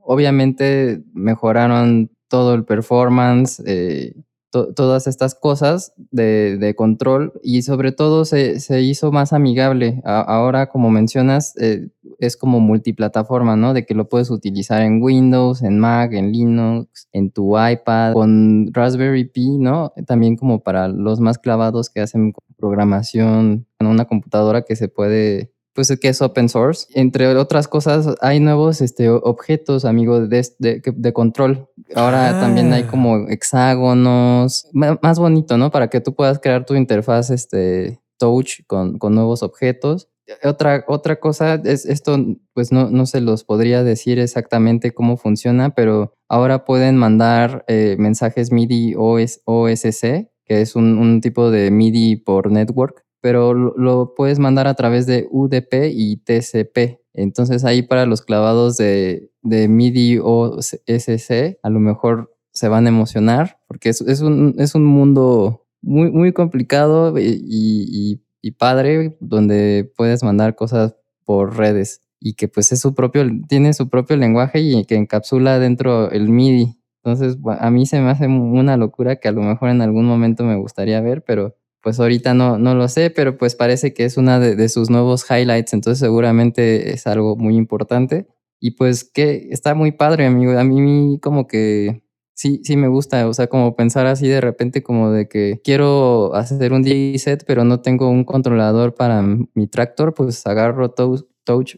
obviamente 0.00 1.02
mejoraron 1.14 2.10
todo 2.28 2.54
el 2.54 2.64
performance, 2.64 3.62
eh, 3.66 4.14
to, 4.50 4.72
todas 4.72 5.06
estas 5.06 5.34
cosas 5.34 5.92
de, 6.10 6.58
de, 6.58 6.74
control 6.74 7.32
y 7.42 7.62
sobre 7.62 7.92
todo 7.92 8.24
se, 8.24 8.60
se 8.60 8.82
hizo 8.82 9.12
más 9.12 9.32
amigable. 9.32 10.00
A, 10.04 10.20
ahora, 10.20 10.68
como 10.68 10.90
mencionas, 10.90 11.56
eh, 11.58 11.88
es 12.18 12.36
como 12.36 12.60
multiplataforma, 12.60 13.56
¿no? 13.56 13.74
De 13.74 13.84
que 13.84 13.94
lo 13.94 14.08
puedes 14.08 14.30
utilizar 14.30 14.82
en 14.82 15.02
Windows, 15.02 15.62
en 15.62 15.78
Mac, 15.78 16.12
en 16.12 16.32
Linux, 16.32 17.08
en 17.12 17.30
tu 17.30 17.58
iPad, 17.58 18.12
con 18.12 18.72
Raspberry 18.72 19.24
Pi, 19.24 19.58
¿no? 19.58 19.92
También 20.06 20.36
como 20.36 20.60
para 20.60 20.88
los 20.88 21.20
más 21.20 21.38
clavados 21.38 21.90
que 21.90 22.00
hacen 22.00 22.32
programación 22.60 23.66
en 23.78 23.86
una 23.86 24.04
computadora 24.04 24.62
que 24.62 24.76
se 24.76 24.88
puede 24.88 25.52
pues 25.74 25.96
que 26.00 26.08
es 26.08 26.20
open 26.20 26.48
source. 26.48 26.86
Entre 26.94 27.26
otras 27.36 27.68
cosas, 27.68 28.14
hay 28.20 28.40
nuevos 28.40 28.80
este, 28.80 29.08
objetos, 29.08 29.84
amigo, 29.84 30.20
de, 30.26 30.46
de, 30.58 30.82
de 30.84 31.12
control. 31.12 31.68
Ahora 31.94 32.30
ah. 32.30 32.40
también 32.40 32.72
hay 32.72 32.84
como 32.84 33.28
hexágonos, 33.28 34.68
más 34.72 35.18
bonito, 35.18 35.56
¿no? 35.56 35.70
Para 35.70 35.88
que 35.88 36.00
tú 36.00 36.14
puedas 36.14 36.38
crear 36.38 36.66
tu 36.66 36.74
interfaz 36.74 37.30
este, 37.30 38.00
touch 38.18 38.60
con, 38.66 38.98
con 38.98 39.14
nuevos 39.14 39.42
objetos. 39.42 40.08
Otra, 40.44 40.84
otra 40.86 41.18
cosa 41.18 41.54
es 41.64 41.86
esto, 41.86 42.16
pues 42.54 42.70
no, 42.70 42.88
no 42.90 43.06
se 43.06 43.20
los 43.20 43.42
podría 43.42 43.82
decir 43.82 44.20
exactamente 44.20 44.92
cómo 44.92 45.16
funciona, 45.16 45.70
pero 45.70 46.14
ahora 46.28 46.64
pueden 46.64 46.96
mandar 46.96 47.64
eh, 47.66 47.96
mensajes 47.98 48.52
MIDI 48.52 48.94
OS, 48.96 49.40
OSC, 49.44 50.29
que 50.50 50.62
es 50.62 50.74
un, 50.74 51.20
tipo 51.20 51.52
de 51.52 51.70
MIDI 51.70 52.16
por 52.16 52.50
network, 52.50 53.04
pero 53.20 53.54
lo, 53.54 54.14
puedes 54.16 54.40
mandar 54.40 54.66
a 54.66 54.74
través 54.74 55.06
de 55.06 55.28
UDP 55.30 55.92
y 55.92 56.16
TCP. 56.16 56.98
Entonces 57.14 57.64
ahí 57.64 57.82
para 57.82 58.04
los 58.04 58.20
clavados 58.20 58.76
de, 58.76 59.30
de 59.42 59.68
MIDI 59.68 60.18
o 60.20 60.58
SC, 60.58 61.60
a 61.62 61.70
lo 61.70 61.78
mejor 61.78 62.34
se 62.52 62.66
van 62.66 62.86
a 62.86 62.88
emocionar, 62.88 63.60
porque 63.68 63.90
es, 63.90 64.00
un, 64.00 64.56
es 64.58 64.74
un 64.74 64.84
mundo 64.86 65.68
muy, 65.82 66.10
muy 66.10 66.32
complicado 66.32 67.16
y, 67.16 67.40
y, 67.44 68.20
y, 68.42 68.50
padre, 68.50 69.16
donde 69.20 69.88
puedes 69.96 70.24
mandar 70.24 70.56
cosas 70.56 70.96
por 71.24 71.58
redes 71.58 72.00
y 72.18 72.34
que 72.34 72.48
pues 72.48 72.72
es 72.72 72.80
su 72.80 72.92
propio, 72.92 73.24
tiene 73.48 73.72
su 73.72 73.88
propio 73.88 74.16
lenguaje 74.16 74.58
y 74.58 74.84
que 74.84 74.96
encapsula 74.96 75.60
dentro 75.60 76.10
el 76.10 76.28
MIDI. 76.28 76.79
Entonces, 77.02 77.38
a 77.58 77.70
mí 77.70 77.86
se 77.86 78.00
me 78.00 78.10
hace 78.10 78.26
una 78.26 78.76
locura 78.76 79.16
que 79.16 79.28
a 79.28 79.32
lo 79.32 79.42
mejor 79.42 79.70
en 79.70 79.80
algún 79.82 80.04
momento 80.06 80.44
me 80.44 80.56
gustaría 80.56 81.00
ver, 81.00 81.22
pero 81.24 81.56
pues 81.82 81.98
ahorita 81.98 82.34
no, 82.34 82.58
no 82.58 82.74
lo 82.74 82.88
sé, 82.88 83.10
pero 83.10 83.38
pues 83.38 83.54
parece 83.54 83.94
que 83.94 84.04
es 84.04 84.16
una 84.16 84.38
de, 84.38 84.68
sus 84.68 84.90
nuevos 84.90 85.24
highlights, 85.30 85.72
entonces 85.72 85.98
seguramente 85.98 86.92
es 86.92 87.06
algo 87.06 87.36
muy 87.36 87.56
importante. 87.56 88.28
Y 88.60 88.72
pues 88.72 89.04
que 89.04 89.48
está 89.50 89.74
muy 89.74 89.92
padre, 89.92 90.26
amigo. 90.26 90.52
A 90.58 90.64
mí 90.64 91.18
como 91.22 91.46
que 91.46 92.02
sí, 92.34 92.60
sí 92.64 92.76
me 92.76 92.88
gusta, 92.88 93.26
o 93.28 93.32
sea, 93.34 93.46
como 93.46 93.74
pensar 93.76 94.06
así 94.06 94.28
de 94.28 94.40
repente 94.42 94.82
como 94.82 95.10
de 95.10 95.28
que 95.28 95.60
quiero 95.64 96.34
hacer 96.34 96.72
un 96.74 96.82
DJ 96.82 97.18
set, 97.18 97.44
pero 97.46 97.64
no 97.64 97.80
tengo 97.80 98.10
un 98.10 98.24
controlador 98.24 98.94
para 98.94 99.22
mi 99.22 99.66
tractor, 99.66 100.12
pues 100.14 100.46
agarro 100.46 100.90
Touch, 100.90 101.22
touch 101.44 101.76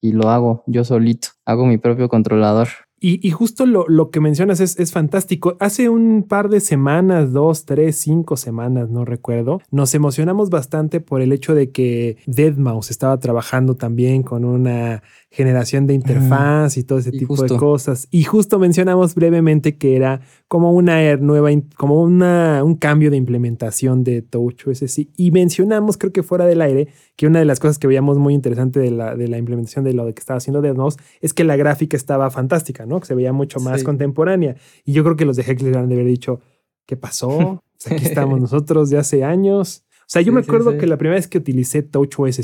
y 0.00 0.12
lo 0.12 0.30
hago 0.30 0.62
yo 0.66 0.84
solito, 0.84 1.28
hago 1.44 1.66
mi 1.66 1.78
propio 1.78 2.08
controlador. 2.08 2.68
Y, 2.98 3.30
justo 3.30 3.66
lo, 3.66 3.86
lo, 3.88 4.10
que 4.10 4.20
mencionas 4.20 4.58
es, 4.60 4.78
es, 4.78 4.90
fantástico. 4.90 5.58
Hace 5.60 5.90
un 5.90 6.24
par 6.26 6.48
de 6.48 6.60
semanas, 6.60 7.30
dos, 7.30 7.66
tres, 7.66 7.98
cinco 7.98 8.38
semanas, 8.38 8.88
no 8.88 9.04
recuerdo, 9.04 9.60
nos 9.70 9.94
emocionamos 9.94 10.48
bastante 10.48 11.00
por 11.00 11.20
el 11.20 11.32
hecho 11.32 11.54
de 11.54 11.70
que 11.70 12.16
Deadmau5 12.26 12.90
estaba 12.90 13.18
trabajando 13.20 13.74
también 13.76 14.22
con 14.22 14.46
una 14.46 15.02
generación 15.30 15.86
de 15.86 15.92
interfaz 15.92 16.78
y 16.78 16.84
todo 16.84 16.98
ese 16.98 17.12
tipo 17.12 17.36
de 17.36 17.54
cosas. 17.58 18.08
Y 18.10 18.24
justo 18.24 18.58
mencionamos 18.58 19.14
brevemente 19.14 19.76
que 19.76 19.94
era 19.94 20.22
como 20.48 20.72
una 20.72 21.16
nueva, 21.16 21.50
como 21.76 22.00
una, 22.00 22.62
un 22.62 22.76
cambio 22.76 23.10
de 23.10 23.16
implementación 23.16 24.04
de 24.04 24.22
TouchOS. 24.22 24.98
Y 25.16 25.30
mencionamos, 25.32 25.98
creo 25.98 26.12
que 26.12 26.22
fuera 26.22 26.46
del 26.46 26.62
aire, 26.62 26.88
que 27.16 27.26
una 27.26 27.40
de 27.40 27.44
las 27.44 27.58
cosas 27.58 27.78
que 27.78 27.86
veíamos 27.86 28.18
muy 28.18 28.34
interesante 28.34 28.78
de 28.78 28.92
la, 28.92 29.16
de 29.16 29.26
la 29.28 29.38
implementación 29.38 29.84
de 29.84 29.92
lo 29.92 30.04
que 30.06 30.20
estaba 30.20 30.38
haciendo 30.38 30.62
Deadmau5 30.62 31.00
es 31.20 31.34
que 31.34 31.44
la 31.44 31.56
gráfica 31.56 31.96
estaba 31.96 32.30
fantástica, 32.30 32.86
¿no? 32.86 33.00
Que 33.00 33.06
se 33.06 33.14
veía 33.14 33.32
mucho 33.32 33.58
más 33.58 33.82
contemporánea. 33.82 34.56
Y 34.84 34.92
yo 34.92 35.02
creo 35.02 35.16
que 35.16 35.24
los 35.24 35.36
de 35.36 35.42
Heckler 35.42 35.76
han 35.76 35.88
de 35.88 35.96
haber 35.96 36.06
dicho, 36.06 36.40
¿qué 36.86 36.96
pasó? 36.96 37.62
Pues 37.76 37.92
aquí 37.92 38.06
estamos 38.06 38.40
nosotros 38.40 38.88
de 38.88 38.96
hace 38.96 39.22
años. 39.22 39.84
O 40.00 40.08
sea, 40.08 40.22
yo 40.22 40.32
me 40.32 40.40
acuerdo 40.40 40.78
que 40.78 40.86
la 40.86 40.96
primera 40.96 41.16
vez 41.16 41.28
que 41.28 41.36
utilicé 41.36 41.82
TouchOS 41.82 42.40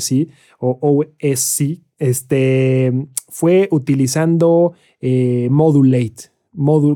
o 0.59 0.77
OSC, 0.79 1.81
este, 1.97 3.07
fue 3.29 3.67
utilizando 3.71 4.73
eh, 5.01 5.47
Modulate, 5.49 6.32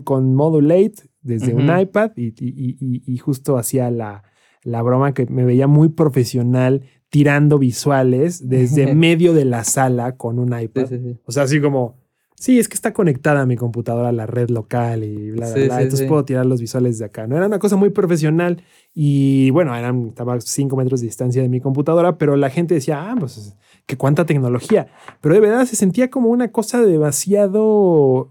con 0.04 0.36
Modulate 0.36 1.10
desde 1.22 1.54
un 1.54 1.80
iPad 1.80 2.12
y, 2.16 3.18
justo 3.18 3.58
hacía 3.58 3.92
la, 3.92 4.24
la 4.64 4.82
broma 4.82 5.14
que 5.14 5.26
me 5.28 5.46
veía 5.46 5.68
muy 5.68 5.90
profesional 5.90 6.84
tirando 7.10 7.60
visuales 7.60 8.48
desde 8.48 8.94
medio 8.96 9.34
de 9.34 9.46
la 9.46 9.64
sala 9.64 10.16
con 10.18 10.40
un 10.40 10.60
iPad. 10.60 10.90
o 11.26 11.32
sea, 11.32 11.44
así 11.44 11.62
como, 11.62 11.98
sí, 12.36 12.60
es 12.60 12.68
que 12.68 12.76
está 12.76 12.94
conectada 12.94 13.46
mi 13.46 13.56
computadora 13.56 14.10
a 14.10 14.14
la 14.14 14.26
red 14.26 14.50
local 14.50 15.04
y 15.04 15.32
bla, 15.32 15.52
bla, 15.54 15.66
bla. 15.66 15.82
Entonces 15.82 16.08
puedo 16.08 16.26
tirar 16.26 16.46
los 16.46 16.62
visuales 16.62 17.00
de 17.00 17.06
acá. 17.06 17.28
No 17.28 17.38
era 17.38 17.48
una 17.48 17.60
cosa 17.60 17.76
muy 17.76 17.90
profesional 17.90 18.64
y 18.94 19.50
bueno, 19.52 19.76
eran, 19.76 20.08
estaba 20.08 20.36
a 20.36 20.42
cinco 20.42 20.76
metros 20.76 21.02
de 21.02 21.08
distancia 21.08 21.42
de 21.42 21.50
mi 21.50 21.62
computadora, 21.62 22.18
pero 22.18 22.36
la 22.36 22.50
gente 22.50 22.74
decía, 22.74 23.12
ah, 23.12 23.16
pues 23.20 23.56
que 23.88 23.98
cuánta 23.98 24.26
tecnología. 24.26 24.88
Pero 25.22 25.34
de 25.34 25.42
verdad 25.42 25.66
se 25.66 25.76
sentía 25.76 26.10
como 26.12 26.30
una 26.30 26.52
cosa 26.52 26.82
demasiado 26.84 28.30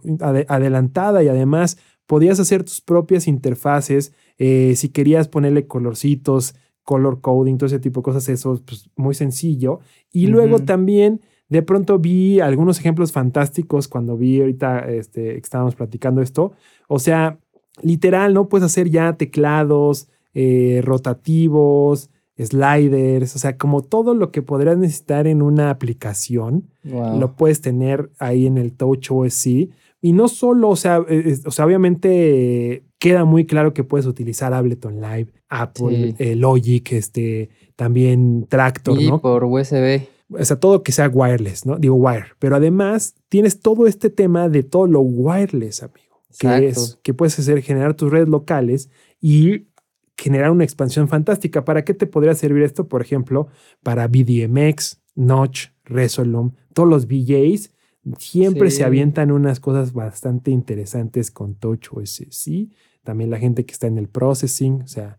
adelantada 0.48 1.22
y 1.24 1.28
además 1.28 1.78
podías 2.06 2.38
hacer 2.38 2.62
tus 2.62 2.80
propias 2.80 3.26
interfaces. 3.26 4.12
Eh, 4.38 4.74
si 4.76 4.90
querías 4.90 5.28
ponerle 5.28 5.66
colorcitos, 5.66 6.54
color 6.84 7.20
coding, 7.20 7.56
todo 7.56 7.66
ese 7.66 7.80
tipo 7.80 8.00
de 8.00 8.04
cosas, 8.04 8.28
eso 8.28 8.62
pues, 8.64 8.90
muy 8.96 9.14
sencillo. 9.14 9.80
Y 10.12 10.28
luego 10.28 10.60
también 10.60 11.22
de 11.48 11.62
pronto 11.62 11.98
vi 11.98 12.40
algunos 12.40 12.78
ejemplos 12.78 13.12
fantásticos 13.12 13.88
cuando 13.88 14.16
vi 14.16 14.40
ahorita 14.40 14.80
este, 14.90 15.38
estábamos 15.38 15.74
platicando 15.74 16.20
esto. 16.20 16.52
O 16.86 16.98
sea, 16.98 17.38
literal, 17.82 18.34
¿no? 18.34 18.48
Puedes 18.48 18.66
hacer 18.66 18.90
ya 18.90 19.16
teclados 19.16 20.08
eh, 20.34 20.82
rotativos, 20.84 22.10
sliders, 22.38 23.34
o 23.34 23.38
sea, 23.38 23.56
como 23.56 23.82
todo 23.82 24.14
lo 24.14 24.30
que 24.30 24.42
podrías 24.42 24.76
necesitar 24.76 25.26
en 25.26 25.42
una 25.42 25.70
aplicación, 25.70 26.68
lo 26.84 27.34
puedes 27.36 27.60
tener 27.60 28.10
ahí 28.18 28.46
en 28.46 28.58
el 28.58 28.72
Touch 28.72 29.10
OS. 29.10 29.46
Y 29.46 30.12
no 30.12 30.28
solo, 30.28 30.68
o 30.68 30.76
sea, 30.76 31.02
eh, 31.08 31.38
o 31.44 31.50
sea, 31.50 31.64
obviamente 31.64 32.84
queda 32.98 33.24
muy 33.24 33.46
claro 33.46 33.72
que 33.72 33.82
puedes 33.82 34.06
utilizar 34.06 34.52
Ableton 34.52 35.00
Live, 35.00 35.32
Apple, 35.48 36.14
eh, 36.18 36.36
Logic, 36.36 36.92
este, 36.92 37.50
también 37.74 38.46
Tractor, 38.48 39.00
y 39.00 39.10
por 39.10 39.44
USB. 39.44 40.06
O 40.30 40.44
sea, 40.44 40.58
todo 40.58 40.82
que 40.82 40.92
sea 40.92 41.08
wireless, 41.08 41.66
¿no? 41.66 41.76
Digo 41.76 41.94
wire. 41.94 42.26
Pero 42.38 42.56
además 42.56 43.14
tienes 43.28 43.60
todo 43.60 43.86
este 43.86 44.10
tema 44.10 44.48
de 44.48 44.62
todo 44.62 44.86
lo 44.86 45.00
wireless, 45.00 45.82
amigo. 45.82 46.22
Que 46.38 46.68
es 46.68 46.98
que 47.02 47.14
puedes 47.14 47.38
hacer 47.38 47.62
generar 47.62 47.94
tus 47.94 48.10
redes 48.10 48.28
locales 48.28 48.90
y 49.20 49.68
generar 50.16 50.50
una 50.50 50.64
expansión 50.64 51.08
fantástica. 51.08 51.64
¿Para 51.64 51.84
qué 51.84 51.94
te 51.94 52.06
podría 52.06 52.34
servir 52.34 52.62
esto? 52.62 52.88
Por 52.88 53.02
ejemplo, 53.02 53.48
para 53.82 54.08
BDMX, 54.08 55.00
Notch, 55.14 55.68
Resolum, 55.84 56.52
todos 56.72 56.88
los 56.88 57.06
VJs 57.06 57.72
siempre 58.18 58.70
se 58.70 58.84
avientan 58.84 59.32
unas 59.32 59.60
cosas 59.60 59.92
bastante 59.92 60.50
interesantes 60.50 61.30
con 61.30 61.54
TouchOS, 61.54 62.26
¿sí? 62.30 62.70
También 63.02 63.30
la 63.30 63.38
gente 63.38 63.64
que 63.64 63.72
está 63.72 63.86
en 63.86 63.98
el 63.98 64.08
processing, 64.08 64.82
o 64.82 64.86
sea, 64.88 65.18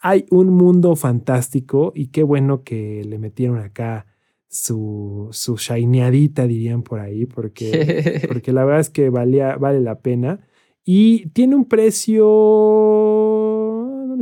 hay 0.00 0.26
un 0.30 0.50
mundo 0.50 0.96
fantástico 0.96 1.92
y 1.94 2.08
qué 2.08 2.22
bueno 2.22 2.62
que 2.62 3.04
le 3.04 3.18
metieron 3.18 3.58
acá 3.58 4.06
su, 4.48 5.28
su 5.30 5.56
shineadita, 5.56 6.46
dirían 6.46 6.82
por 6.82 7.00
ahí, 7.00 7.26
porque, 7.26 8.22
porque 8.28 8.52
la 8.52 8.64
verdad 8.64 8.80
es 8.80 8.90
que 8.90 9.10
valía, 9.10 9.56
vale 9.56 9.80
la 9.80 10.00
pena. 10.00 10.40
Y 10.84 11.28
tiene 11.30 11.54
un 11.54 11.66
precio 11.66 12.26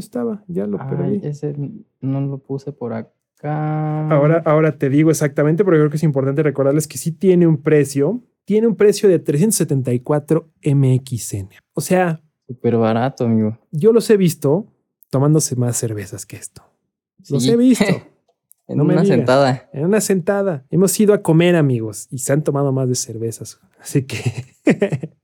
estaba? 0.01 0.45
Ya 0.49 0.67
lo 0.67 0.79
perdí. 0.79 1.21
Ese 1.23 1.55
no 2.01 2.21
lo 2.21 2.39
puse 2.39 2.73
por 2.73 2.93
acá. 2.93 3.13
Ahora, 3.43 4.43
ahora 4.45 4.79
te 4.79 4.89
digo 4.89 5.11
exactamente, 5.11 5.65
porque 5.65 5.79
creo 5.79 5.91
que 5.91 5.97
es 5.97 6.03
importante 6.03 6.43
recordarles 6.43 6.89
que 6.89 6.99
sí 6.99 7.13
tiene 7.13 7.47
un 7.47 7.63
precio. 7.63 8.23
Tiene 8.45 8.67
un 8.67 8.77
precio 8.77 9.09
de 9.09 9.19
374 9.19 10.49
MXN. 10.65 11.51
O 11.75 11.81
sea. 11.81 12.21
Súper 12.47 12.77
barato, 12.77 13.25
amigo. 13.25 13.59
Yo 13.71 13.93
los 13.93 14.09
he 14.11 14.17
visto 14.17 14.67
tomándose 15.11 15.55
más 15.57 15.77
cervezas 15.77 16.25
que 16.25 16.37
esto. 16.37 16.63
Los 17.29 17.47
he 17.47 17.57
visto. 17.57 17.85
en 18.69 18.81
una 18.81 19.05
sentada. 19.05 19.69
En 19.73 19.85
una 19.85 20.01
sentada. 20.01 20.65
Hemos 20.71 20.99
ido 20.99 21.13
a 21.15 21.23
comer, 21.23 21.57
amigos, 21.57 22.07
y 22.11 22.19
se 22.19 22.33
han 22.33 22.43
tomado 22.43 22.73
más 22.73 22.89
de 22.89 22.95
cervezas. 22.95 23.61
Así 23.81 24.05
que 24.05 24.47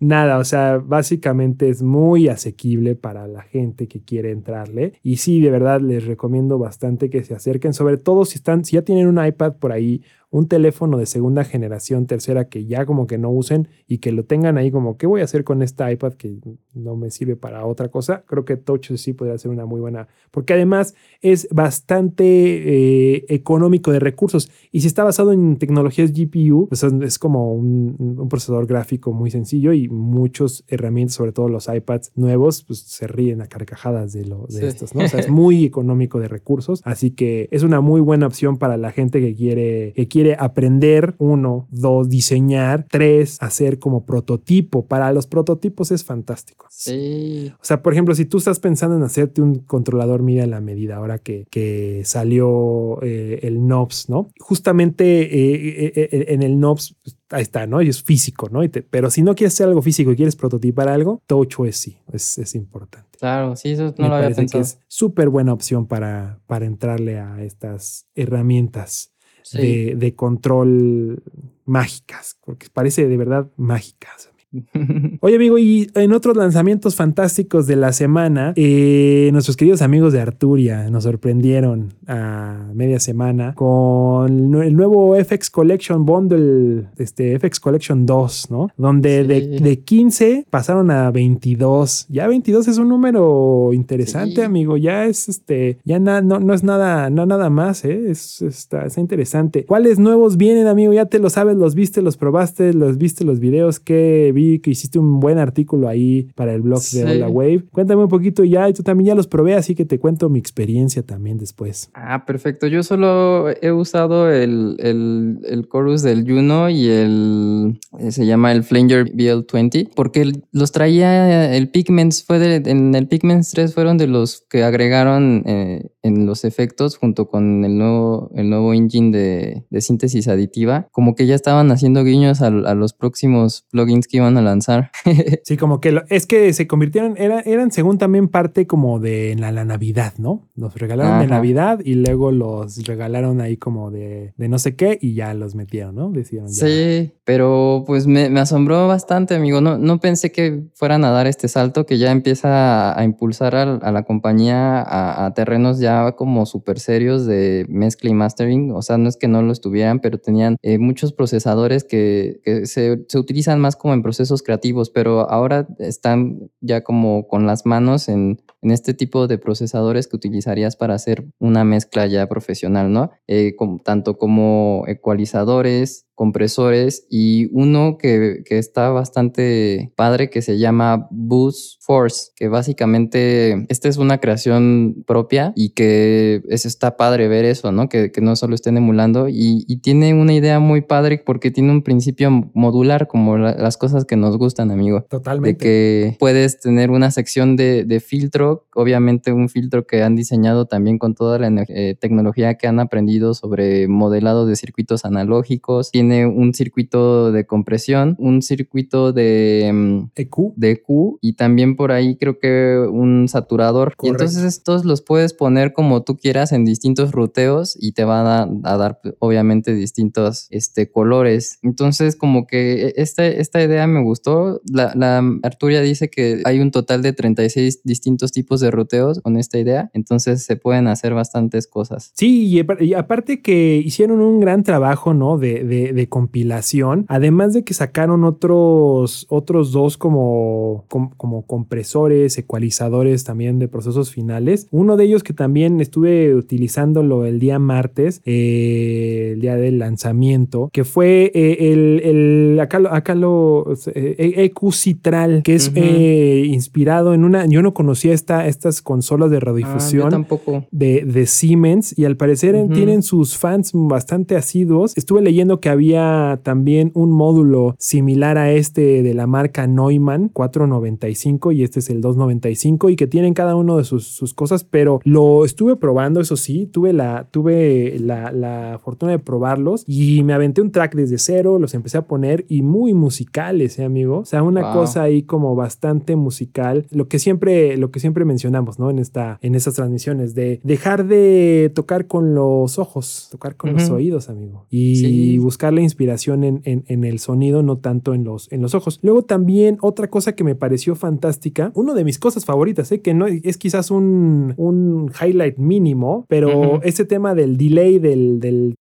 nada, 0.00 0.38
o 0.38 0.44
sea, 0.44 0.78
básicamente 0.78 1.68
es 1.68 1.82
muy 1.82 2.28
asequible 2.28 2.96
para 2.96 3.28
la 3.28 3.42
gente 3.42 3.86
que 3.86 4.02
quiere 4.02 4.32
entrarle. 4.32 4.94
Y 5.02 5.18
sí, 5.18 5.40
de 5.40 5.50
verdad 5.50 5.80
les 5.80 6.06
recomiendo 6.06 6.58
bastante 6.58 7.10
que 7.10 7.22
se 7.22 7.34
acerquen, 7.34 7.74
sobre 7.74 7.98
todo 7.98 8.24
si 8.24 8.36
están, 8.36 8.64
si 8.64 8.76
ya 8.76 8.82
tienen 8.82 9.06
un 9.06 9.24
iPad 9.24 9.54
por 9.56 9.72
ahí 9.72 10.02
un 10.30 10.46
teléfono 10.46 10.96
de 10.96 11.06
segunda 11.06 11.44
generación, 11.44 12.06
tercera, 12.06 12.48
que 12.48 12.64
ya 12.64 12.86
como 12.86 13.06
que 13.06 13.18
no 13.18 13.30
usen 13.30 13.68
y 13.88 13.98
que 13.98 14.12
lo 14.12 14.24
tengan 14.24 14.58
ahí 14.58 14.70
como, 14.70 14.96
¿qué 14.96 15.06
voy 15.06 15.22
a 15.22 15.24
hacer 15.24 15.42
con 15.42 15.60
este 15.62 15.90
iPad 15.92 16.14
que 16.14 16.36
no 16.72 16.96
me 16.96 17.10
sirve 17.10 17.34
para 17.34 17.66
otra 17.66 17.88
cosa? 17.88 18.24
Creo 18.26 18.44
que 18.44 18.56
Touch 18.56 18.92
sí 18.94 19.12
podría 19.12 19.36
ser 19.38 19.50
una 19.50 19.66
muy 19.66 19.80
buena, 19.80 20.06
porque 20.30 20.52
además 20.52 20.94
es 21.20 21.48
bastante 21.50 22.24
eh, 22.24 23.24
económico 23.28 23.90
de 23.90 23.98
recursos 23.98 24.50
y 24.70 24.82
si 24.82 24.86
está 24.86 25.02
basado 25.02 25.32
en 25.32 25.56
tecnologías 25.56 26.12
GPU, 26.12 26.68
pues 26.68 26.84
es 26.84 27.18
como 27.18 27.52
un, 27.52 28.28
procesador 28.30 28.66
gráfico 28.66 29.12
muy 29.12 29.32
sencillo 29.32 29.72
y 29.72 29.88
muchos 29.88 30.64
herramientas, 30.68 31.16
sobre 31.16 31.32
todo 31.32 31.48
los 31.48 31.68
iPads 31.68 32.12
nuevos, 32.14 32.62
pues 32.62 32.78
se 32.80 33.08
ríen 33.08 33.40
a 33.40 33.46
carcajadas 33.46 34.12
de, 34.12 34.24
lo, 34.24 34.46
de 34.48 34.68
estos, 34.68 34.94
¿no? 34.94 35.04
O 35.04 35.08
sea, 35.08 35.18
es 35.18 35.28
muy 35.28 35.64
económico 35.64 36.20
de 36.20 36.28
recursos, 36.28 36.82
así 36.84 37.10
que 37.10 37.48
es 37.50 37.64
una 37.64 37.80
muy 37.80 38.00
buena 38.00 38.28
opción 38.28 38.58
para 38.58 38.76
la 38.76 38.92
gente 38.92 39.20
que 39.20 39.34
quiere, 39.34 39.92
que 39.96 40.06
quiere 40.06 40.19
quiere 40.20 40.36
aprender, 40.38 41.14
uno, 41.16 41.66
dos, 41.70 42.10
diseñar, 42.10 42.86
tres, 42.90 43.38
hacer 43.40 43.78
como 43.78 44.04
prototipo. 44.04 44.84
Para 44.84 45.10
los 45.14 45.26
prototipos 45.26 45.90
es 45.92 46.04
fantástico. 46.04 46.66
Sí. 46.68 47.50
O 47.54 47.64
sea, 47.64 47.82
por 47.82 47.94
ejemplo, 47.94 48.14
si 48.14 48.26
tú 48.26 48.36
estás 48.36 48.60
pensando 48.60 48.96
en 48.96 49.02
hacerte 49.02 49.40
un 49.40 49.60
controlador 49.60 50.22
mira 50.22 50.46
la 50.46 50.60
medida, 50.60 50.96
ahora 50.96 51.18
que, 51.18 51.46
que 51.50 52.02
salió 52.04 52.98
eh, 53.00 53.40
el 53.44 53.66
NOBS, 53.66 54.10
¿no? 54.10 54.28
Justamente 54.38 55.22
eh, 55.22 55.92
eh, 55.96 56.24
en 56.28 56.42
el 56.42 56.60
NOBS 56.60 56.96
pues, 57.02 57.16
ahí 57.30 57.42
está, 57.42 57.66
¿no? 57.66 57.80
Y 57.80 57.88
es 57.88 58.02
físico, 58.02 58.50
¿no? 58.50 58.60
pero 58.90 59.10
si 59.10 59.22
no 59.22 59.34
quieres 59.34 59.54
hacer 59.54 59.68
algo 59.68 59.80
físico 59.80 60.12
y 60.12 60.16
quieres 60.16 60.36
prototipar 60.36 60.88
algo, 60.88 61.22
TouchOS 61.26 61.76
sí, 61.76 61.98
es, 62.12 62.36
es 62.36 62.54
importante. 62.54 63.08
Claro, 63.18 63.56
sí, 63.56 63.70
eso 63.70 63.94
no 63.96 64.08
lo 64.08 64.16
había 64.16 64.34
pensado. 64.34 64.62
que 64.62 64.68
es 64.68 64.78
súper 64.86 65.30
buena 65.30 65.54
opción 65.54 65.86
para, 65.86 66.40
para 66.46 66.66
entrarle 66.66 67.18
a 67.18 67.42
estas 67.42 68.06
herramientas 68.14 69.12
de, 69.52 70.14
control 70.16 71.22
mágicas, 71.64 72.36
porque 72.44 72.68
parece 72.72 73.06
de 73.06 73.16
verdad 73.16 73.50
mágicas. 73.56 74.29
Oye, 75.20 75.36
amigo, 75.36 75.58
y 75.58 75.90
en 75.94 76.12
otros 76.12 76.36
lanzamientos 76.36 76.96
fantásticos 76.96 77.66
de 77.66 77.76
la 77.76 77.92
semana, 77.92 78.52
eh, 78.56 79.28
nuestros 79.32 79.56
queridos 79.56 79.82
amigos 79.82 80.12
de 80.12 80.20
Arturia 80.20 80.90
nos 80.90 81.04
sorprendieron 81.04 81.94
a 82.06 82.68
media 82.74 82.98
semana 83.00 83.54
con 83.54 84.54
el 84.62 84.74
nuevo 84.76 85.14
FX 85.16 85.50
Collection 85.50 86.04
Bundle, 86.04 86.86
este 86.98 87.38
FX 87.38 87.60
Collection 87.60 88.06
2, 88.06 88.50
¿no? 88.50 88.68
Donde 88.76 89.22
Sí. 89.22 89.26
de, 89.28 89.40
de 89.60 89.78
15 89.80 90.46
pasaron 90.50 90.90
a 90.90 91.10
22. 91.10 92.06
Ya 92.08 92.26
22 92.26 92.68
es 92.68 92.78
un 92.78 92.88
número 92.88 93.70
interesante, 93.72 94.36
Sí. 94.36 94.40
amigo. 94.42 94.76
Ya 94.76 95.06
es 95.06 95.28
este, 95.28 95.78
ya 95.84 95.98
na- 96.00 96.20
no, 96.22 96.40
no 96.40 96.54
es 96.54 96.64
nada, 96.64 97.10
no 97.10 97.26
nada 97.26 97.50
más, 97.50 97.84
¿eh? 97.84 98.10
Es, 98.10 98.42
está, 98.42 98.84
está 98.86 99.00
interesante. 99.00 99.64
¿Cuáles 99.64 99.98
nuevos 99.98 100.36
vienen, 100.36 100.66
amigo? 100.66 100.92
Ya 100.92 101.06
te 101.06 101.18
lo 101.18 101.30
sabes, 101.30 101.56
los 101.56 101.74
viste, 101.74 102.02
los 102.02 102.16
probaste, 102.16 102.72
los 102.74 102.98
viste 102.98 103.24
los 103.24 103.40
videos 103.40 103.78
que 103.80 104.32
vi 104.40 104.58
que 104.60 104.70
hiciste 104.70 104.98
un 104.98 105.20
buen 105.20 105.38
artículo 105.38 105.88
ahí 105.88 106.28
para 106.34 106.54
el 106.54 106.62
blog 106.62 106.80
Sí. 106.80 106.98
de 106.98 107.04
Hola 107.16 107.28
Wave. 107.28 107.64
Cuéntame 107.72 108.02
un 108.02 108.08
poquito 108.08 108.44
ya, 108.44 108.68
y 108.68 108.72
tú 108.72 108.82
también 108.82 109.08
ya 109.08 109.14
los 109.14 109.26
probé, 109.26 109.54
así 109.54 109.74
que 109.74 109.84
te 109.84 109.98
cuento 109.98 110.28
mi 110.28 110.38
experiencia 110.38 111.02
también 111.02 111.38
después. 111.38 111.90
Ah, 111.94 112.24
perfecto. 112.26 112.66
Yo 112.66 112.82
solo 112.82 113.48
he 113.60 113.72
usado 113.72 114.30
el, 114.30 114.76
el, 114.78 115.38
el 115.44 115.68
chorus 115.68 116.02
del 116.02 116.24
Juno 116.28 116.68
y 116.70 116.86
el 116.88 117.78
eh, 117.98 118.10
se 118.12 118.26
llama 118.26 118.52
el 118.52 118.62
Flanger 118.64 119.12
BL20 119.14 119.90
porque 119.94 120.32
los 120.52 120.72
traía 120.72 121.54
el 121.56 121.68
Pigments 121.70 122.24
fue 122.24 122.38
de- 122.38 122.70
en 122.70 122.94
el 122.94 123.06
Pigments 123.08 123.50
3 123.52 123.74
fueron 123.74 123.98
de 123.98 124.06
los 124.06 124.44
que 124.48 124.62
agregaron 124.64 125.42
eh, 125.46 125.90
en 126.02 126.26
los 126.26 126.44
efectos 126.44 126.96
junto 126.96 127.28
con 127.28 127.64
el 127.64 127.76
nuevo 127.76 128.30
el 128.34 128.48
nuevo 128.50 128.72
engine 128.74 129.16
de, 129.16 129.64
de 129.70 129.80
síntesis 129.80 130.28
aditiva, 130.28 130.88
como 130.92 131.14
que 131.14 131.26
ya 131.26 131.34
estaban 131.34 131.70
haciendo 131.70 132.04
guiños 132.04 132.40
a, 132.42 132.46
a 132.46 132.74
los 132.74 132.92
próximos 132.92 133.66
plugins 133.70 134.06
que 134.06 134.18
iban 134.18 134.29
a 134.36 134.42
lanzar. 134.42 134.90
Sí, 135.44 135.56
como 135.56 135.80
que 135.80 135.92
lo- 135.92 136.02
es 136.08 136.26
que 136.26 136.52
se 136.52 136.66
convirtieron, 136.66 137.14
era- 137.16 137.40
eran 137.40 137.70
según 137.72 137.98
también 137.98 138.28
parte 138.28 138.66
como 138.66 139.00
de 139.00 139.34
la, 139.38 139.50
la 139.52 139.64
Navidad, 139.64 140.14
¿no? 140.18 140.48
Los 140.54 140.74
regalaron 140.76 141.20
de. 141.20 141.26
Navidad 141.26 141.80
y 141.84 141.94
luego 141.94 142.30
los 142.32 142.84
regalaron 142.86 143.40
ahí 143.40 143.56
como 143.56 143.90
de, 143.90 144.32
de 144.36 144.48
no 144.48 144.58
sé 144.58 144.76
qué 144.76 144.98
y 145.00 145.14
ya 145.14 145.32
los 145.34 145.54
metieron, 145.54 145.94
¿no? 145.94 146.10
Decidieron 146.10 146.50
ya. 146.50 146.66
Sí, 146.66 147.12
pero 147.24 147.84
pues 147.86 148.06
me, 148.06 148.28
me 148.30 148.40
asombró 148.40 148.86
bastante, 148.88 149.34
amigo. 149.34 149.60
No, 149.60 149.78
no 149.78 149.98
pensé 150.00 150.30
que 150.32 150.64
fueran 150.74 151.04
a 151.04 151.10
dar 151.10 151.26
este 151.26 151.48
salto 151.48 151.86
que 151.86 151.98
ya 151.98 152.10
empieza 152.10 152.90
a, 152.92 153.00
a 153.00 153.04
impulsar 153.04 153.54
a, 153.54 153.90
la 153.92 154.02
compañía 154.02 154.80
a, 154.80 155.26
a 155.26 155.34
terrenos 155.34 155.78
ya 155.78 156.12
como 156.12 156.46
súper 156.46 156.78
serios 156.80 157.26
de 157.26 157.66
mezcla 157.68 158.10
y 158.10 158.14
mastering. 158.14 158.72
O 158.72 158.82
sea, 158.82 158.98
no 158.98 159.08
es 159.08 159.16
que 159.16 159.28
no 159.28 159.42
lo 159.42 159.52
estuvieran, 159.52 160.00
pero 160.00 160.18
tenían 160.18 160.56
eh, 160.62 160.78
muchos 160.78 161.12
procesadores 161.12 161.84
que, 161.84 162.40
que 162.44 162.66
se, 162.66 163.04
se 163.08 163.18
utilizan 163.18 163.60
más 163.60 163.76
como 163.76 163.94
en 163.94 164.02
procesos 164.20 164.42
creativos, 164.42 164.90
pero 164.90 165.30
ahora 165.30 165.66
están 165.78 166.50
ya 166.60 166.82
como 166.82 167.26
con 167.26 167.46
las 167.46 167.64
manos 167.64 168.10
en, 168.10 168.42
en 168.62 168.70
este 168.70 168.94
tipo 168.94 169.26
de 169.26 169.38
procesadores 169.38 170.06
que 170.06 170.16
utilizarías 170.16 170.76
para 170.76 170.94
hacer 170.94 171.24
una 171.38 171.64
mezcla 171.64 172.06
ya 172.06 172.26
profesional, 172.28 172.92
¿no? 172.92 173.10
Eh, 173.26 173.54
com- 173.56 173.80
tanto 173.82 174.18
como 174.18 174.84
ecualizadores, 174.86 176.06
compresores 176.14 177.06
y 177.08 177.48
uno 177.52 177.96
que, 177.98 178.42
que 178.44 178.58
está 178.58 178.90
bastante 178.90 179.90
padre 179.96 180.28
que 180.28 180.42
se 180.42 180.58
llama 180.58 181.08
Boost 181.10 181.80
Force, 181.82 182.32
que 182.36 182.48
básicamente 182.48 183.64
esta 183.70 183.88
es 183.88 183.96
una 183.96 184.18
creación 184.18 185.02
propia 185.06 185.52
y 185.56 185.70
que 185.70 186.42
es, 186.50 186.66
está 186.66 186.98
padre 186.98 187.28
ver 187.28 187.46
eso, 187.46 187.72
¿no? 187.72 187.88
Que, 187.88 188.12
que 188.12 188.20
no 188.20 188.36
solo 188.36 188.54
estén 188.54 188.76
emulando 188.76 189.28
y, 189.30 189.64
y 189.66 189.78
tiene 189.78 190.12
una 190.12 190.34
idea 190.34 190.58
muy 190.60 190.82
padre 190.82 191.22
porque 191.24 191.50
tiene 191.50 191.70
un 191.70 191.82
principio 191.82 192.30
modular 192.52 193.06
como 193.08 193.38
la- 193.38 193.54
las 193.54 193.78
cosas 193.78 194.04
que 194.04 194.16
nos 194.16 194.36
gustan, 194.36 194.70
amigo 194.70 195.00
de 195.00 195.06
Totalmente. 195.08 195.56
que 195.64 196.16
puedes 196.18 196.60
tener 196.60 196.90
una 196.90 197.10
sección 197.10 197.56
de, 197.56 197.84
de 197.84 198.00
filtro, 198.00 198.49
obviamente 198.74 199.32
un 199.32 199.48
filtro 199.48 199.86
que 199.86 200.02
han 200.02 200.16
diseñado 200.16 200.66
también 200.66 200.98
con 200.98 201.14
toda 201.14 201.38
la 201.38 201.64
eh, 201.68 201.96
tecnología 201.98 202.54
que 202.54 202.66
han 202.66 202.80
aprendido 202.80 203.34
sobre 203.34 203.88
modelado 203.88 204.46
de 204.46 204.56
circuitos 204.56 205.04
analógicos, 205.04 205.90
tiene 205.90 206.26
un 206.26 206.54
circuito 206.54 207.32
de 207.32 207.46
compresión, 207.46 208.16
un 208.18 208.42
circuito 208.42 209.12
de, 209.12 209.70
mm, 209.72 210.10
EQ. 210.14 210.54
de 210.56 210.70
EQ 210.72 211.18
y 211.20 211.34
también 211.34 211.76
por 211.76 211.92
ahí 211.92 212.16
creo 212.16 212.38
que 212.38 212.78
un 212.90 213.28
saturador. 213.28 213.94
Y 214.02 214.08
entonces 214.08 214.44
estos 214.44 214.84
los 214.84 215.02
puedes 215.02 215.34
poner 215.34 215.72
como 215.72 216.02
tú 216.02 216.16
quieras 216.16 216.52
en 216.52 216.64
distintos 216.64 217.12
ruteos 217.12 217.76
y 217.78 217.92
te 217.92 218.04
van 218.04 218.26
a, 218.26 218.70
a 218.70 218.76
dar 218.76 219.00
pues, 219.02 219.14
obviamente 219.18 219.74
distintos 219.74 220.46
este, 220.50 220.90
colores. 220.90 221.58
Entonces 221.62 222.16
como 222.16 222.46
que 222.46 222.86
e, 222.86 222.92
esta, 222.96 223.26
esta 223.26 223.62
idea 223.62 223.86
me 223.86 224.02
gustó. 224.02 224.60
La, 224.70 224.92
la 224.94 225.22
Arturia 225.42 225.80
dice 225.80 226.10
que 226.10 226.42
hay 226.44 226.60
un 226.60 226.70
total 226.70 227.02
de 227.02 227.12
36 227.12 227.82
distintos 227.84 228.32
tipos 228.32 228.39
de 228.60 228.70
ruteos 228.70 229.20
con 229.20 229.36
esta 229.36 229.58
idea. 229.58 229.90
Entonces 229.94 230.42
se 230.42 230.56
pueden 230.56 230.86
hacer 230.88 231.14
bastantes 231.14 231.66
cosas. 231.66 232.12
Sí, 232.14 232.46
y, 232.46 232.58
apar- 232.60 232.82
y 232.82 232.94
aparte 232.94 233.40
que 233.42 233.76
hicieron 233.84 234.20
un 234.20 234.40
gran 234.40 234.62
trabajo, 234.62 235.14
¿no? 235.14 235.38
De, 235.38 235.64
de- 235.64 235.92
de 235.92 236.08
compilación. 236.08 237.04
Además 237.08 237.52
de 237.52 237.64
que 237.64 237.74
sacaron 237.74 238.24
otros, 238.24 239.26
otros 239.28 239.72
dos 239.72 239.96
como, 239.96 240.84
com- 240.88 241.10
como 241.16 241.42
compresores, 241.46 242.36
ecualizadores 242.38 243.24
también 243.24 243.58
de 243.58 243.68
procesos 243.68 244.10
finales. 244.10 244.66
Uno 244.70 244.96
de 244.96 245.04
ellos 245.04 245.22
que 245.22 245.32
también 245.32 245.80
estuve 245.80 246.34
utilizándolo 246.34 247.24
el 247.26 247.38
día 247.40 247.58
martes, 247.58 248.22
eh, 248.24 249.30
el 249.34 249.40
día 249.40 249.56
del 249.56 249.78
lanzamiento, 249.78 250.70
que 250.72 250.84
fue 250.84 251.30
eh, 251.34 251.72
el, 251.72 252.00
el- 252.04 252.60
acá, 252.60 252.78
lo- 252.78 252.92
acá 252.92 253.14
lo, 253.14 253.74
eh, 253.94 254.32
EQ 254.44 254.72
Citral, 254.72 255.42
que 255.42 255.54
es 255.54 255.72
eh, 255.74 256.44
inspirado 256.46 257.14
en 257.14 257.24
una, 257.24 257.46
yo 257.46 257.62
no 257.62 257.74
conocía 257.74 258.12
esta, 258.30 258.46
estas 258.46 258.82
consolas 258.82 259.30
de 259.30 259.36
Ah, 259.38 259.40
radiodifusión 259.40 260.10
tampoco. 260.10 260.64
de, 260.70 261.04
de 261.04 261.26
Siemens 261.26 261.98
y 261.98 262.04
al 262.04 262.16
parecer 262.16 262.54
tienen 262.72 263.02
sus 263.02 263.36
fans 263.36 263.70
bastante 263.74 264.36
asiduos. 264.36 264.96
Estuve 264.96 265.20
leyendo 265.22 265.60
que 265.60 265.68
había 265.68 266.40
también 266.42 266.92
un 266.94 267.10
módulo 267.10 267.74
similar 267.78 268.38
a 268.38 268.52
este 268.52 269.02
de 269.02 269.14
la 269.14 269.26
marca 269.26 269.66
Neumann 269.66 270.28
495 270.28 271.52
y 271.52 271.62
este 271.64 271.80
es 271.80 271.90
el 271.90 272.00
295 272.00 272.90
y 272.90 272.96
que 272.96 273.06
tienen 273.06 273.34
cada 273.34 273.56
uno 273.56 273.78
de 273.78 273.84
sus, 273.84 274.06
sus 274.06 274.34
cosas, 274.34 274.64
pero 274.64 275.00
lo 275.04 275.44
estuve 275.44 275.76
probando, 275.76 276.20
eso 276.20 276.36
sí, 276.36 276.66
tuve 276.66 276.92
la, 276.92 277.26
tuve 277.30 277.96
la, 277.98 278.30
la 278.32 278.78
fortuna 278.82 279.12
de 279.12 279.18
probarlos 279.18 279.84
y 279.86 280.22
me 280.22 280.32
aventé 280.34 280.60
un 280.62 280.70
track 280.70 280.94
desde 280.94 281.18
cero, 281.18 281.58
los 281.58 281.74
empecé 281.74 281.98
a 281.98 282.02
poner 282.06 282.44
y 282.48 282.62
muy 282.62 282.94
musicales, 282.94 283.78
¿eh, 283.78 283.84
amigo? 283.84 284.18
O 284.20 284.24
sea, 284.24 284.42
una 284.42 284.60
Wow. 284.60 284.72
cosa 284.74 285.02
ahí 285.04 285.22
como 285.22 285.54
bastante 285.56 286.16
musical, 286.16 286.86
lo 286.90 287.08
que 287.08 287.18
siempre, 287.18 287.76
lo 287.78 287.90
que 287.90 287.98
siempre 287.98 288.19
mencionamos, 288.24 288.78
¿no? 288.78 288.90
En 288.90 288.98
esta, 288.98 289.38
en 289.42 289.54
estas 289.54 289.74
transmisiones, 289.74 290.34
de 290.34 290.60
dejar 290.64 291.06
de 291.06 291.70
tocar 291.74 292.06
con 292.06 292.34
los 292.34 292.78
ojos, 292.78 293.28
tocar 293.30 293.56
con 293.56 293.72
los 293.72 293.90
oídos, 293.90 294.28
amigo. 294.28 294.66
Y 294.70 294.96
Sí. 294.96 295.38
buscar 295.38 295.72
la 295.72 295.80
inspiración 295.80 296.44
en, 296.44 296.60
en- 296.64 296.84
en 296.88 297.04
el 297.04 297.18
sonido, 297.18 297.62
no 297.62 297.78
tanto 297.78 298.14
en 298.14 298.24
los, 298.24 298.50
en 298.52 298.60
los 298.62 298.74
ojos. 298.74 298.98
Luego 299.02 299.22
también 299.22 299.78
otra 299.80 300.08
cosa 300.08 300.34
que 300.34 300.44
me 300.44 300.54
pareció 300.54 300.94
fantástica, 300.94 301.72
uno 301.74 301.94
de 301.94 302.04
mis 302.04 302.18
cosas 302.18 302.44
favoritas, 302.44 302.90
¿eh? 302.92 303.00
que 303.00 303.14
no 303.14 303.26
es 303.26 303.56
quizás 303.58 303.90
un, 303.90 304.54
un 304.56 305.10
highlight 305.20 305.58
mínimo, 305.58 306.24
pero 306.28 306.58
Ujú. 306.76 306.80
ese 306.82 307.04
tema 307.04 307.34
del 307.34 307.56
delay 307.56 307.98
del, 307.98 308.40
del 308.40 308.76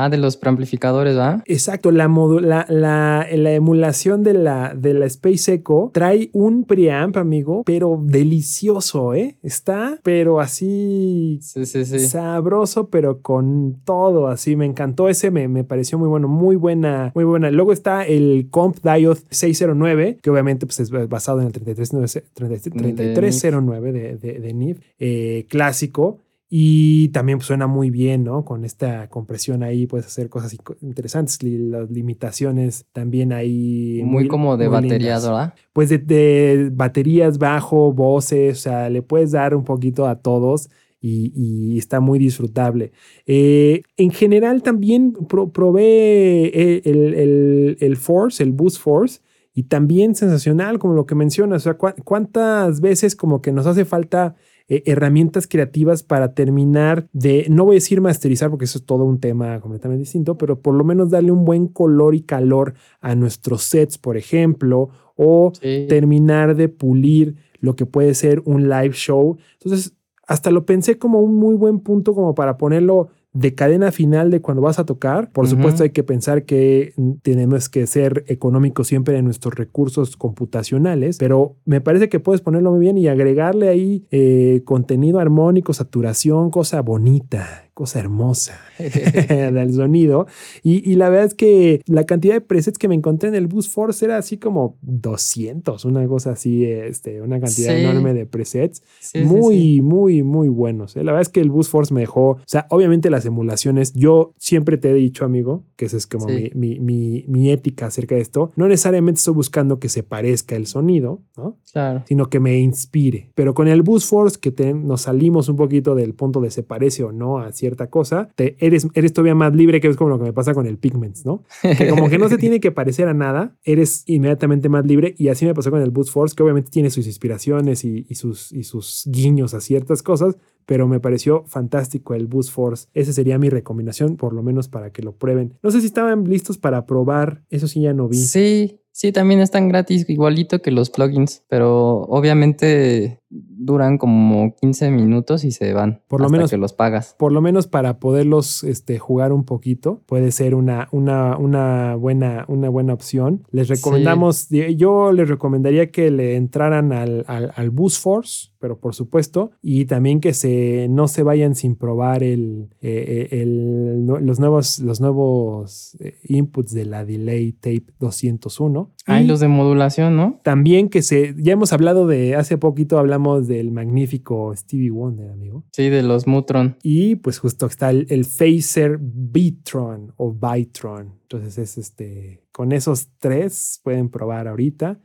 Ah, 0.00 0.08
de 0.08 0.16
los 0.16 0.36
preamplificadores, 0.36 1.18
¿va? 1.18 1.42
Exacto, 1.46 1.90
la, 1.90 2.06
la, 2.06 2.66
la, 2.68 3.26
la 3.32 3.52
emulación 3.52 4.22
de 4.22 4.32
la, 4.32 4.72
de 4.72 4.94
la 4.94 5.06
Space 5.06 5.54
Echo 5.54 5.90
trae 5.92 6.30
un 6.32 6.62
preamp, 6.62 7.16
amigo, 7.16 7.64
pero 7.64 8.00
delicioso, 8.00 9.12
¿eh? 9.14 9.38
Está, 9.42 9.98
pero 10.04 10.38
así 10.38 11.40
Sí, 11.42 11.66
sí, 11.66 11.84
sí. 11.84 11.98
sabroso, 11.98 12.90
pero 12.90 13.22
con 13.22 13.80
todo, 13.84 14.28
así 14.28 14.54
me 14.54 14.66
encantó 14.66 15.08
ese, 15.08 15.32
me, 15.32 15.48
me 15.48 15.64
pareció 15.64 15.98
muy 15.98 16.06
bueno, 16.08 16.28
muy 16.28 16.54
buena, 16.54 17.10
muy 17.16 17.24
buena. 17.24 17.50
Luego 17.50 17.72
está 17.72 18.04
el 18.06 18.46
Comp 18.52 18.78
Diode 18.84 19.20
609, 19.30 20.20
que 20.22 20.30
obviamente 20.30 20.64
pues, 20.64 20.78
es 20.78 20.92
basado 21.08 21.40
en 21.40 21.46
el 21.48 21.52
3309 21.52 22.28
3309 22.34 23.92
de, 23.92 24.16
de, 24.16 24.38
de 24.38 24.54
NIF, 24.54 24.78
eh, 25.00 25.46
clásico. 25.48 26.20
Y 26.50 27.08
también 27.08 27.38
pues, 27.38 27.46
suena 27.46 27.66
muy 27.66 27.90
bien, 27.90 28.24
¿no? 28.24 28.44
Con 28.44 28.64
esta 28.64 29.08
compresión 29.08 29.62
ahí 29.62 29.86
puedes 29.86 30.06
hacer 30.06 30.30
cosas 30.30 30.56
interesantes. 30.80 31.42
Las 31.42 31.90
limitaciones 31.90 32.86
también 32.92 33.32
ahí. 33.34 34.00
Muy, 34.04 34.28
como 34.28 34.56
de 34.56 34.64
muy 34.66 34.72
batería, 34.74 34.98
lindas. 34.98 35.24
¿verdad? 35.24 35.54
Pues 35.74 35.90
de, 35.90 35.98
de 35.98 36.70
baterías, 36.72 37.36
bajo, 37.38 37.92
voces, 37.92 38.58
o 38.58 38.60
sea, 38.62 38.88
le 38.88 39.02
puedes 39.02 39.32
dar 39.32 39.54
un 39.54 39.64
poquito 39.64 40.06
a 40.06 40.20
todos 40.20 40.70
y, 41.00 41.32
y 41.36 41.76
está 41.78 42.00
muy 42.00 42.18
disfrutable. 42.18 42.92
Eh, 43.26 43.82
en 43.98 44.10
general 44.10 44.62
también 44.62 45.12
pro- 45.28 45.52
probé 45.52 46.48
el, 46.48 46.82
el- 46.84 47.14
el- 47.14 47.76
el 47.78 47.96
Force, 47.96 48.42
el 48.42 48.52
Boost 48.52 48.80
Force, 48.80 49.20
y 49.54 49.64
también 49.64 50.14
sensacional, 50.14 50.78
como 50.78 50.94
lo 50.94 51.04
que 51.04 51.14
mencionas, 51.16 51.62
o 51.66 51.74
sea, 51.74 51.92
cuántas 52.04 52.80
veces 52.80 53.16
como 53.16 53.42
que 53.42 53.50
nos 53.52 53.66
hace 53.66 53.84
falta 53.84 54.36
eh, 54.68 54.82
herramientas 54.86 55.46
creativas 55.46 56.02
para 56.02 56.34
terminar 56.34 57.06
de, 57.12 57.46
no 57.48 57.64
voy 57.64 57.74
a 57.74 57.80
decir 57.82 58.00
masterizar 58.00 58.50
porque 58.50 58.66
eso 58.66 58.78
es 58.78 58.84
todo 58.84 59.04
un 59.04 59.18
tema 59.18 59.60
completamente 59.60 60.00
distinto, 60.00 60.36
pero 60.36 60.60
por 60.60 60.74
lo 60.74 60.84
menos 60.84 61.10
darle 61.10 61.32
un 61.32 61.44
buen 61.44 61.68
color 61.68 62.14
y 62.14 62.20
calor 62.22 62.74
a 63.00 63.14
nuestros 63.14 63.62
sets, 63.62 63.98
por 63.98 64.16
ejemplo, 64.16 64.90
o 65.16 65.52
Sí. 65.60 65.86
terminar 65.88 66.54
de 66.54 66.68
pulir 66.68 67.36
lo 67.60 67.74
que 67.76 67.86
puede 67.86 68.14
ser 68.14 68.42
un 68.44 68.68
live 68.68 68.92
show. 68.92 69.36
Entonces, 69.54 69.94
hasta 70.26 70.50
lo 70.50 70.66
pensé 70.66 70.98
como 70.98 71.20
un 71.20 71.34
muy 71.36 71.56
buen 71.56 71.80
punto 71.80 72.14
como 72.14 72.34
para 72.34 72.58
ponerlo 72.58 73.08
de 73.38 73.54
cadena 73.54 73.92
final 73.92 74.32
de 74.32 74.40
cuando 74.40 74.62
vas 74.62 74.80
a 74.80 74.84
tocar. 74.84 75.30
Por 75.30 75.46
supuesto, 75.46 75.84
hay 75.84 75.90
que 75.90 76.02
pensar 76.02 76.44
que 76.44 76.92
mm, 76.96 77.12
tenemos 77.22 77.68
que 77.68 77.86
ser 77.86 78.24
económicos 78.26 78.88
siempre 78.88 79.16
en 79.16 79.24
nuestros 79.26 79.54
recursos 79.54 80.16
computacionales, 80.16 81.18
pero 81.18 81.54
me 81.64 81.80
parece 81.80 82.08
que 82.08 82.18
puedes 82.18 82.40
ponerlo 82.40 82.72
muy 82.72 82.80
bien 82.80 82.98
y 82.98 83.06
agregarle 83.06 83.68
ahí 83.68 84.04
eh, 84.10 84.62
contenido 84.64 85.20
armónico, 85.20 85.72
saturación, 85.72 86.50
cosa 86.50 86.82
bonita, 86.82 87.67
cosa 87.78 88.00
hermosa 88.00 88.58
del 88.78 89.72
sonido. 89.72 90.26
Y, 90.64 90.90
y 90.90 90.96
la 90.96 91.08
verdad 91.10 91.26
es 91.26 91.34
que 91.34 91.80
la 91.86 92.04
cantidad 92.06 92.34
de 92.34 92.40
presets 92.40 92.76
que 92.76 92.88
me 92.88 92.96
encontré 92.96 93.28
en 93.28 93.36
el 93.36 93.46
Boost 93.46 93.72
Force 93.72 94.04
era 94.04 94.16
así 94.18 94.36
como 94.36 94.76
200, 94.82 95.84
una 95.84 96.06
cosa 96.08 96.32
así, 96.32 96.64
este, 96.64 97.22
una 97.22 97.38
cantidad 97.38 97.74
Sí. 97.74 97.80
enorme 97.84 98.14
de 98.14 98.26
presets. 98.26 98.82
Sí, 99.00 99.20
muy, 99.20 99.56
sí. 99.56 99.80
muy, 99.82 100.22
muy 100.24 100.48
buenos. 100.48 100.96
¿eh? 100.96 101.04
La 101.04 101.12
verdad 101.12 101.22
es 101.22 101.28
que 101.28 101.40
el 101.40 101.50
Boost 101.50 101.70
Force 101.70 101.94
me 101.94 102.00
dejó, 102.00 102.30
o 102.30 102.40
sea, 102.46 102.66
obviamente 102.70 103.10
las 103.10 103.24
emulaciones, 103.26 103.92
yo 103.94 104.32
siempre 104.38 104.76
te 104.76 104.90
he 104.90 104.94
dicho, 104.94 105.24
amigo, 105.24 105.64
que 105.76 105.84
esa 105.86 105.96
es 105.96 106.06
como 106.08 106.26
mi, 106.26 106.50
mi, 106.54 106.80
mi, 106.80 107.24
mi 107.28 107.50
ética 107.50 107.86
acerca 107.86 108.16
de 108.16 108.22
esto. 108.22 108.50
No 108.56 108.66
necesariamente 108.66 109.18
estoy 109.18 109.34
buscando 109.34 109.78
que 109.78 109.88
se 109.88 110.02
parezca 110.02 110.56
el 110.56 110.66
sonido, 110.66 111.22
¿no? 111.36 111.58
Claro. 111.72 112.02
sino 112.08 112.28
que 112.28 112.40
me 112.40 112.58
inspire. 112.58 113.30
Pero 113.36 113.54
con 113.54 113.68
el 113.68 113.82
Boost 113.82 114.08
Force, 114.10 114.38
que 114.40 114.50
te- 114.50 114.74
nos 114.74 115.02
salimos 115.02 115.48
un 115.48 115.56
poquito 115.56 115.94
del 115.94 116.14
punto 116.14 116.40
de 116.40 116.50
se 116.50 116.62
parece 116.64 117.04
o 117.04 117.12
no 117.12 117.38
a 117.38 117.52
cierta 117.68 117.88
cosa, 117.88 118.30
te, 118.34 118.56
eres, 118.64 118.88
eres 118.94 119.12
todavía 119.12 119.34
más 119.34 119.54
libre, 119.54 119.80
que 119.80 119.88
es 119.88 119.96
como 119.96 120.10
lo 120.10 120.18
que 120.18 120.24
me 120.24 120.32
pasa 120.32 120.54
con 120.54 120.66
el 120.66 120.78
Pigments, 120.78 121.26
¿no? 121.26 121.44
Que 121.62 121.88
como 121.88 122.08
que 122.08 122.18
no 122.18 122.28
se 122.28 122.38
tiene 122.38 122.60
que 122.60 122.72
parecer 122.72 123.08
a 123.08 123.14
nada, 123.14 123.56
eres 123.62 124.04
inmediatamente 124.06 124.68
más 124.68 124.86
libre. 124.86 125.14
Y 125.18 125.28
así 125.28 125.44
me 125.44 125.54
pasó 125.54 125.70
con 125.70 125.82
el 125.82 125.90
Boost 125.90 126.12
Force, 126.12 126.34
que 126.34 126.42
obviamente 126.42 126.70
tiene 126.70 126.90
sus 126.90 127.06
inspiraciones 127.06 127.84
y, 127.84 128.06
y 128.08 128.14
sus, 128.14 128.52
y 128.52 128.64
sus 128.64 129.04
guiños 129.06 129.52
a 129.54 129.60
ciertas 129.60 130.02
cosas, 130.02 130.36
pero 130.64 130.88
me 130.88 131.00
pareció 131.00 131.44
fantástico 131.46 132.14
el 132.14 132.26
Boost 132.26 132.52
Force. 132.52 132.88
Esa 132.94 133.12
sería 133.12 133.38
mi 133.38 133.50
recomendación, 133.50 134.16
por 134.16 134.32
lo 134.32 134.42
menos 134.42 134.68
para 134.68 134.90
que 134.90 135.02
lo 135.02 135.12
prueben. 135.12 135.58
No 135.62 135.70
sé 135.70 135.80
si 135.80 135.86
estaban 135.86 136.24
listos 136.24 136.58
para 136.58 136.86
probar, 136.86 137.44
eso 137.50 137.68
sí 137.68 137.82
ya 137.82 137.92
no 137.92 138.08
vi. 138.08 138.18
Sí, 138.18 138.80
sí, 138.92 139.12
también 139.12 139.40
están 139.40 139.68
gratis, 139.68 140.08
igualito 140.08 140.60
que 140.60 140.70
los 140.70 140.90
plugins, 140.90 141.44
pero 141.48 142.00
obviamente 142.02 143.17
duran 143.30 143.98
como 143.98 144.54
15 144.60 144.90
minutos 144.90 145.44
y 145.44 145.50
se 145.50 145.72
van. 145.74 146.00
Por 146.08 146.20
lo 146.20 146.26
hasta 146.26 146.36
menos- 146.38 146.50
que 146.50 146.56
los 146.56 146.72
pagas. 146.72 147.14
por 147.18 147.32
lo 147.32 147.40
menos 147.42 147.66
para 147.66 147.98
poderlos 147.98 148.64
este, 148.64 148.98
jugar 148.98 149.32
un 149.32 149.44
poquito, 149.44 150.02
puede 150.06 150.32
ser 150.32 150.54
una, 150.54 150.88
una, 150.92 151.36
una, 151.36 151.94
buena, 151.96 152.44
una 152.48 152.68
buena 152.70 152.94
opción. 152.94 153.42
Les 153.50 153.68
recomendamos, 153.68 154.48
yo 154.76 155.12
les 155.12 155.28
recomendaría 155.28 155.90
que 155.90 156.10
le 156.10 156.36
entraran 156.36 156.92
al, 156.92 157.24
al, 157.26 157.52
al 157.54 157.70
Boost 157.70 158.02
Force, 158.02 158.48
pero 158.60 158.78
por 158.80 158.94
supuesto, 158.94 159.50
y 159.62 159.84
también 159.84 160.20
que 160.20 160.32
se, 160.32 160.88
no 160.90 161.06
se 161.06 161.22
vayan 161.22 161.54
sin 161.54 161.76
probar 161.76 162.22
el, 162.22 162.70
eh, 162.80 163.28
eh, 163.30 163.42
el- 163.42 164.06
los 164.06 164.40
nuevos, 164.40 164.78
los 164.80 165.00
nuevos 165.00 165.96
eh, 166.00 166.14
inputs 166.24 166.72
de 166.72 166.84
la 166.86 167.04
Delay 167.04 167.52
Tape 167.52 167.84
201. 168.00 168.90
Hay 169.06 169.24
Y- 169.24 169.26
los 169.28 169.40
de 169.40 169.48
modulación, 169.48 170.16
¿no? 170.16 170.40
también 170.42 170.88
que 170.88 171.02
se, 171.02 171.34
ya 171.38 171.52
hemos 171.52 171.72
hablado 171.72 172.06
de, 172.06 172.34
hace 172.34 172.56
poquito 172.58 172.98
hablamos 172.98 173.17
del 173.46 173.70
magnífico 173.70 174.54
Stevie 174.54 174.90
Wonder, 174.90 175.30
amigo. 175.30 175.64
Sí, 175.72 175.88
de 175.88 176.02
los 176.02 176.26
Mutron. 176.26 176.76
Y 176.82 177.16
pues 177.16 177.38
justo 177.38 177.66
está 177.66 177.90
el, 177.90 178.06
el 178.08 178.24
Phaser 178.24 178.98
Bitron 179.00 180.12
o 180.16 180.32
Bytron. 180.32 181.18
Entonces 181.22 181.58
es 181.58 181.78
este, 181.78 182.42
con 182.52 182.72
esos 182.72 183.08
tres 183.18 183.80
pueden 183.82 184.08
probar 184.08 184.48
ahorita. 184.48 185.00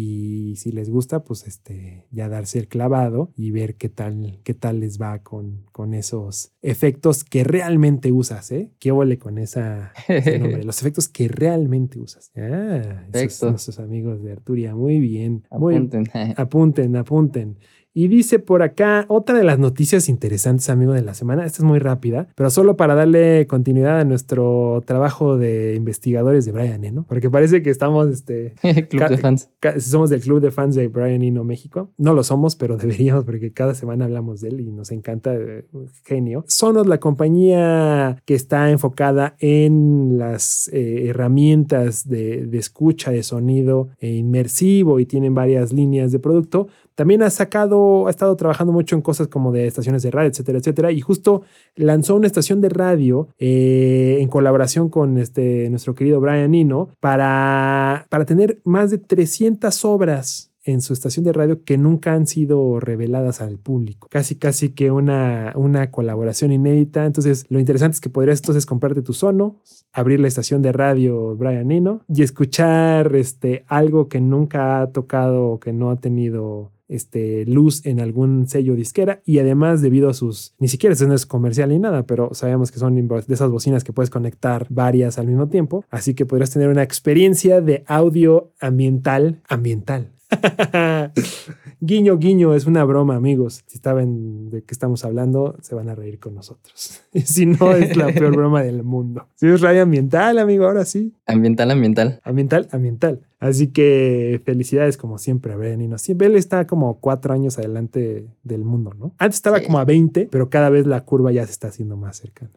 Y 0.00 0.54
si 0.54 0.70
les 0.70 0.90
gusta, 0.90 1.24
pues 1.24 1.44
este, 1.48 2.06
ya 2.12 2.28
darse 2.28 2.60
el 2.60 2.68
clavado 2.68 3.32
y 3.34 3.50
ver 3.50 3.74
qué 3.74 3.88
tal, 3.88 4.38
qué 4.44 4.54
tal 4.54 4.78
les 4.78 5.02
va 5.02 5.24
con, 5.24 5.64
con 5.72 5.92
esos 5.92 6.52
efectos 6.62 7.24
que 7.24 7.42
realmente 7.42 8.12
usas, 8.12 8.52
¿eh? 8.52 8.70
¿Qué 8.78 8.92
huele 8.92 9.18
con 9.18 9.38
esa, 9.38 9.92
ese 10.06 10.38
nombre? 10.38 10.62
Los 10.64 10.80
efectos 10.80 11.08
que 11.08 11.26
realmente 11.26 11.98
usas. 11.98 12.30
Ah, 12.36 13.08
esos 13.12 13.50
nuestros 13.50 13.80
amigos 13.80 14.22
de 14.22 14.30
Arturia. 14.30 14.72
Muy 14.76 15.00
bien. 15.00 15.42
Muy, 15.50 15.74
Apunten. 15.74 16.04
Apunten, 16.36 16.94
apunten. 16.94 17.58
Y 17.94 18.08
dice 18.08 18.38
por 18.38 18.62
acá 18.62 19.06
otra 19.08 19.36
de 19.36 19.44
las 19.44 19.58
noticias 19.58 20.08
interesantes, 20.08 20.68
amigo, 20.70 20.92
de 20.92 21.02
la 21.02 21.14
semana. 21.14 21.44
Esta 21.44 21.58
es 21.58 21.64
muy 21.64 21.78
rápida, 21.78 22.28
pero 22.34 22.50
solo 22.50 22.76
para 22.76 22.94
darle 22.94 23.46
continuidad 23.46 23.98
a 24.00 24.04
nuestro 24.04 24.82
trabajo 24.86 25.36
de 25.36 25.74
investigadores 25.74 26.44
de 26.44 26.52
Brian 26.52 26.84
Eno, 26.84 27.04
porque 27.08 27.30
parece 27.30 27.62
que 27.62 27.70
estamos, 27.70 28.08
este, 28.08 28.54
Club 28.88 29.08
de 29.08 29.18
fans. 29.18 29.50
somos 29.78 30.10
del 30.10 30.20
club 30.20 30.40
de 30.40 30.50
fans 30.50 30.74
de 30.74 30.88
Brian 30.88 31.22
Eno 31.22 31.44
México. 31.44 31.90
No 31.96 32.14
lo 32.14 32.22
somos, 32.22 32.56
pero 32.56 32.76
deberíamos, 32.78 33.24
porque 33.24 33.52
cada 33.52 33.74
semana 33.74 34.04
hablamos 34.04 34.40
de 34.40 34.48
él 34.48 34.60
y 34.60 34.70
nos 34.70 34.92
encanta, 34.92 35.34
eh, 35.34 35.66
genio. 36.04 36.44
Sonos, 36.46 36.86
la 36.86 37.00
compañía 37.00 38.22
que 38.24 38.34
está 38.34 38.70
enfocada 38.70 39.36
en 39.38 40.18
las 40.18 40.68
eh, 40.72 41.08
herramientas 41.08 42.08
de, 42.08 42.46
de 42.46 42.58
escucha 42.58 43.10
de 43.10 43.22
sonido 43.22 43.88
eh, 44.00 44.12
inmersivo 44.12 45.00
y 45.00 45.06
tienen 45.06 45.34
varias 45.34 45.72
líneas 45.72 46.12
de 46.12 46.18
producto. 46.18 46.68
También 46.98 47.22
ha 47.22 47.30
sacado, 47.30 48.08
ha 48.08 48.10
estado 48.10 48.34
trabajando 48.34 48.72
mucho 48.72 48.96
en 48.96 49.02
cosas 49.02 49.28
como 49.28 49.52
de 49.52 49.68
estaciones 49.68 50.02
de 50.02 50.10
radio, 50.10 50.30
etcétera, 50.30 50.58
etcétera. 50.58 50.90
Y 50.90 51.00
justo 51.00 51.42
lanzó 51.76 52.16
una 52.16 52.26
estación 52.26 52.60
de 52.60 52.70
radio 52.70 53.28
eh, 53.38 54.16
en 54.18 54.26
colaboración 54.26 54.88
con 54.88 55.16
este, 55.16 55.70
nuestro 55.70 55.94
querido 55.94 56.18
Brian 56.20 56.56
Eno 56.56 56.88
para, 56.98 58.08
para 58.08 58.24
tener 58.24 58.60
más 58.64 58.90
de 58.90 58.98
300 58.98 59.84
obras 59.84 60.50
en 60.64 60.80
su 60.80 60.92
estación 60.92 61.24
de 61.24 61.32
radio 61.32 61.62
que 61.62 61.78
nunca 61.78 62.14
han 62.14 62.26
sido 62.26 62.80
reveladas 62.80 63.40
al 63.42 63.58
público. 63.58 64.08
Casi, 64.10 64.34
casi 64.34 64.70
que 64.70 64.90
una, 64.90 65.52
una 65.54 65.92
colaboración 65.92 66.50
inédita. 66.50 67.06
Entonces, 67.06 67.46
lo 67.48 67.60
interesante 67.60 67.94
es 67.94 68.00
que 68.00 68.10
podrías 68.10 68.40
entonces 68.40 68.66
comprarte 68.66 69.02
tu 69.02 69.12
sono, 69.12 69.60
abrir 69.92 70.18
la 70.18 70.26
estación 70.26 70.62
de 70.62 70.72
radio 70.72 71.36
Brian 71.36 71.70
Eno 71.70 72.00
y 72.12 72.22
escuchar 72.22 73.14
este, 73.14 73.64
algo 73.68 74.08
que 74.08 74.20
nunca 74.20 74.82
ha 74.82 74.90
tocado 74.90 75.46
o 75.46 75.60
que 75.60 75.72
no 75.72 75.92
ha 75.92 76.00
tenido 76.00 76.72
este, 76.88 77.44
luz 77.46 77.84
en 77.86 78.00
algún 78.00 78.48
sello 78.48 78.74
disquera 78.74 79.20
y 79.24 79.38
además 79.38 79.82
debido 79.82 80.08
a 80.08 80.14
sus, 80.14 80.54
ni 80.58 80.68
siquiera 80.68 80.94
eso 80.94 81.06
no 81.06 81.14
es 81.14 81.26
comercial 81.26 81.68
ni 81.68 81.78
nada, 81.78 82.04
pero 82.04 82.30
sabemos 82.32 82.72
que 82.72 82.78
son 82.78 82.96
de 82.96 83.34
esas 83.34 83.50
bocinas 83.50 83.84
que 83.84 83.92
puedes 83.92 84.10
conectar 84.10 84.66
varias 84.70 85.18
al 85.18 85.26
mismo 85.26 85.48
tiempo, 85.48 85.84
así 85.90 86.14
que 86.14 86.26
podrás 86.26 86.50
tener 86.50 86.68
una 86.68 86.82
experiencia 86.82 87.60
de 87.60 87.84
audio 87.86 88.52
ambiental, 88.60 89.40
ambiental. 89.48 90.12
guiño, 91.80 92.18
guiño, 92.18 92.54
es 92.54 92.66
una 92.66 92.84
broma, 92.84 93.16
amigos. 93.16 93.62
Si 93.66 93.78
saben 93.78 94.50
de 94.50 94.62
qué 94.62 94.72
estamos 94.72 95.04
hablando, 95.04 95.56
se 95.60 95.74
van 95.74 95.88
a 95.88 95.94
reír 95.94 96.18
con 96.18 96.34
nosotros. 96.34 97.00
Y 97.12 97.22
si 97.22 97.46
no, 97.46 97.72
es 97.72 97.96
la 97.96 98.06
peor 98.12 98.32
broma 98.36 98.62
del 98.62 98.82
mundo. 98.82 99.26
Si 99.34 99.46
es 99.46 99.60
radio 99.60 99.82
ambiental, 99.82 100.38
amigo, 100.38 100.64
ahora 100.66 100.84
sí. 100.84 101.12
Ambiental, 101.26 101.70
ambiental. 101.70 102.20
Ambiental, 102.24 102.68
ambiental. 102.72 103.20
Así 103.40 103.68
que 103.68 104.40
felicidades 104.44 104.96
como 104.96 105.18
siempre 105.18 105.52
a 105.52 105.56
Brian 105.56 105.80
Eno. 105.80 105.98
Siempre 105.98 106.26
él 106.26 106.36
está 106.36 106.66
como 106.66 106.98
cuatro 107.00 107.32
años 107.32 107.58
adelante 107.58 108.26
del 108.42 108.64
mundo, 108.64 108.92
¿no? 108.98 109.14
Antes 109.18 109.36
estaba 109.36 109.58
Sí. 109.58 109.66
como 109.66 109.78
a 109.78 109.84
20, 109.84 110.28
pero 110.30 110.50
cada 110.50 110.70
vez 110.70 110.86
la 110.86 111.04
curva 111.04 111.30
ya 111.32 111.44
se 111.46 111.52
está 111.52 111.68
haciendo 111.68 111.96
más 111.96 112.16
cercana. 112.16 112.50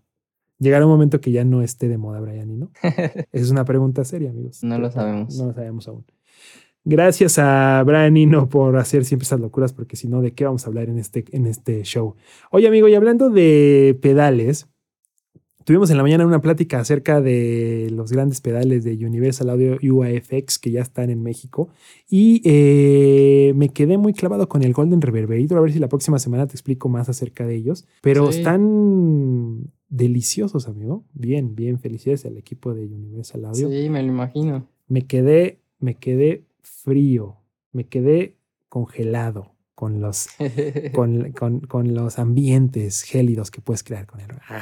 Llegará 0.59 0.85
un 0.85 0.91
momento 0.91 1.21
que 1.21 1.31
ya 1.31 1.43
no 1.43 1.63
esté 1.63 1.87
de 1.87 1.97
moda 1.97 2.19
Brian 2.19 2.51
Eno. 2.51 2.71
es 3.31 3.49
una 3.51 3.65
pregunta 3.65 4.03
seria, 4.05 4.29
amigos. 4.29 4.63
No 4.63 4.77
lo 4.77 4.91
sabemos. 4.91 5.35
No 5.37 5.45
lo 5.47 5.53
sabemos 5.53 5.87
aún. 5.87 6.05
Gracias 6.83 7.37
a 7.37 7.83
Brian 7.85 8.17
Eno 8.17 8.49
por 8.49 8.75
hacer 8.77 9.05
siempre 9.05 9.25
esas 9.25 9.39
locuras, 9.39 9.71
porque 9.71 9.95
si 9.95 10.07
no, 10.07 10.21
¿de 10.21 10.31
qué 10.33 10.45
vamos 10.45 10.65
a 10.65 10.67
hablar 10.69 10.89
en 10.89 10.97
este, 10.97 11.25
en 11.31 11.45
este 11.45 11.83
show? 11.83 12.15
Oye, 12.49 12.67
amigo, 12.67 12.87
y 12.87 12.95
hablando 12.95 13.29
de 13.29 13.95
pedales, 14.01 14.67
tuvimos 15.63 15.91
en 15.91 15.97
la 15.97 16.03
mañana 16.03 16.25
una 16.25 16.41
plática 16.41 16.79
acerca 16.79 17.21
de 17.21 17.89
los 17.91 18.11
grandes 18.11 18.41
pedales 18.41 18.83
de 18.83 18.93
Universal 19.05 19.51
Audio 19.51 19.77
UAFX 19.83 20.57
que 20.57 20.71
ya 20.71 20.81
están 20.81 21.11
en 21.11 21.21
México 21.21 21.69
y 22.09 22.41
eh, 22.45 23.53
me 23.55 23.69
quedé 23.69 23.99
muy 23.99 24.13
clavado 24.13 24.49
con 24.49 24.63
el 24.63 24.73
Golden 24.73 25.01
Reverberator. 25.01 25.59
A 25.59 25.61
ver 25.61 25.71
si 25.73 25.77
la 25.77 25.87
próxima 25.87 26.17
semana 26.17 26.47
te 26.47 26.53
explico 26.53 26.89
más 26.89 27.09
acerca 27.09 27.45
de 27.45 27.55
ellos, 27.55 27.85
pero 28.01 28.31
Sí. 28.31 28.39
están 28.39 29.71
deliciosos, 29.87 30.67
amigo. 30.67 31.03
Bien, 31.13 31.53
bien, 31.55 31.77
felicidades 31.77 32.25
al 32.25 32.37
equipo 32.37 32.73
de 32.73 32.87
Universal 32.87 33.45
Audio 33.45 33.69
Sí, 33.69 33.87
me 33.89 34.01
lo 34.01 34.07
imagino. 34.07 34.65
me 34.87 35.05
quedé, 35.05 35.59
me 35.79 35.93
quedé 35.93 36.43
frío, 36.61 37.37
me 37.71 37.87
quedé 37.87 38.37
congelado 38.69 39.55
con 39.75 39.99
los, 39.99 40.27
con, 40.93 41.31
con- 41.31 41.61
con 41.61 41.93
los 41.95 42.19
ambientes 42.19 43.01
gélidos 43.03 43.49
que 43.51 43.61
puedes 43.61 43.83
crear 43.83 44.05
con 44.05 44.19
él. 44.21 44.27
Ah. 44.47 44.61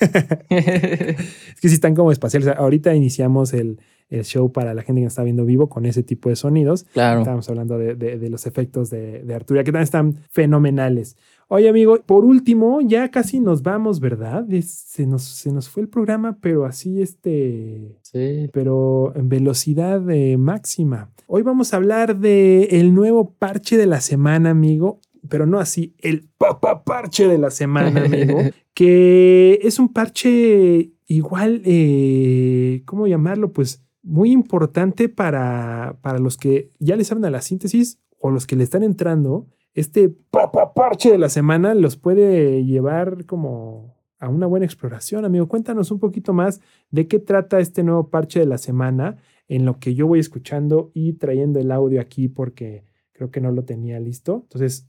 Es 0.50 1.60
que 1.60 1.68
sí 1.68 1.74
están 1.74 1.94
como 1.94 2.12
espaciales. 2.12 2.48
Ahorita 2.56 2.94
iniciamos 2.94 3.52
el, 3.52 3.80
el 4.08 4.24
show 4.24 4.52
para 4.52 4.74
la 4.74 4.82
gente 4.82 5.00
que 5.00 5.04
nos 5.04 5.12
está 5.12 5.22
viendo 5.22 5.44
vivo 5.44 5.68
con 5.68 5.86
ese 5.86 6.02
tipo 6.02 6.28
de 6.28 6.36
sonidos. 6.36 6.84
Claro. 6.92 7.20
Estábamos 7.20 7.48
hablando 7.48 7.78
de, 7.78 7.94
de- 7.94 8.18
de 8.18 8.30
los 8.30 8.46
efectos 8.46 8.90
de, 8.90 9.22
de 9.22 9.34
Arturia, 9.34 9.64
que 9.64 9.72
también 9.72 9.84
están 9.84 10.14
fenomenales. 10.30 11.16
Oye, 11.48 11.68
amigo, 11.68 11.98
por 12.04 12.24
último, 12.24 12.80
ya 12.82 13.10
casi 13.10 13.40
nos 13.40 13.62
vamos, 13.62 14.00
¿verdad? 14.00 14.50
Es- 14.52 14.70
se, 14.70 15.06
nos, 15.06 15.22
se 15.24 15.52
nos 15.52 15.68
fue 15.68 15.82
el 15.82 15.88
programa, 15.88 16.38
pero 16.40 16.64
así 16.66 17.00
este 17.02 17.96
Sí. 18.02 18.48
pero 18.52 19.12
en 19.16 19.28
velocidad 19.28 20.08
eh, 20.10 20.36
máxima. 20.36 21.10
Hoy 21.30 21.42
vamos 21.42 21.74
a 21.74 21.76
hablar 21.76 22.16
de 22.16 22.80
el 22.80 22.94
nuevo 22.94 23.34
parche 23.34 23.76
de 23.76 23.84
la 23.84 24.00
semana, 24.00 24.48
amigo, 24.48 24.98
pero 25.28 25.44
no 25.44 25.58
así, 25.58 25.94
el 25.98 26.26
papá 26.38 26.84
parche 26.84 27.28
de 27.28 27.36
la 27.36 27.50
semana, 27.50 28.02
amigo, 28.06 28.38
que 28.72 29.58
es 29.62 29.78
un 29.78 29.92
parche 29.92 30.94
igual, 31.06 31.60
eh, 31.66 32.80
¿cómo 32.86 33.06
llamarlo? 33.06 33.52
Pues 33.52 33.84
muy 34.02 34.32
importante 34.32 35.10
para, 35.10 35.98
para 36.00 36.18
los 36.18 36.38
que 36.38 36.72
ya 36.78 36.96
les 36.96 37.08
saben 37.08 37.26
a 37.26 37.30
la 37.30 37.42
síntesis 37.42 38.00
o 38.18 38.30
los 38.30 38.46
que 38.46 38.56
le 38.56 38.64
están 38.64 38.82
entrando. 38.82 39.48
Este 39.74 40.08
papá 40.08 40.72
parche 40.72 41.10
de 41.10 41.18
la 41.18 41.28
semana 41.28 41.74
los 41.74 41.98
puede 41.98 42.64
llevar 42.64 43.26
como 43.26 43.98
a 44.18 44.30
una 44.30 44.46
buena 44.46 44.64
exploración, 44.64 45.26
amigo. 45.26 45.46
Cuéntanos 45.46 45.90
un 45.90 46.00
poquito 46.00 46.32
más 46.32 46.62
de 46.90 47.06
qué 47.06 47.18
trata 47.18 47.60
este 47.60 47.82
nuevo 47.82 48.08
parche 48.08 48.40
de 48.40 48.46
la 48.46 48.56
semana 48.56 49.18
en 49.48 49.64
lo 49.64 49.78
que 49.78 49.94
yo 49.94 50.06
voy 50.06 50.20
escuchando 50.20 50.90
y 50.94 51.14
trayendo 51.14 51.58
el 51.58 51.70
audio 51.72 52.00
aquí 52.00 52.28
porque 52.28 52.84
creo 53.12 53.30
que 53.30 53.40
no 53.40 53.50
lo 53.50 53.64
tenía 53.64 53.98
listo. 53.98 54.40
Entonces, 54.44 54.86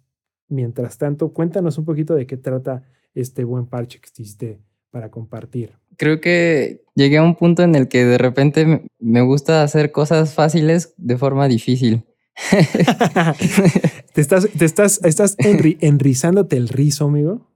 mientras 0.49 0.97
tanto, 0.97 1.33
cuéntanos 1.33 1.77
un 1.77 1.85
poquito 1.85 2.13
de 2.15 2.27
qué 2.27 2.37
trata 2.37 2.83
este 3.15 3.43
buen 3.43 3.65
parche 3.67 3.99
que 3.99 4.09
hiciste 4.11 4.59
para 4.91 5.09
compartir. 5.09 5.71
Creo 5.97 6.19
que 6.21 6.83
llegué 6.95 7.17
a 7.17 7.23
un 7.23 7.35
punto 7.35 7.63
en 7.63 7.75
el 7.75 7.87
que 7.87 8.05
de 8.05 8.17
repente 8.17 8.65
me- 8.65 8.81
me 8.99 9.21
gusta 9.21 9.63
hacer 9.63 9.91
cosas 9.91 10.33
fáciles 10.33 10.93
de 10.97 11.17
forma 11.17 11.47
difícil. 11.47 12.03
te 14.13 14.21
estás, 14.21 14.49
te 14.57 14.65
estás, 14.65 14.99
estás 15.03 15.37
enri- 15.37 15.77
enrizándote 15.81 16.57
el 16.57 16.67
rizo, 16.69 17.05
amigo. 17.05 17.48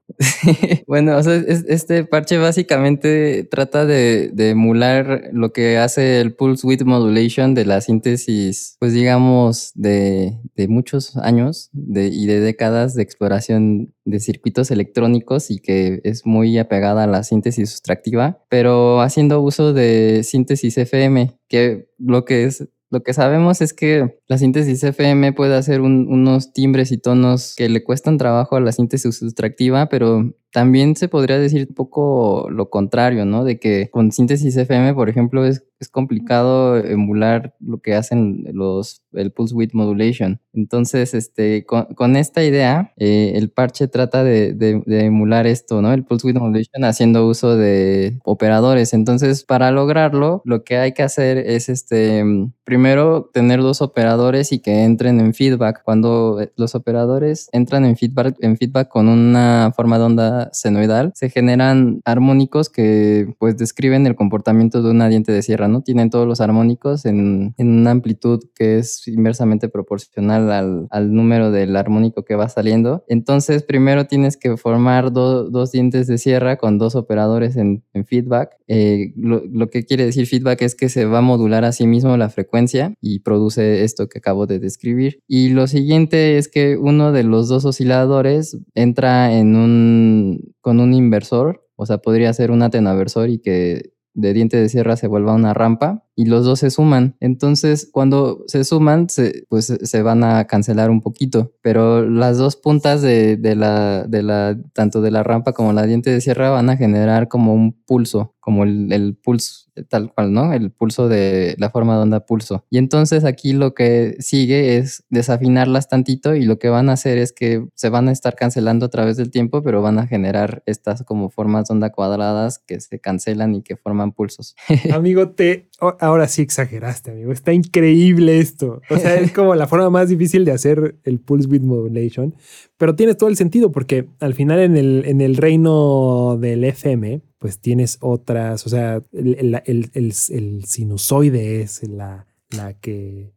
Bueno, 0.88 1.18
o 1.18 1.24
sea, 1.24 1.36
es- 1.36 1.66
este 1.68 2.03
parche 2.05 2.38
básicamente 2.38 3.43
trata 3.49 3.86
de, 3.86 4.32
emular 4.38 5.30
lo 5.32 5.53
que 5.53 5.78
hace 5.78 6.20
el 6.22 6.36
Pulse 6.36 6.68
Width 6.68 6.84
Modulation 6.84 7.53
de 7.53 7.66
la 7.66 7.82
síntesis, 7.82 8.76
pues 8.80 8.93
digamos, 8.93 9.72
de, 9.76 10.39
muchos 10.68 11.18
años 11.18 11.70
y 11.74 12.26
de 12.26 12.39
décadas 12.39 12.95
de 12.95 13.03
exploración 13.03 13.93
de 14.05 14.20
circuitos 14.20 14.72
electrónicos 14.72 15.51
y 15.51 15.59
que 15.59 16.01
es 16.03 16.26
muy 16.26 16.57
apegada 16.57 17.03
a 17.03 17.07
la 17.07 17.24
síntesis 17.24 17.70
sustractiva, 17.70 18.43
pero 18.49 19.01
haciendo 19.01 19.41
uso 19.41 19.74
de 19.74 20.24
síntesis 20.24 20.78
FM, 20.78 21.38
que 21.47 21.88
lo 21.97 22.26
que 22.26 22.45
es 22.45 22.68
lo 22.94 23.02
que 23.02 23.12
sabemos 23.14 23.60
es 23.62 23.74
que 23.74 24.20
la 24.28 24.38
síntesis 24.38 24.84
FM 24.84 25.34
puede 25.34 25.56
hacer 25.56 25.82
un- 25.82 26.08
unos 26.08 26.54
timbres 26.54 26.91
y 26.91 26.98
tonos 27.00 27.56
que 27.58 27.68
le 27.68 27.84
cuestan 27.84 28.18
trabajo 28.20 28.56
a 28.56 28.62
la 28.62 28.72
síntesis 28.72 29.18
sustractiva, 29.18 29.89
pero 29.89 30.32
también 30.54 30.95
se 30.95 31.10
podría 31.10 31.39
decir 31.39 31.68
un 31.70 31.76
poco 31.76 32.47
lo 32.51 32.70
contrario, 32.70 33.26
¿no? 33.26 33.43
De 33.43 33.60
que 33.60 33.89
con 33.91 34.12
síntesis 34.12 34.56
FM, 34.56 34.93
por 34.93 35.10
ejemplo, 35.10 35.45
es, 35.45 35.64
es 35.80 35.89
complicado 35.89 36.78
emular 36.78 37.56
lo 37.60 37.80
que 37.82 37.95
hacen 37.95 38.45
los, 38.54 39.01
el 39.14 39.32
pulse 39.32 39.56
width 39.56 39.74
modulation. 39.74 40.39
Entonces, 40.54 41.14
este, 41.16 41.66
con, 41.66 42.16
esta 42.16 42.43
idea, 42.43 42.93
eh, 42.97 43.34
el 43.36 43.49
parche 43.49 43.88
trata 43.88 44.24
de, 44.24 44.54
de- 44.54 44.84
de 44.86 45.06
emular 45.06 45.47
esto, 45.47 45.82
¿no? 45.82 45.91
El 45.91 46.06
pulse 46.06 46.28
width 46.28 46.38
modulation 46.39 46.84
haciendo 46.86 47.28
uso 47.28 47.58
de 47.58 48.20
operadores. 48.24 48.93
Entonces, 48.93 49.43
para 49.43 49.72
lograrlo, 49.72 50.41
lo 50.45 50.64
que 50.64 50.78
hay 50.78 50.93
que 50.93 51.04
hacer 51.04 51.38
es, 51.39 51.68
este, 51.70 52.24
mm, 52.24 52.54
primero 52.64 53.30
tener 53.34 53.60
dos 53.62 53.82
operadores 53.82 54.51
y 54.51 54.60
que 54.60 54.84
entren 54.84 55.20
en 55.20 55.34
feedback. 55.34 55.82
Cuando 55.84 56.39
eh, 56.41 56.51
los 56.56 56.76
operadores 56.76 57.49
entran 57.51 57.86
en 57.86 57.97
feedback, 57.97 58.36
en 58.41 58.58
feedback 58.58 58.88
con 58.88 59.08
una 59.10 59.72
forma 59.76 59.97
de 59.97 60.04
onda 60.06 60.43
senoidal, 60.52 61.12
se 61.16 61.30
generan 61.30 62.02
armónicos 62.06 62.70
que 62.70 63.34
pues 63.39 63.58
describen 63.58 64.06
el 64.08 64.16
comportamiento 64.16 64.82
de 64.82 64.91
una 64.91 65.08
diente 65.10 65.32
de 65.32 65.41
sierra, 65.41 65.68
¿no? 65.68 65.82
Tienen 65.82 66.10
todos 66.10 66.28
los 66.28 66.41
armónicos 66.41 67.06
en, 67.06 67.54
en 67.58 67.70
una 67.70 67.91
amplitud 67.91 68.39
que 68.56 68.78
es 68.80 69.08
inversamente 69.08 69.70
proporcional 69.70 70.52
al, 70.52 70.88
al 70.89 71.14
número 71.14 71.52
del 71.52 71.76
armónico 71.76 72.24
que 72.26 72.36
va 72.36 72.50
saliendo. 72.50 73.04
Entonces, 73.08 73.64
primero 73.64 74.06
tienes 74.06 74.38
que 74.38 74.58
formar 74.58 75.12
do- 75.12 75.50
dos 75.50 75.72
dientes 75.72 76.08
de 76.08 76.18
sierra 76.18 76.58
con 76.58 76.78
dos 76.78 76.96
operadores 76.96 77.56
en, 77.56 77.84
feedback. 78.06 78.52
Eh, 78.68 79.14
lo, 79.16 79.44
lo 79.52 79.70
que 79.70 79.84
quiere 79.84 80.06
decir 80.06 80.26
feedback 80.28 80.62
es 80.64 80.76
que 80.76 80.89
se 80.89 81.06
va 81.06 81.20
a 81.20 81.22
modular 81.22 81.64
a 81.66 81.72
sí 81.72 81.88
mismo 81.88 82.18
la 82.18 82.30
frecuencia 82.30 82.96
y 83.02 83.20
produce 83.20 83.84
esto 83.84 84.08
que 84.08 84.20
acabo 84.20 84.48
de 84.48 84.60
describir. 84.60 85.20
Y 85.28 85.50
lo 85.50 85.68
siguiente 85.68 86.38
es 86.38 86.48
que 86.48 86.78
uno 86.78 87.12
de 87.12 87.24
los 87.24 87.48
dos 87.48 87.66
osciladores 87.66 88.58
entra 88.74 89.34
en 89.38 89.56
un 89.56 90.33
con 90.62 90.80
un 90.80 90.94
inversor, 90.94 91.68
o 91.76 91.86
sea, 91.86 91.98
podría 92.00 92.34
ser 92.34 92.52
un 92.52 92.62
atenuaversor 92.62 93.30
y 93.30 93.40
que 93.40 93.94
de 94.14 94.34
diente 94.34 94.58
de 94.58 94.70
sierra 94.70 94.96
se 94.96 95.08
vuelva 95.08 95.34
una 95.34 95.54
rampa 95.54 96.06
y 96.16 96.26
los 96.26 96.45
dos 96.45 96.59
se 96.59 96.70
suman. 96.70 97.16
Entonces, 97.20 97.89
cuando 97.91 98.43
se 98.47 98.64
suman, 98.64 99.07
pues 99.49 99.66
se 99.82 100.01
van 100.01 100.24
a 100.24 100.45
cancelar 100.45 100.89
un 100.89 101.01
poquito, 101.01 101.53
pero 101.61 102.07
las 102.07 102.38
dos 102.38 102.55
puntas 102.55 103.01
de, 103.01 103.38
de 103.38 103.55
la, 103.55 104.03
de 104.03 104.24
la, 104.24 104.57
tanto 104.74 105.01
de 105.01 105.11
la 105.11 105.24
rampa 105.24 105.53
como 105.53 105.74
la 105.74 105.86
diente 105.86 106.11
de 106.11 106.22
sierra 106.22 106.49
van 106.49 106.70
a 106.70 106.78
generar 106.78 107.28
como 107.28 107.53
un 107.53 107.74
pulso, 107.74 108.36
como 108.39 108.64
el, 108.64 108.91
el 108.91 109.16
pulso 109.16 109.64
tal 109.89 110.14
cual, 110.14 110.34
¿no? 110.34 110.53
El 110.53 110.72
pulso 110.72 111.07
de 111.07 111.55
la 111.57 111.70
forma 111.70 111.95
de 111.95 112.03
onda 112.03 112.26
pulso. 112.26 112.66
Y 112.70 112.78
entonces 112.78 113.24
aquí 113.24 113.53
lo 113.53 113.74
que 113.74 114.16
sigue 114.20 114.78
es 114.78 115.03
desafinarlas 115.09 115.88
tantito 115.88 116.36
y 116.36 116.45
lo 116.45 116.59
que 116.59 116.70
van 116.70 116.89
a 116.89 116.93
hacer 116.93 117.18
es 117.18 117.32
que 117.34 117.66
se 117.74 117.89
van 117.89 118.07
a 118.07 118.11
estar 118.11 118.36
cancelando 118.36 118.86
a 118.86 118.89
través 118.89 119.18
del 119.18 119.32
tiempo, 119.32 119.64
pero 119.64 119.82
van 119.82 119.97
a 119.99 120.07
generar 120.07 120.61
estas 120.66 121.03
como 121.03 121.30
formas 121.30 121.68
de 121.68 121.74
onda 121.74 121.91
cuadradas 121.91 122.59
que 122.59 122.80
se 122.80 122.99
cancelan 122.99 123.55
y 123.55 123.64
que 123.64 123.76
forman 123.76 124.11
pulsos. 124.11 124.55
Amigo, 124.93 125.30
te 125.30 125.70
ahora 126.00 126.28
sí 126.28 126.42
exageraste, 126.42 127.12
amigo. 127.12 127.32
Está 127.32 127.54
increíble 127.54 128.40
esto. 128.40 128.82
O 128.90 128.98
sea, 128.98 129.16
es 129.16 129.32
como 129.34 129.56
la 129.56 129.68
forma 129.68 129.90
más 129.90 130.10
difícil 130.10 130.46
de 130.46 130.52
hacer 130.52 130.96
el 131.04 131.20
pulse 131.20 131.48
width 131.48 131.64
modulation, 131.64 132.36
pero 132.78 132.96
tienes 132.96 133.18
todo 133.18 133.30
el 133.30 133.36
sentido 133.38 133.72
porque 133.72 134.08
al 134.20 134.34
final 134.34 134.60
en 134.60 134.78
el, 134.78 135.04
en 135.06 135.22
el 135.22 135.36
reino 135.38 136.38
del 136.40 136.64
FM, 136.64 137.22
pues 137.40 137.60
tienes 137.60 137.98
otras, 138.02 138.66
o 138.66 138.70
sea, 138.70 139.02
el, 139.12 139.36
el- 139.36 139.62
el- 139.66 139.90
el- 139.94 140.14
el 140.30 140.64
sinusoide 140.66 141.62
es 141.62 141.88
la, 141.88 142.26
la 142.56 142.74
que 142.74 143.34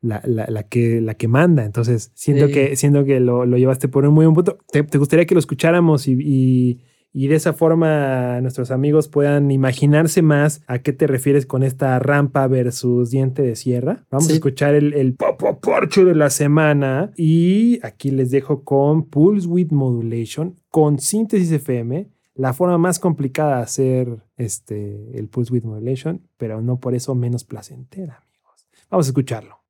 la, 0.00 0.20
la- 0.24 0.46
la 0.48 0.62
que 0.64 1.00
la 1.00 1.14
que 1.14 1.28
manda. 1.28 1.64
Entonces, 1.64 2.10
siento 2.14 2.46
Sí. 2.48 2.52
que 2.52 2.76
siento 2.76 3.04
que 3.04 3.20
lo, 3.20 3.46
lo 3.46 3.56
llevaste 3.56 3.88
por 3.88 4.04
un 4.06 4.14
muy 4.14 4.24
buen 4.26 4.34
punto. 4.34 4.58
¿Te, 4.70 4.82
te 4.82 4.98
gustaría 4.98 5.26
que 5.26 5.34
lo 5.34 5.38
escucháramos 5.40 6.08
y, 6.08 6.16
y- 6.20 6.80
y 7.12 7.28
de 7.28 7.36
esa 7.36 7.52
forma 7.52 8.40
nuestros 8.40 8.70
amigos 8.70 9.08
puedan 9.08 9.50
imaginarse 9.50 10.22
más 10.22 10.62
a 10.66 10.78
qué 10.78 10.92
te 10.92 11.06
refieres 11.06 11.46
con 11.46 11.62
esta 11.62 11.98
rampa 11.98 12.46
versus 12.46 13.10
diente 13.10 13.42
de 13.42 13.56
sierra? 13.56 14.04
Vamos 14.10 14.30
a 14.30 14.32
escuchar 14.32 14.74
el, 14.74 14.94
el 14.94 15.14
Popo 15.14 15.60
Porcho 15.60 16.04
de 16.04 16.14
la 16.14 16.30
semana 16.30 17.12
y 17.16 17.78
aquí 17.84 18.10
les 18.10 18.30
dejo 18.30 18.64
con 18.64 19.04
Pulse 19.04 19.46
Width 19.46 19.72
Modulation 19.72 20.56
con 20.70 20.98
síntesis 20.98 21.52
FM. 21.52 22.08
La 22.34 22.54
forma 22.54 22.78
más 22.78 22.98
complicada 22.98 23.58
de 23.58 23.62
hacer 23.62 24.22
este, 24.38 25.18
el 25.18 25.28
Pulse 25.28 25.52
Width 25.52 25.64
Modulation, 25.64 26.22
pero 26.38 26.62
no 26.62 26.80
por 26.80 26.94
eso 26.94 27.14
menos 27.14 27.44
placentera, 27.44 28.22
amigos. 28.26 28.66
Vamos 28.90 29.06
a 29.06 29.10
escucharlo. 29.10 29.62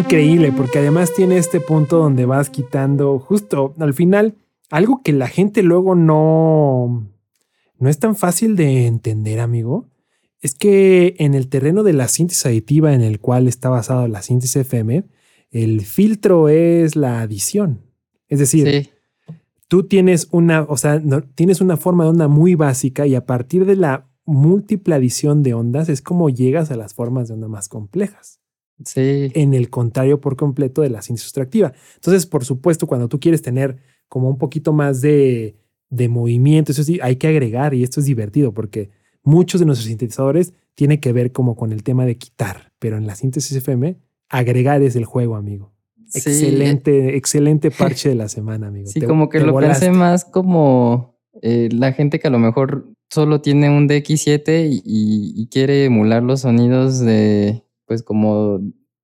Increíble 0.00 0.52
porque 0.52 0.78
además 0.78 1.12
tiene 1.14 1.36
este 1.38 1.60
punto 1.60 1.98
donde 1.98 2.26
vas 2.26 2.50
quitando 2.50 3.18
justo 3.18 3.74
al 3.78 3.94
final 3.94 4.34
algo 4.70 5.02
que 5.02 5.12
la 5.12 5.28
gente 5.28 5.62
luego 5.62 5.94
no 5.94 7.06
no 7.78 7.88
es 7.88 7.98
tan 7.98 8.14
fácil 8.14 8.56
de 8.56 8.86
entender, 8.86 9.40
amigo. 9.40 9.88
Es 10.42 10.54
que 10.54 11.14
en 11.18 11.34
el 11.34 11.48
terreno 11.48 11.82
de 11.82 11.92
la 11.94 12.08
síntesis 12.08 12.44
aditiva 12.46 12.92
en 12.94 13.00
el 13.00 13.20
cual 13.20 13.48
está 13.48 13.68
basado 13.70 14.06
la 14.08 14.20
síntesis 14.22 14.56
FM, 14.56 15.04
el 15.50 15.80
filtro 15.82 16.48
es 16.48 16.94
la 16.96 17.20
adición. 17.22 17.80
Es 18.28 18.38
decir, 18.38 18.68
Sí, 18.70 18.90
tú 19.68 19.84
tienes 19.84 20.28
una, 20.30 20.62
o 20.62 20.76
sea, 20.76 20.98
no- 20.98 21.22
tienes 21.22 21.60
una 21.60 21.76
forma 21.76 22.04
de 22.04 22.10
onda 22.10 22.28
muy 22.28 22.54
básica 22.54 23.06
y 23.06 23.14
a 23.14 23.24
partir 23.26 23.64
de 23.66 23.76
la 23.76 24.08
múltiple 24.26 24.94
adición 24.94 25.42
de 25.42 25.54
ondas 25.54 25.88
es 25.88 26.02
como 26.02 26.28
llegas 26.28 26.70
a 26.70 26.76
las 26.76 26.92
formas 26.94 27.28
de 27.28 27.34
onda 27.34 27.48
más 27.48 27.68
complejas. 27.68 28.39
Sí. 28.84 29.30
En 29.34 29.54
el 29.54 29.70
contrario 29.70 30.20
por 30.20 30.36
completo 30.36 30.82
de 30.82 30.90
la 30.90 31.02
síntesis 31.02 31.24
sustractiva. 31.24 31.72
Entonces, 31.96 32.26
por 32.26 32.44
supuesto, 32.44 32.86
cuando 32.86 33.08
tú 33.08 33.20
quieres 33.20 33.42
tener 33.42 33.76
como 34.08 34.28
un 34.28 34.38
poquito 34.38 34.72
más 34.72 35.00
de, 35.00 35.56
de 35.90 36.08
movimiento, 36.08 36.72
eso 36.72 36.82
sí, 36.84 36.98
hay 37.02 37.16
que 37.16 37.28
agregar 37.28 37.74
y 37.74 37.82
esto 37.82 38.00
es 38.00 38.06
divertido 38.06 38.52
porque 38.54 38.90
muchos 39.22 39.60
de 39.60 39.66
nuestros 39.66 39.86
sintetizadores 39.88 40.52
tiene 40.74 40.98
que 41.00 41.12
ver 41.12 41.32
como 41.32 41.56
con 41.56 41.72
el 41.72 41.82
tema 41.82 42.06
de 42.06 42.16
quitar, 42.16 42.72
pero 42.78 42.96
en 42.96 43.06
la 43.06 43.14
síntesis 43.14 43.56
FM, 43.56 43.96
agregar 44.28 44.82
es 44.82 44.96
el 44.96 45.04
juego, 45.04 45.36
amigo. 45.36 45.72
Sí, 46.06 46.18
Excelente, 46.18 47.16
excelente 47.16 47.70
parche 47.70 48.08
de 48.08 48.14
la 48.14 48.28
semana, 48.36 48.68
amigo. 48.68 48.88
Sí, 48.88 49.00
Te- 49.00 49.06
como 49.06 49.28
que 49.28 49.40
lo 49.40 49.52
volaste. 49.52 49.86
pensé 49.86 49.98
más 49.98 50.24
como 50.24 51.18
eh, 51.42 51.68
la 51.72 51.92
gente 51.92 52.18
que 52.18 52.28
a 52.28 52.30
lo 52.30 52.38
mejor 52.38 52.88
solo 53.10 53.40
tiene 53.40 53.68
un 53.70 53.88
DX7 53.88 54.68
y, 54.70 54.76
y- 54.84 55.32
y 55.42 55.46
quiere 55.48 55.84
emular 55.84 56.22
los 56.22 56.40
sonidos 56.40 56.98
de, 57.00 57.62
pues 57.90 58.04
como, 58.04 58.60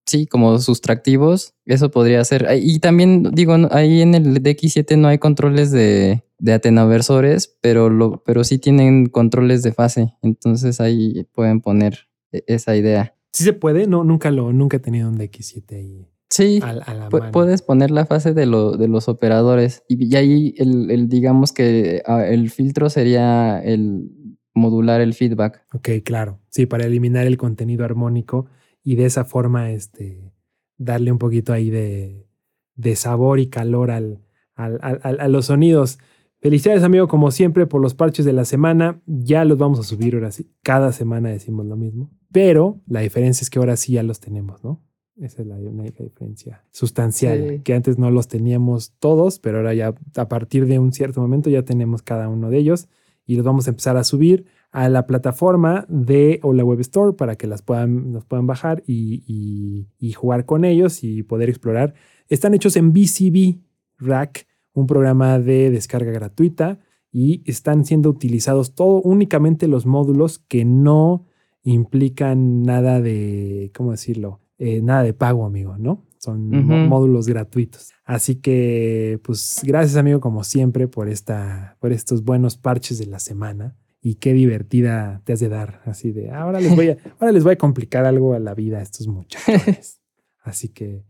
sí, 0.07 0.29
como 0.29 0.57
sustractivos. 0.61 1.55
Eso 1.65 1.91
podría 1.91 2.23
ser. 2.25 2.47
Y 2.63 2.79
también, 2.79 3.25
digo, 3.33 3.57
ahí 3.73 4.01
en 4.01 4.15
el 4.15 4.41
DX7 4.41 4.97
no 4.97 5.09
hay 5.09 5.19
controles 5.19 5.73
de, 5.73 6.23
de 6.39 6.53
atenaversores, 6.53 7.59
pero, 7.61 7.91
lo, 7.91 8.23
pero 8.25 8.45
sí 8.45 8.59
tienen 8.59 9.07
controles 9.07 9.65
de 9.65 9.73
fase. 9.73 10.15
Entonces 10.23 10.81
ahí 10.81 11.27
pueden 11.35 11.61
poner 11.61 12.07
e- 12.31 12.45
esa 12.47 12.77
idea. 12.77 13.17
Sí 13.33 13.43
se 13.43 13.55
puede, 13.55 13.89
no, 13.89 14.05
nunca 14.05 14.31
lo, 14.31 14.53
nunca 14.53 14.77
he 14.77 14.81
tenido 14.81 15.09
un 15.09 15.19
DX7 15.19 15.75
ahí 15.75 16.07
Sí. 16.31 16.61
a, 16.63 16.69
a 16.71 16.95
la 16.95 17.09
Pu- 17.09 17.19
mano. 17.19 17.33
Puedes 17.33 17.63
poner 17.63 17.91
la 17.91 18.07
fase 18.07 18.35
de, 18.35 18.47
lo- 18.47 18.77
de 18.77 18.87
los 18.87 19.09
operadores 19.09 19.83
y, 19.89 20.07
y 20.07 20.15
ahí 20.15 20.55
el, 20.59 20.93
el, 20.93 21.09
digamos 21.09 21.53
que 21.53 22.03
ah, 22.07 22.25
el 22.25 22.51
filtro 22.51 22.89
sería 22.89 23.59
el 23.65 24.13
modular 24.55 25.01
el 25.01 25.13
feedback. 25.15 25.65
Ok, 25.75 25.89
claro. 26.05 26.39
Sí, 26.51 26.67
para 26.67 26.87
eliminar 26.87 27.27
el 27.27 27.37
contenido 27.37 27.85
armónico 27.85 28.47
y 28.87 28.95
de 28.95 29.05
esa 29.05 29.25
forma, 29.25 29.73
este, 29.73 30.33
darle 30.79 31.11
un 31.11 31.19
poquito 31.19 31.53
ahí 31.53 31.71
de, 31.71 32.29
de 32.77 32.95
sabor 32.95 33.41
y 33.41 33.49
calor 33.49 33.91
al, 33.91 34.21
al- 34.55 34.79
al- 34.81 35.21
a 35.21 35.27
los 35.29 35.47
sonidos. 35.47 35.99
Felicidades, 36.39 36.85
amigo, 36.85 37.09
como 37.09 37.31
siempre, 37.33 37.67
por 37.67 37.81
los 37.83 37.95
parches 37.95 38.25
de 38.25 38.33
la 38.33 38.45
semana. 38.45 39.03
Ya 39.07 39.45
los 39.45 39.59
vamos 39.59 39.81
a 39.81 39.83
subir 39.83 40.15
ahora 40.15 40.31
sí. 40.31 40.53
Cada 40.63 40.93
semana 40.93 41.31
decimos 41.31 41.67
lo 41.67 41.77
mismo. 41.77 42.11
Pero 42.31 42.81
la 42.87 43.01
diferencia 43.01 43.43
es 43.43 43.51
que 43.51 43.59
ahora 43.59 43.77
sí 43.77 43.95
ya 43.95 44.05
los 44.05 44.21
tenemos, 44.21 44.63
¿no? 44.63 44.81
Esa 45.17 45.43
es 45.43 45.49
la 45.49 45.57
única 45.57 46.05
diferencia 46.05 46.63
sustancial, 46.71 47.49
Sí. 47.49 47.59
que 47.65 47.75
antes 47.75 47.99
no 47.99 48.11
los 48.13 48.29
teníamos 48.29 48.93
todos, 49.01 49.39
pero 49.41 49.57
ahora 49.59 49.75
ya 49.75 49.95
a 50.15 50.29
partir 50.29 50.67
de 50.67 50.79
un 50.79 50.93
cierto 50.93 51.21
momento 51.23 51.51
ya 51.51 51.63
tenemos 51.65 52.03
cada 52.03 52.29
uno 52.29 52.51
de 52.51 52.59
ellos 52.59 52.87
y 53.25 53.35
los 53.37 53.45
vamos 53.45 53.67
a 53.67 53.71
empezar 53.71 53.97
a 53.97 54.05
subir 54.05 54.45
a 54.73 54.89
la 54.89 55.07
plataforma 55.07 55.87
de 55.89 56.39
o 56.43 56.53
la 56.53 56.65
web 56.65 56.81
store 56.81 57.15
para 57.17 57.37
que 57.37 57.47
las 57.47 57.63
puedan, 57.63 58.13
los 58.13 58.25
puedan 58.25 58.47
bajar 58.47 58.83
y, 58.87 59.23
y- 59.27 59.89
y 59.99 60.13
jugar 60.13 60.45
con 60.45 60.65
ellos 60.65 61.03
y 61.03 61.23
poder 61.23 61.49
explorar. 61.49 61.95
Están 62.29 62.55
hechos 62.55 62.77
en 62.77 62.93
BCB 62.93 63.61
Rack, 63.99 64.47
un 64.75 64.87
programa 64.87 65.39
de 65.39 65.71
descarga 65.71 66.11
gratuita 66.13 66.79
y 67.11 67.43
están 67.51 67.85
siendo 67.87 68.11
utilizados 68.11 68.75
todo 68.75 69.01
únicamente 69.01 69.69
los 69.69 69.87
módulos 69.87 70.39
que 70.41 70.65
no 70.67 71.25
implican 71.63 72.63
nada 72.63 73.01
de, 73.01 73.71
¿cómo 73.75 73.91
decirlo? 73.93 74.41
Eh, 74.59 74.81
nada 74.83 75.03
de 75.03 75.13
pago, 75.15 75.45
amigo, 75.47 75.77
¿no? 75.79 76.05
Son 76.19 76.51
módulos 76.89 77.27
gratuitos. 77.29 77.93
Así 78.05 78.37
que, 78.37 79.21
pues, 79.23 79.61
gracias, 79.65 79.97
amigo, 79.97 80.19
como 80.21 80.45
siempre, 80.45 80.89
por 80.89 81.09
esta, 81.09 81.77
por 81.81 81.93
estos 81.93 82.25
buenos 82.25 82.57
parches 82.57 82.99
de 82.99 83.07
la 83.07 83.19
semana. 83.19 83.77
Y 84.09 84.15
qué 84.17 84.33
divertida 84.35 85.21
te 85.25 85.33
has 85.33 85.41
de 85.41 85.49
dar, 85.49 85.81
así 85.85 86.13
de 86.13 86.31
ahora 86.31 86.61
les 86.61 86.77
voy 86.77 86.91
a, 86.91 86.97
ahora 87.19 87.33
les 87.33 87.43
voy 87.43 87.55
a 87.55 87.59
complicar 87.59 88.05
algo 88.05 88.35
a 88.35 88.39
la 88.39 88.55
vida 88.55 88.79
a 88.79 88.83
estos 88.83 89.09
muchachos. 89.09 89.99
Así 90.45 90.69
que 90.69 91.03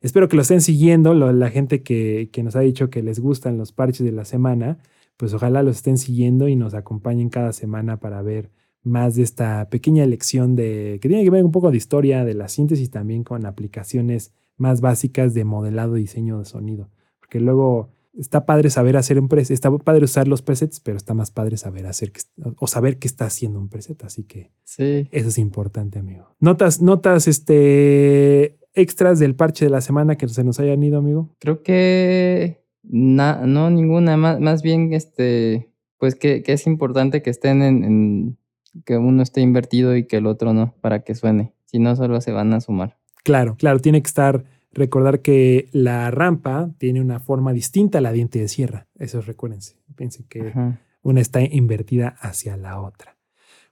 espero 0.00 0.26
que 0.28 0.34
lo 0.34 0.42
estén 0.42 0.60
siguiendo. 0.60 1.14
lo- 1.14 1.32
la 1.32 1.48
gente 1.50 1.84
que, 1.84 2.28
que 2.32 2.42
nos 2.42 2.56
ha 2.56 2.60
dicho 2.60 2.90
que 2.90 3.04
les 3.04 3.20
gustan 3.20 3.56
los 3.56 3.70
parches 3.70 4.04
de 4.04 4.10
la 4.10 4.24
semana, 4.24 4.78
pues 5.16 5.32
ojalá 5.32 5.62
los 5.62 5.76
estén 5.76 5.96
siguiendo 5.96 6.48
y 6.48 6.56
nos 6.56 6.74
acompañen 6.74 7.28
cada 7.28 7.52
semana 7.52 8.00
para 8.00 8.20
ver 8.20 8.50
más 8.82 9.14
de 9.14 9.22
esta 9.22 9.68
pequeña 9.70 10.04
lección 10.06 10.56
de 10.56 10.98
que 11.00 11.08
tiene 11.08 11.22
que 11.22 11.30
ver 11.30 11.44
un 11.44 11.52
poco 11.52 11.70
de 11.70 11.76
historia 11.76 12.24
de 12.24 12.34
la 12.34 12.48
síntesis 12.48 12.90
también 12.90 13.22
con 13.22 13.46
aplicaciones 13.46 14.32
más 14.56 14.80
básicas 14.80 15.34
de 15.34 15.44
modelado 15.44 15.96
y 15.98 16.00
diseño 16.00 16.40
de 16.40 16.46
sonido. 16.46 16.90
Porque 17.20 17.38
luego 17.38 17.90
está 18.18 18.44
padre 18.46 18.70
saber 18.70 18.96
hacer 18.96 19.18
un 19.20 19.28
preset, 19.28 19.54
está 19.54 19.70
padre 19.78 20.04
usar 20.04 20.26
los 20.28 20.42
presets, 20.42 20.80
pero 20.80 20.96
está 20.96 21.14
más 21.14 21.30
padre 21.30 21.56
saber 21.56 21.86
hacer 21.86 22.12
que, 22.12 22.20
o 22.58 22.66
saber 22.66 22.98
qué 22.98 23.06
está 23.06 23.26
haciendo 23.26 23.58
un 23.60 23.68
preset. 23.68 24.02
Así 24.04 24.24
que 24.24 24.50
Sí. 24.64 25.08
eso 25.12 25.28
es 25.28 25.38
importante, 25.38 25.98
amigo. 25.98 26.34
Notas, 26.40 26.80
notas, 26.82 27.28
este 27.28 28.58
extras 28.74 29.18
del 29.18 29.34
parche 29.34 29.64
de 29.64 29.70
la 29.70 29.80
semana 29.80 30.16
que 30.16 30.28
se 30.28 30.44
nos 30.44 30.60
hayan 30.60 30.82
ido, 30.82 30.98
amigo. 30.98 31.34
Creo 31.40 31.62
que 31.62 32.62
na- 32.82 33.44
no 33.46 33.68
ninguna, 33.70 34.16
más, 34.16 34.38
más 34.40 34.62
bien 34.62 34.92
este, 34.92 35.70
pues 35.98 36.14
que, 36.14 36.42
que 36.42 36.52
es 36.52 36.66
importante 36.66 37.20
que 37.22 37.30
estén 37.30 37.62
en, 37.62 37.84
en- 37.84 38.38
que 38.84 38.96
uno 38.96 39.22
esté 39.22 39.40
invertido 39.40 39.96
y 39.96 40.06
que 40.06 40.18
el 40.18 40.26
otro 40.26 40.52
no, 40.52 40.74
para 40.80 41.02
que 41.02 41.14
suene. 41.16 41.52
Si 41.66 41.78
no, 41.80 41.96
solo 41.96 42.20
se 42.20 42.30
van 42.30 42.52
a 42.54 42.60
sumar. 42.60 42.96
Claro, 43.24 43.56
claro, 43.58 43.80
tiene 43.80 44.00
que 44.00 44.06
estar, 44.06 44.44
recordar 44.72 45.20
que 45.20 45.68
la 45.72 46.10
rampa 46.10 46.70
tiene 46.78 47.00
una 47.00 47.20
forma 47.20 47.52
distinta 47.52 47.98
a 47.98 48.00
la 48.00 48.12
diente 48.12 48.38
de 48.38 48.48
sierra. 48.48 48.86
Eso 48.98 49.20
recuérdense. 49.20 49.76
Piensen 49.96 50.26
que 50.28 50.48
Ajá. 50.48 50.80
una 51.02 51.20
está 51.20 51.42
invertida 51.42 52.16
hacia 52.20 52.56
la 52.56 52.80
otra. 52.80 53.16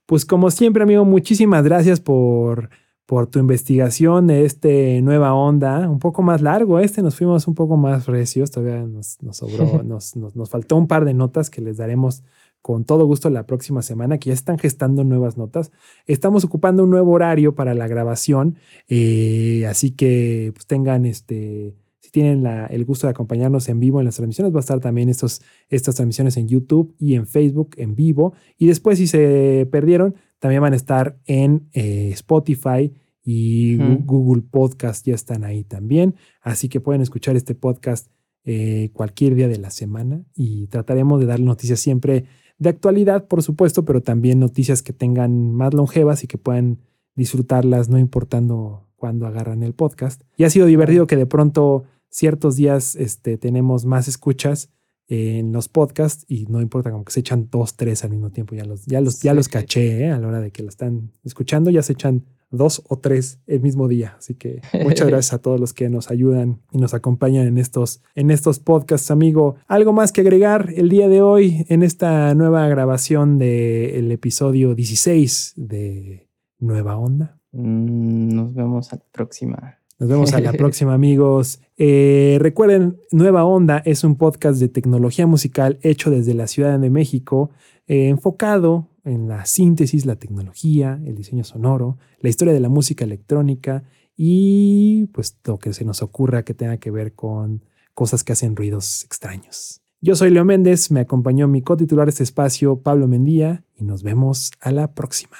Pues 0.05 0.25
como 0.25 0.49
siempre, 0.51 0.83
amigo, 0.83 1.05
muchísimas 1.05 1.63
gracias 1.63 1.99
por, 1.99 2.69
por 3.05 3.27
tu 3.27 3.39
investigación 3.39 4.27
de 4.27 4.45
este 4.45 5.01
nueva 5.01 5.33
onda. 5.33 5.89
Un 5.89 5.99
poco 5.99 6.21
más 6.21 6.41
largo, 6.41 6.79
este 6.79 7.01
nos 7.01 7.15
fuimos 7.15 7.47
un 7.47 7.55
poco 7.55 7.77
más 7.77 8.07
recios, 8.07 8.51
todavía 8.51 8.83
nos, 8.85 9.21
nos 9.21 9.37
sobró, 9.37 9.83
nos, 9.83 10.15
nos, 10.15 10.35
nos 10.35 10.49
faltó 10.49 10.75
un 10.75 10.87
par 10.87 11.05
de 11.05 11.13
notas 11.13 11.49
que 11.49 11.61
les 11.61 11.77
daremos 11.77 12.23
con 12.61 12.83
todo 12.85 13.05
gusto 13.05 13.29
la 13.29 13.45
próxima 13.45 13.81
semana, 13.81 14.17
que 14.17 14.27
ya 14.29 14.33
están 14.33 14.57
gestando 14.59 15.03
nuevas 15.03 15.37
notas. 15.37 15.71
Estamos 16.05 16.43
ocupando 16.43 16.83
un 16.83 16.89
nuevo 16.89 17.11
horario 17.11 17.55
para 17.55 17.73
la 17.73 17.87
grabación, 17.87 18.57
eh, 18.87 19.65
así 19.67 19.91
que 19.91 20.51
pues 20.53 20.65
tengan 20.65 21.05
este... 21.05 21.75
Si 22.01 22.11
tienen 22.11 22.41
la- 22.41 22.65
el 22.67 22.85
gusto 22.85 23.05
de 23.05 23.11
acompañarnos 23.11 23.69
en 23.69 23.79
vivo 23.79 23.99
en 23.99 24.05
las 24.05 24.15
transmisiones, 24.15 24.51
va 24.53 24.57
a 24.57 24.61
estar 24.61 24.79
también 24.79 25.09
estos, 25.09 25.41
estas 25.67 25.95
transmisiones 25.95 26.37
en 26.37 26.47
YouTube 26.47 26.95
y 26.97 27.13
en 27.13 27.27
Facebook 27.27 27.71
en 27.77 27.93
vivo. 27.95 28.33
Y 28.57 28.65
después, 28.67 28.97
si 28.97 29.05
se 29.05 29.67
perdieron, 29.71 30.15
también 30.39 30.61
van 30.61 30.73
a 30.73 30.75
estar 30.77 31.19
en 31.25 31.69
eh, 31.73 32.09
Spotify 32.13 32.91
y. 33.23 33.77
Google 34.05 34.41
Podcast, 34.49 35.05
ya 35.05 35.13
están 35.13 35.43
ahí 35.43 35.63
también. 35.63 36.15
Así 36.41 36.67
que 36.67 36.79
pueden 36.79 37.01
escuchar 37.01 37.35
este 37.35 37.53
podcast 37.53 38.07
eh, 38.43 38.89
cualquier 38.93 39.35
día 39.35 39.47
de 39.47 39.59
la 39.59 39.69
semana 39.69 40.23
y 40.33 40.65
trataremos 40.67 41.19
de 41.19 41.27
dar 41.27 41.39
noticias 41.41 41.79
siempre 41.79 42.25
de 42.59 42.69
actualidad, 42.69 43.27
por 43.27 43.41
supuesto, 43.41 43.85
pero 43.85 44.01
también 44.01 44.39
noticias 44.39 44.83
que 44.83 44.93
tengan 44.93 45.51
más 45.53 45.73
longevas 45.73 46.23
y 46.23 46.27
que 46.27 46.37
puedan 46.37 46.79
disfrutarlas, 47.15 47.89
no 47.89 47.97
importando 47.97 48.87
cuándo 48.95 49.25
agarran 49.25 49.63
el 49.63 49.73
podcast. 49.73 50.21
Y 50.37 50.43
ha 50.43 50.49
sido 50.49 50.67
divertido 50.67 51.07
que 51.07 51.15
de 51.15 51.25
pronto 51.25 51.85
ciertos 52.09 52.55
días 52.55 52.95
este, 52.95 53.37
tenemos 53.37 53.85
más 53.85 54.07
escuchas 54.07 54.69
en 55.07 55.51
los 55.53 55.69
podcasts 55.69 56.25
y 56.27 56.45
no 56.45 56.61
importa 56.61 56.91
como 56.91 57.03
que 57.03 57.11
se 57.11 57.21
echan 57.21 57.47
dos, 57.49 57.75
tres 57.75 58.03
al 58.03 58.11
mismo 58.11 58.29
tiempo. 58.29 58.55
Ya 58.55 58.65
los, 58.65 58.85
ya 58.85 59.01
los, 59.01 59.21
ya 59.21 59.33
los 59.33 59.47
caché 59.47 60.05
¿eh? 60.05 60.11
a 60.11 60.19
la 60.19 60.27
hora 60.27 60.39
de 60.39 60.51
que 60.51 60.61
lo 60.61 60.69
están 60.69 61.13
escuchando, 61.23 61.71
ya 61.71 61.81
se 61.81 61.93
echan 61.93 62.25
dos 62.51 62.83
o 62.87 62.97
tres 62.97 63.39
el 63.47 63.61
mismo 63.61 63.87
día. 63.87 64.15
Así 64.17 64.35
que 64.35 64.61
muchas 64.83 65.07
gracias 65.07 65.33
a 65.33 65.39
todos 65.39 65.59
los 65.59 65.73
que 65.73 65.89
nos 65.89 66.09
ayudan 66.11 66.61
y 66.71 66.77
nos 66.77 66.93
acompañan 66.93 67.47
en 67.47 67.57
estos, 67.57 68.01
en 68.15 68.31
estos 68.31 68.59
podcasts, 68.59 69.11
amigo. 69.11 69.55
¿Algo 69.67 69.93
más 69.93 70.11
que 70.11 70.21
agregar 70.21 70.73
el 70.75 70.89
día 70.89 71.07
de 71.07 71.21
hoy 71.21 71.65
en 71.69 71.83
esta 71.83 72.33
nueva 72.35 72.67
grabación 72.67 73.37
del 73.37 74.11
episodio 74.11 74.75
16 74.75 75.53
de 75.55 76.27
Nueva 76.59 76.97
Onda? 76.97 77.39
Mm, 77.51 78.35
Nos 78.35 78.53
vemos 78.53 78.93
a 78.93 78.97
la 78.97 79.03
próxima. 79.11 79.75
Nos 79.99 80.09
vemos 80.09 80.33
a 80.33 80.39
la 80.39 80.53
próxima, 80.53 80.93
amigos. 80.93 81.61
Eh, 81.77 82.37
recuerden, 82.39 82.97
Nueva 83.11 83.43
Onda 83.43 83.81
es 83.85 84.03
un 84.03 84.15
podcast 84.15 84.59
de 84.59 84.69
tecnología 84.69 85.27
musical 85.27 85.77
hecho 85.81 86.09
desde 86.09 86.33
la 86.33 86.47
Ciudad 86.47 86.79
de 86.79 86.89
México, 86.89 87.51
eh, 87.87 88.07
enfocado 88.07 88.87
en 89.09 89.27
la 89.27 89.45
síntesis, 89.45 90.05
la 90.05 90.15
tecnología, 90.15 91.01
el 91.05 91.15
diseño 91.15 91.43
sonoro, 91.43 91.97
la 92.19 92.29
historia 92.29 92.53
de 92.53 92.59
la 92.59 92.69
música 92.69 93.03
electrónica 93.03 93.83
y 94.15 95.07
pues 95.07 95.37
lo 95.45 95.59
que 95.59 95.73
se 95.73 95.85
nos 95.85 96.01
ocurra 96.01 96.43
que 96.43 96.53
tenga 96.53 96.77
que 96.77 96.91
ver 96.91 97.13
con 97.13 97.63
cosas 97.93 98.23
que 98.23 98.33
hacen 98.33 98.55
ruidos 98.55 99.03
extraños. 99.03 99.81
Yo 100.01 100.15
soy 100.15 100.29
Leo 100.29 100.45
Méndez, 100.45 100.91
me 100.91 101.01
acompañó 101.01 101.47
mi 101.47 101.61
cotitular 101.61 102.05
de 102.05 102.11
este 102.11 102.23
espacio, 102.23 102.81
Pablo 102.81 103.07
Mendía, 103.07 103.65
y 103.75 103.83
nos 103.83 104.03
vemos 104.03 104.51
a 104.61 104.71
la 104.71 104.93
próxima. 104.93 105.35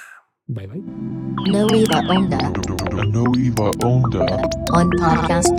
Bye 0.47 0.67
bye. 0.67 0.83
Nueva 1.51 1.99
Onda 2.09 2.37
A 2.37 3.05
Noiva 3.05 3.71
Onda. 3.83 4.25
on 4.73 4.89
podcast. 4.89 5.53